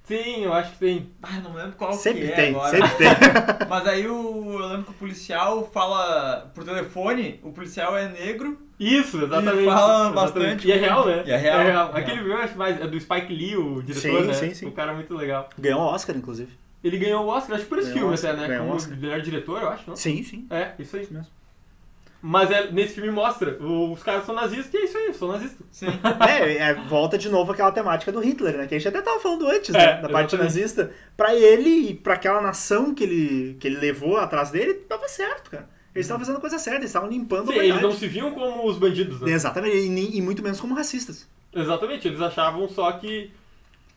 Sim, 0.04 0.44
eu 0.44 0.54
acho 0.54 0.72
que 0.74 0.80
tem. 0.80 1.10
Ah, 1.24 1.38
eu 1.38 1.44
não 1.44 1.54
lembro 1.54 1.74
qual 1.78 1.94
Sempre 1.94 2.22
que 2.28 2.32
é 2.34 2.36
tem, 2.36 2.50
agora. 2.50 2.70
sempre 2.72 2.90
tem. 2.98 3.08
Mas 3.70 3.88
aí 3.88 4.08
o, 4.08 4.60
eu 4.60 4.68
lembro 4.68 4.84
que 4.86 4.92
o 4.92 4.96
policial 4.96 5.70
fala 5.72 6.52
por 6.54 6.64
telefone, 6.66 7.40
o 7.44 7.52
policial 7.52 7.96
é 7.98 8.10
negro. 8.10 8.60
Isso, 8.80 9.18
exatamente. 9.24 9.62
E 9.62 9.66
fala 9.66 10.10
exatamente. 10.10 10.16
bastante 10.16 10.68
E 10.68 10.72
é 10.72 10.80
com- 10.80 10.86
real, 10.86 11.06
né? 11.06 11.24
E 11.26 11.32
é 11.32 11.38
real, 11.38 11.60
real. 11.64 11.92
Aquele 11.94 12.18
filme 12.18 12.32
eu 12.34 12.38
acho 12.38 12.58
mais. 12.58 12.82
É 12.82 12.88
do 12.88 13.00
Spike 13.00 13.32
Lee, 13.34 13.56
o 13.56 13.82
diretor, 13.82 14.22
Sim, 14.22 14.28
né? 14.28 14.34
sim, 14.34 14.54
sim. 14.54 14.66
O 14.68 14.72
cara 14.72 14.92
é 14.92 14.96
muito 14.96 15.16
legal. 15.16 15.48
Ganhou 15.58 15.80
o 15.82 15.86
Oscar, 15.86 16.18
inclusive. 16.18 16.52
Ele 16.84 16.98
ganhou 16.98 17.26
o 17.26 17.28
Oscar, 17.28 17.56
acho 17.56 17.64
que 17.66 17.70
por 17.70 17.78
esse 17.80 17.90
Ganhou 17.90 18.00
filme 18.10 18.14
Oscar, 18.16 18.34
até, 18.36 18.48
né? 18.48 18.58
Como 18.58 18.74
Oscar. 18.74 18.98
melhor 18.98 19.22
diretor, 19.22 19.62
eu 19.62 19.70
acho, 19.70 19.84
não? 19.88 19.96
Sim, 19.96 20.24
sim. 20.24 20.48
É, 20.50 20.72
isso 20.80 20.96
aí. 20.96 21.04
Isso 21.04 21.14
mesmo. 21.14 21.28
Mas 22.24 22.52
é, 22.52 22.70
nesse 22.72 22.94
filme 22.94 23.10
mostra, 23.10 23.58
os 23.60 24.04
caras 24.04 24.26
são 24.26 24.36
nazistas 24.36 24.72
e 24.74 24.78
é 24.78 24.84
isso 24.86 24.98
aí, 24.98 25.14
são 25.14 25.28
nazistas. 25.28 25.66
Sim. 25.72 25.88
É, 26.28 26.58
é, 26.58 26.74
volta 26.76 27.18
de 27.18 27.30
novo 27.30 27.52
aquela 27.52 27.72
temática 27.72 28.12
do 28.12 28.20
Hitler, 28.20 28.58
né? 28.58 28.68
Que 28.68 28.76
a 28.76 28.78
gente 28.78 28.88
até 28.88 29.02
tava 29.02 29.20
falando 29.20 29.48
antes, 29.48 29.74
É, 29.74 29.78
né? 29.96 30.02
Da 30.02 30.10
parte 30.10 30.38
nazista. 30.38 30.92
Pra 31.18 31.34
ele 31.36 31.90
e 31.90 31.94
pra 31.96 32.14
aquela 32.14 32.40
nação 32.40 32.94
que 32.94 33.04
ele, 33.04 33.58
que 33.60 33.68
ele 33.68 33.78
levou 33.78 34.18
atrás 34.18 34.52
dele, 34.52 34.76
tava 34.76 35.08
certo, 35.08 35.50
cara. 35.50 35.68
Eles 35.96 36.06
estavam 36.06 36.20
fazendo 36.24 36.38
a 36.38 36.42
coisa 36.42 36.58
certa, 36.60 36.80
eles 36.80 36.90
estavam 36.90 37.10
limpando 37.10 37.52
Sim, 37.52 37.60
a 37.60 37.66
eles 37.66 37.82
não 37.82 37.92
se 37.92 38.08
viam 38.08 38.32
como 38.32 38.66
os 38.68 38.78
bandidos, 38.78 39.20
né? 39.20 39.32
Exatamente, 39.32 39.76
e, 39.76 40.18
e 40.18 40.22
muito 40.22 40.42
menos 40.44 40.62
como 40.62 40.74
racistas. 40.76 41.28
Exatamente, 41.54 42.08
eles 42.08 42.22
achavam 42.22 42.70
só 42.70 42.92
que, 42.94 43.30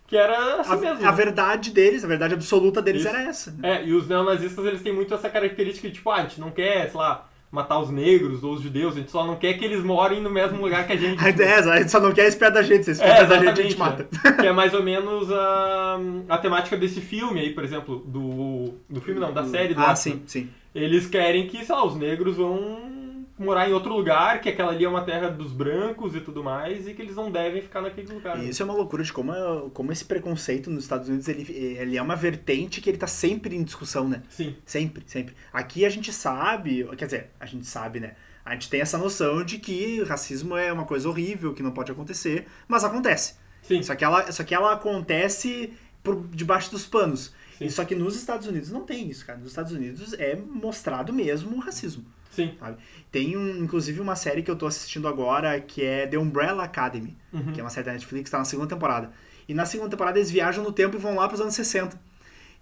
que 0.06 0.16
era 0.16 0.60
assim 0.60 0.76
mesmo. 0.80 1.04
A, 1.04 1.08
a 1.08 1.12
verdade 1.12 1.70
deles, 1.70 2.04
a 2.04 2.08
verdade 2.08 2.34
absoluta 2.34 2.80
deles 2.82 3.00
Isso. 3.02 3.08
era 3.08 3.22
essa. 3.22 3.50
né? 3.52 3.82
É, 3.82 3.86
e 3.86 3.92
os 3.94 4.06
neonazistas 4.08 4.64
eles 4.66 4.82
têm 4.82 4.92
muito 4.92 5.14
essa 5.14 5.28
característica 5.30 5.88
de 5.88 5.94
tipo, 5.94 6.10
ah, 6.10 6.16
a 6.16 6.22
gente 6.22 6.40
não 6.40 6.50
quer, 6.50 6.88
sei 6.90 6.98
lá, 7.00 7.26
matar 7.50 7.78
os 7.78 7.88
negros 7.88 8.42
ou 8.42 8.54
os 8.54 8.62
judeus, 8.62 8.96
a 8.96 8.98
gente 8.98 9.10
só 9.12 9.24
não 9.24 9.36
quer 9.36 9.54
que 9.54 9.64
eles 9.64 9.82
morem 9.84 10.20
no 10.20 10.28
mesmo 10.28 10.60
lugar 10.60 10.86
que 10.86 10.92
a 10.92 10.96
gente. 10.96 11.18
A 11.24 11.30
ideia 11.30 11.48
é, 11.50 11.58
a 11.70 11.76
gente 11.78 11.90
só 11.90 12.00
não 12.00 12.12
quer 12.12 12.26
esperar 12.26 12.50
da 12.50 12.62
gente, 12.62 12.84
se 12.84 12.90
É, 12.90 12.92
esperar 12.94 13.26
da 13.28 13.38
gente 13.38 13.60
a 13.60 13.62
gente 13.62 13.78
mata. 13.78 14.08
Que 14.40 14.46
é 14.46 14.52
mais 14.52 14.74
ou 14.74 14.82
menos 14.82 15.30
a, 15.30 15.98
a 16.28 16.38
temática 16.38 16.76
desse 16.76 17.00
filme 17.00 17.40
aí, 17.40 17.50
por 17.50 17.62
exemplo, 17.64 18.02
do, 18.06 18.74
do 18.90 19.00
filme 19.00 19.20
não, 19.20 19.32
da 19.32 19.44
série 19.44 19.72
do 19.72 19.80
Ah, 19.80 19.94
sim, 19.94 20.22
sim. 20.26 20.48
Eles 20.74 21.06
querem 21.06 21.46
que, 21.46 21.64
sei 21.64 21.72
lá, 21.74 21.86
os 21.86 21.96
negros 21.96 22.36
vão 22.36 22.93
morar 23.38 23.68
em 23.68 23.72
outro 23.72 23.92
lugar, 23.92 24.40
que 24.40 24.48
aquela 24.48 24.70
ali 24.70 24.84
é 24.84 24.88
uma 24.88 25.02
terra 25.02 25.28
dos 25.28 25.52
brancos 25.52 26.14
e 26.14 26.20
tudo 26.20 26.42
mais, 26.42 26.86
e 26.86 26.94
que 26.94 27.02
eles 27.02 27.16
não 27.16 27.30
devem 27.30 27.60
ficar 27.60 27.80
naquele 27.80 28.12
lugar. 28.12 28.38
E 28.42 28.48
isso 28.48 28.62
é 28.62 28.64
uma 28.64 28.74
loucura 28.74 29.02
de 29.02 29.12
como, 29.12 29.32
como 29.70 29.90
esse 29.90 30.04
preconceito 30.04 30.70
nos 30.70 30.84
Estados 30.84 31.08
Unidos, 31.08 31.26
ele, 31.28 31.50
ele 31.52 31.96
é 31.96 32.02
uma 32.02 32.14
vertente 32.14 32.80
que 32.80 32.88
ele 32.88 32.98
tá 32.98 33.06
sempre 33.06 33.56
em 33.56 33.62
discussão, 33.62 34.08
né? 34.08 34.22
Sim, 34.28 34.54
Sempre, 34.64 35.02
sempre. 35.06 35.34
Aqui 35.52 35.84
a 35.84 35.88
gente 35.88 36.12
sabe, 36.12 36.84
quer 36.96 37.06
dizer, 37.06 37.30
a 37.40 37.46
gente 37.46 37.66
sabe, 37.66 38.00
né? 38.00 38.12
A 38.44 38.52
gente 38.52 38.68
tem 38.68 38.80
essa 38.80 38.98
noção 38.98 39.42
de 39.42 39.58
que 39.58 40.02
racismo 40.02 40.56
é 40.56 40.72
uma 40.72 40.84
coisa 40.84 41.08
horrível, 41.08 41.54
que 41.54 41.62
não 41.62 41.70
pode 41.70 41.90
acontecer, 41.90 42.46
mas 42.68 42.84
acontece. 42.84 43.34
sim, 43.62 43.82
Só 43.82 43.94
que 43.94 44.04
ela, 44.04 44.30
só 44.30 44.44
que 44.44 44.54
ela 44.54 44.72
acontece 44.74 45.72
por 46.02 46.26
debaixo 46.28 46.70
dos 46.70 46.86
panos. 46.86 47.32
Sim. 47.58 47.64
E 47.64 47.70
Só 47.70 47.84
que 47.84 47.94
nos 47.94 48.14
Estados 48.16 48.46
Unidos 48.46 48.70
não 48.70 48.82
tem 48.82 49.08
isso, 49.08 49.24
cara. 49.24 49.38
Nos 49.38 49.48
Estados 49.48 49.72
Unidos 49.72 50.12
é 50.14 50.36
mostrado 50.36 51.12
mesmo 51.12 51.56
o 51.56 51.60
racismo. 51.60 52.04
Sim. 52.34 52.54
Sabe? 52.58 52.76
Tem 53.12 53.36
um, 53.36 53.58
inclusive 53.62 54.00
uma 54.00 54.16
série 54.16 54.42
que 54.42 54.50
eu 54.50 54.56
tô 54.56 54.66
assistindo 54.66 55.06
agora 55.08 55.60
que 55.60 55.82
é 55.84 56.06
The 56.06 56.18
Umbrella 56.18 56.64
Academy, 56.64 57.16
Uhum. 57.32 57.52
que 57.52 57.60
é 57.60 57.62
uma 57.64 57.70
série 57.70 57.86
da 57.86 57.92
Netflix, 57.92 58.30
tá 58.30 58.38
na 58.38 58.44
segunda 58.44 58.68
temporada. 58.68 59.10
E 59.48 59.54
na 59.54 59.66
segunda 59.66 59.90
temporada 59.90 60.18
eles 60.18 60.30
viajam 60.30 60.62
no 60.64 60.72
tempo 60.72 60.96
e 60.96 60.98
vão 60.98 61.14
lá 61.16 61.28
pros 61.28 61.40
anos 61.40 61.54
60. 61.54 62.00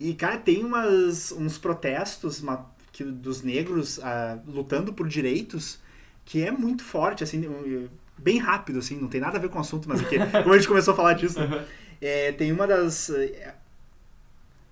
E, 0.00 0.14
cara, 0.14 0.36
tem 0.36 0.64
umas, 0.64 1.30
uns 1.32 1.58
protestos 1.58 2.40
uma- 2.42 2.66
que, 2.92 3.04
dos 3.04 3.42
negros 3.42 4.00
ah, 4.02 4.38
lutando 4.46 4.92
por 4.92 5.06
direitos 5.08 5.80
que 6.24 6.42
é 6.44 6.50
muito 6.50 6.82
forte, 6.84 7.22
assim, 7.24 7.46
um, 7.46 7.88
bem 8.18 8.38
rápido, 8.38 8.78
assim, 8.80 8.96
não 8.98 9.08
tem 9.08 9.20
nada 9.20 9.38
a 9.38 9.40
ver 9.40 9.48
com 9.48 9.58
o 9.58 9.60
assunto, 9.60 9.88
mas 9.88 10.00
é 10.02 10.04
que, 10.04 10.16
como 10.42 10.52
a 10.54 10.56
gente 10.58 10.68
começou 10.68 10.92
a 10.92 10.96
falar 10.96 11.12
disso? 11.14 11.40
Uhum. 11.40 11.62
É, 12.00 12.32
tem 12.32 12.50
uma 12.52 12.66
das. 12.66 13.10
é, 13.10 13.54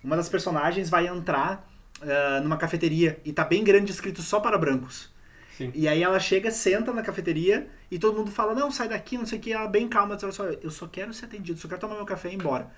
Uma 0.03 0.17
das 0.17 0.29
personagens 0.29 0.89
vai 0.91 1.07
entrar 1.07 1.70
ah, 2.03 2.41
numa 2.43 2.57
cafeteria 2.57 3.21
e 3.25 3.33
tá 3.33 3.45
bem 3.45 3.63
grande 3.63 3.91
escrito 3.91 4.23
só 4.23 4.41
para 4.41 4.57
brancos. 4.59 5.11
Sim. 5.57 5.71
E 5.75 5.87
aí 5.87 6.03
ela 6.03 6.19
chega, 6.19 6.51
senta 6.51 6.93
na 6.93 7.03
cafeteria 7.03 7.69
e 7.91 7.99
todo 7.99 8.17
mundo 8.17 8.31
fala, 8.31 8.55
não, 8.55 8.71
sai 8.71 8.89
daqui, 8.89 9.19
não 9.19 9.27
sei 9.27 9.39
o 9.39 9.43
que, 9.43 9.53
ela 9.53 9.69
bem 9.69 9.89
calma, 9.89 10.17
olha 10.23 10.33
só, 10.33 10.45
eu 10.47 10.71
só 10.71 10.87
quero 10.87 11.13
ser 11.13 11.27
atendido, 11.27 11.59
só 11.59 11.69
quero 11.69 11.81
tomar 11.81 11.97
meu 11.97 12.07
café 12.07 12.31
e 12.31 12.33
ir 12.33 12.37
embora. 12.37 12.71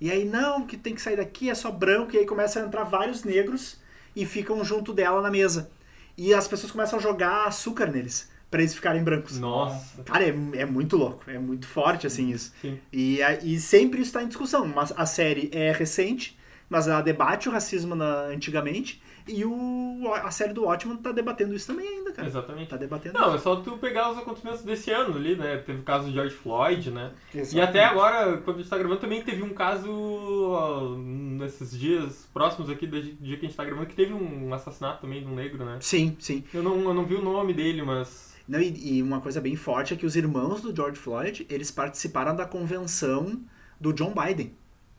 E 0.00 0.10
aí, 0.10 0.24
não, 0.24 0.66
que 0.66 0.78
tem 0.78 0.94
que 0.94 1.02
sair 1.02 1.16
daqui, 1.16 1.50
é 1.50 1.54
só 1.54 1.70
branco, 1.70 2.14
e 2.14 2.18
aí 2.18 2.24
começa 2.24 2.58
a 2.58 2.64
entrar 2.64 2.84
vários 2.84 3.22
negros 3.22 3.78
e 4.16 4.24
ficam 4.24 4.64
junto 4.64 4.94
dela 4.94 5.20
na 5.20 5.30
mesa. 5.30 5.70
E 6.16 6.32
as 6.32 6.48
pessoas 6.48 6.72
começam 6.72 6.98
a 6.98 7.02
jogar 7.02 7.44
açúcar 7.46 7.86
neles, 7.86 8.30
pra 8.50 8.62
eles 8.62 8.74
ficarem 8.74 9.04
brancos. 9.04 9.38
Nossa. 9.38 10.02
Cara, 10.02 10.24
é, 10.24 10.34
é 10.54 10.64
muito 10.64 10.96
louco, 10.96 11.30
é 11.30 11.38
muito 11.38 11.66
forte, 11.66 12.06
assim, 12.06 12.30
isso. 12.30 12.54
Sim. 12.62 12.80
E, 12.90 13.20
e 13.42 13.60
sempre 13.60 14.00
isso 14.00 14.08
está 14.08 14.22
em 14.22 14.28
discussão. 14.28 14.66
Mas 14.66 14.90
a 14.96 15.04
série 15.04 15.50
é 15.52 15.70
recente, 15.70 16.38
mas 16.70 16.88
ela 16.88 17.02
debate 17.02 17.48
o 17.48 17.52
racismo 17.52 17.94
na- 17.94 18.22
antigamente. 18.26 19.02
E 19.28 19.44
o, 19.44 20.10
a 20.14 20.30
série 20.30 20.52
do 20.54 20.62
Watchmen 20.64 20.96
tá 20.96 21.12
debatendo 21.12 21.54
isso 21.54 21.66
também 21.66 21.86
ainda, 21.86 22.10
cara. 22.10 22.26
Exatamente. 22.26 22.70
Tá 22.70 22.76
debatendo 22.76 23.18
Não, 23.18 23.32
é 23.32 23.34
isso. 23.34 23.44
só 23.44 23.56
tu 23.56 23.76
pegar 23.76 24.10
os 24.10 24.18
acontecimentos 24.18 24.62
desse 24.62 24.90
ano 24.90 25.14
ali, 25.16 25.36
né? 25.36 25.58
Teve 25.58 25.80
o 25.80 25.82
caso 25.82 26.06
do 26.06 26.12
George 26.12 26.34
Floyd, 26.34 26.90
né? 26.90 27.12
E 27.34 27.38
Exatamente. 27.38 27.68
até 27.68 27.84
agora, 27.84 28.38
quando 28.38 28.56
a 28.56 28.60
gente 28.60 28.70
tá 28.70 28.78
gravando, 28.78 29.00
também 29.00 29.22
teve 29.22 29.42
um 29.42 29.50
caso 29.50 29.90
ó, 29.92 30.96
nesses 30.96 31.78
dias 31.78 32.28
próximos 32.32 32.70
aqui 32.70 32.86
do 32.86 33.00
dia 33.00 33.36
que 33.36 33.44
a 33.44 33.48
gente 33.48 33.56
tá 33.56 33.64
gravando, 33.64 33.86
que 33.86 33.94
teve 33.94 34.12
um 34.14 34.52
assassinato 34.54 35.02
também 35.02 35.20
de 35.22 35.26
um 35.28 35.34
negro, 35.34 35.64
né? 35.64 35.78
Sim, 35.80 36.16
sim. 36.18 36.42
Eu 36.54 36.62
não, 36.62 36.80
eu 36.80 36.94
não 36.94 37.04
vi 37.04 37.14
o 37.14 37.22
nome 37.22 37.52
dele, 37.52 37.82
mas. 37.82 38.30
Não, 38.48 38.60
e, 38.60 38.96
e 38.96 39.02
uma 39.02 39.20
coisa 39.20 39.40
bem 39.40 39.54
forte 39.54 39.94
é 39.94 39.96
que 39.96 40.06
os 40.06 40.16
irmãos 40.16 40.60
do 40.62 40.74
George 40.74 40.98
Floyd, 40.98 41.46
eles 41.48 41.70
participaram 41.70 42.34
da 42.34 42.46
convenção 42.46 43.40
do 43.80 43.92
John 43.92 44.12
Biden. 44.14 44.54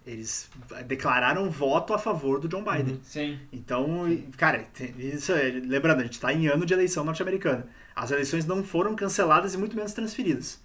Eles 0.06 0.50
declararam 0.88 1.50
voto 1.50 1.94
a 1.94 2.00
favor 2.00 2.40
do 2.40 2.48
John 2.48 2.64
Biden. 2.64 3.00
Sim. 3.04 3.38
Então, 3.54 3.88
cara, 4.36 4.68
isso 4.98 5.32
é, 5.32 5.52
lembrando, 5.64 6.00
a 6.00 6.04
gente 6.04 6.14
está 6.14 6.34
em 6.34 6.48
ano 6.48 6.66
de 6.66 6.74
eleição 6.74 7.04
norte-americana. 7.04 7.68
As 7.96 8.10
eleições 8.10 8.46
não 8.46 8.64
foram 8.64 8.96
canceladas 8.96 9.54
e 9.54 9.58
muito 9.58 9.76
menos 9.76 9.94
transferidas. 9.94 10.60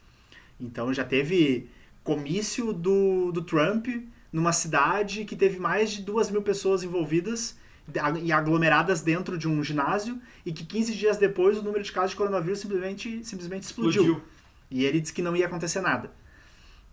Então 0.58 0.92
já 0.92 1.04
teve 1.04 1.68
comício 2.02 2.72
do, 2.72 3.30
do 3.30 3.42
Trump 3.42 3.88
numa 4.32 4.52
cidade 4.52 5.24
que 5.24 5.36
teve 5.36 5.58
mais 5.58 5.90
de 5.90 6.02
duas 6.02 6.30
mil 6.30 6.40
pessoas 6.42 6.82
envolvidas 6.82 7.56
e 8.22 8.32
aglomeradas 8.32 9.00
dentro 9.00 9.38
de 9.38 9.46
um 9.46 9.62
ginásio 9.62 10.20
e 10.44 10.52
que 10.52 10.64
15 10.64 10.94
dias 10.94 11.18
depois 11.18 11.58
o 11.58 11.62
número 11.62 11.84
de 11.84 11.92
casos 11.92 12.10
de 12.10 12.16
coronavírus 12.16 12.60
simplesmente, 12.60 13.24
simplesmente 13.24 13.62
explodiu. 13.64 14.02
Explodiu. 14.02 14.24
E 14.70 14.84
ele 14.84 15.00
disse 15.00 15.12
que 15.12 15.22
não 15.22 15.36
ia 15.36 15.46
acontecer 15.46 15.80
nada. 15.80 16.10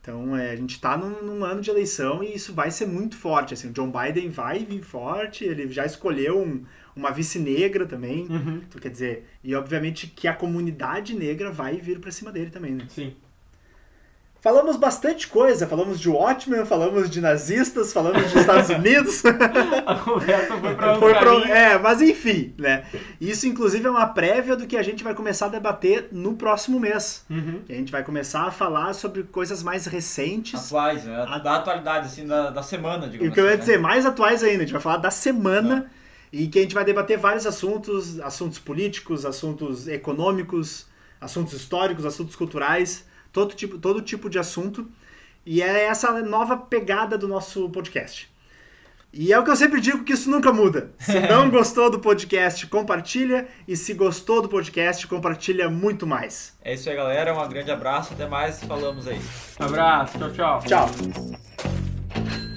Então 0.03 0.35
é, 0.35 0.51
a 0.51 0.55
gente 0.57 0.71
está 0.75 0.97
num, 0.97 1.23
num 1.23 1.45
ano 1.45 1.61
de 1.61 1.69
eleição 1.69 2.21
e 2.21 2.35
isso 2.35 2.53
vai 2.53 2.69
ser 2.69 2.85
muito 2.85 3.15
forte. 3.15 3.53
Assim, 3.53 3.69
o 3.69 3.71
John 3.71 3.89
Biden 3.89 4.29
vai 4.29 4.59
vir 4.59 4.81
forte, 4.81 5.45
ele 5.45 5.71
já 5.71 5.85
escolheu 5.85 6.41
um- 6.41 6.65
uma 6.93 7.09
vice 7.09 7.39
negra 7.39 7.85
também. 7.85 8.27
Uhum. 8.27 8.61
Então, 8.67 8.81
quer 8.81 8.89
dizer, 8.89 9.25
e 9.41 9.55
obviamente 9.55 10.07
que 10.07 10.27
a 10.27 10.33
comunidade 10.33 11.15
negra 11.15 11.49
vai 11.51 11.77
vir 11.77 11.99
pra 12.01 12.11
cima 12.11 12.33
dele 12.33 12.51
também, 12.51 12.73
né? 12.73 12.85
Sim. 12.89 13.15
Falamos 14.43 14.75
bastante 14.75 15.29
coisa, 15.29 15.65
falamos 15.65 15.97
de 16.01 16.09
Watchmen, 16.09 16.65
falamos 16.65 17.09
de 17.09 17.21
nazistas, 17.21 17.93
falamos 17.93 18.23
dos 18.23 18.35
Estados 18.35 18.67
Unidos. 18.77 19.23
A 19.85 19.95
conversa 19.95 20.57
foi 20.59 20.75
pra 20.75 20.97
um 20.97 20.99
Foi 20.99 21.13
pro- 21.15 21.23
caminho. 21.39 21.53
É, 21.53 21.79
mas 21.79 22.01
enfim, 22.01 22.53
né? 22.57 22.83
Isso 23.21 23.47
inclusive 23.47 23.87
é 23.87 23.89
uma 23.89 24.05
prévia 24.07 24.57
do 24.57 24.67
que 24.67 24.75
a 24.75 24.83
gente 24.83 25.01
vai 25.01 25.15
começar 25.15 25.45
a 25.45 25.49
debater 25.49 26.09
no 26.11 26.33
próximo 26.33 26.77
mês. 26.77 27.23
Uhum. 27.29 27.61
E 27.69 27.71
a 27.71 27.75
gente 27.77 27.89
vai 27.89 28.03
começar 28.03 28.41
a 28.43 28.51
falar 28.51 28.91
sobre 28.91 29.23
coisas 29.23 29.63
mais 29.63 29.85
recentes. 29.85 30.65
Atuais, 30.65 31.05
né? 31.05 31.25
Da 31.41 31.55
atualidade, 31.55 32.07
assim, 32.07 32.27
da, 32.27 32.49
da 32.49 32.61
semana, 32.61 33.05
E 33.05 33.11
digamos 33.11 33.31
o 33.31 33.33
que 33.33 33.39
eu 33.39 33.45
ia 33.45 33.51
assim, 33.51 33.59
né? 33.59 33.65
dizer, 33.65 33.79
mais 33.79 34.05
atuais 34.05 34.43
ainda, 34.43 34.57
a 34.57 34.65
gente 34.65 34.73
vai 34.73 34.81
falar 34.81 34.97
da 34.97 35.09
semana 35.11 35.89
e 36.33 36.47
que 36.47 36.59
a 36.59 36.61
gente 36.63 36.75
vai 36.75 36.83
debater 36.83 37.17
vários 37.17 37.47
assuntos, 37.47 38.19
assuntos 38.19 38.59
políticos, 38.59 39.25
assuntos 39.25 39.87
econômicos, 39.87 40.85
assuntos 41.21 41.53
históricos, 41.53 42.05
assuntos 42.05 42.35
culturais, 42.35 43.05
todo 43.33 43.53
tipo, 43.53 43.77
todo 43.77 44.01
tipo 44.01 44.29
de 44.29 44.39
assunto. 44.39 44.87
E 45.45 45.61
é 45.61 45.85
essa 45.85 46.21
nova 46.21 46.55
pegada 46.55 47.17
do 47.17 47.27
nosso 47.27 47.67
podcast. 47.69 48.31
E 49.11 49.31
é 49.31 49.37
o 49.37 49.43
que 49.43 49.51
eu 49.51 49.55
sempre 49.55 49.79
digo 49.79 50.03
que 50.03 50.13
isso 50.13 50.29
nunca 50.29 50.51
muda. 50.51 50.91
Se 50.97 51.19
não 51.29 51.49
gostou 51.49 51.89
do 51.89 51.99
podcast, 51.99 52.65
compartilha. 52.67 53.47
E 53.67 53.75
se 53.75 53.93
gostou 53.93 54.41
do 54.41 54.47
podcast, 54.49 55.05
compartilha 55.05 55.69
muito 55.69 56.07
mais. 56.07 56.57
É 56.63 56.73
isso 56.73 56.89
aí, 56.89 56.95
galera. 56.95 57.37
Um 57.37 57.49
grande 57.49 57.69
abraço. 57.69 58.13
Até 58.13 58.25
mais. 58.25 58.63
Falamos 58.63 59.07
aí. 59.07 59.19
Abraço, 59.59 60.17
tchau, 60.17 60.31
tchau. 60.31 60.59
Tchau! 60.65 62.52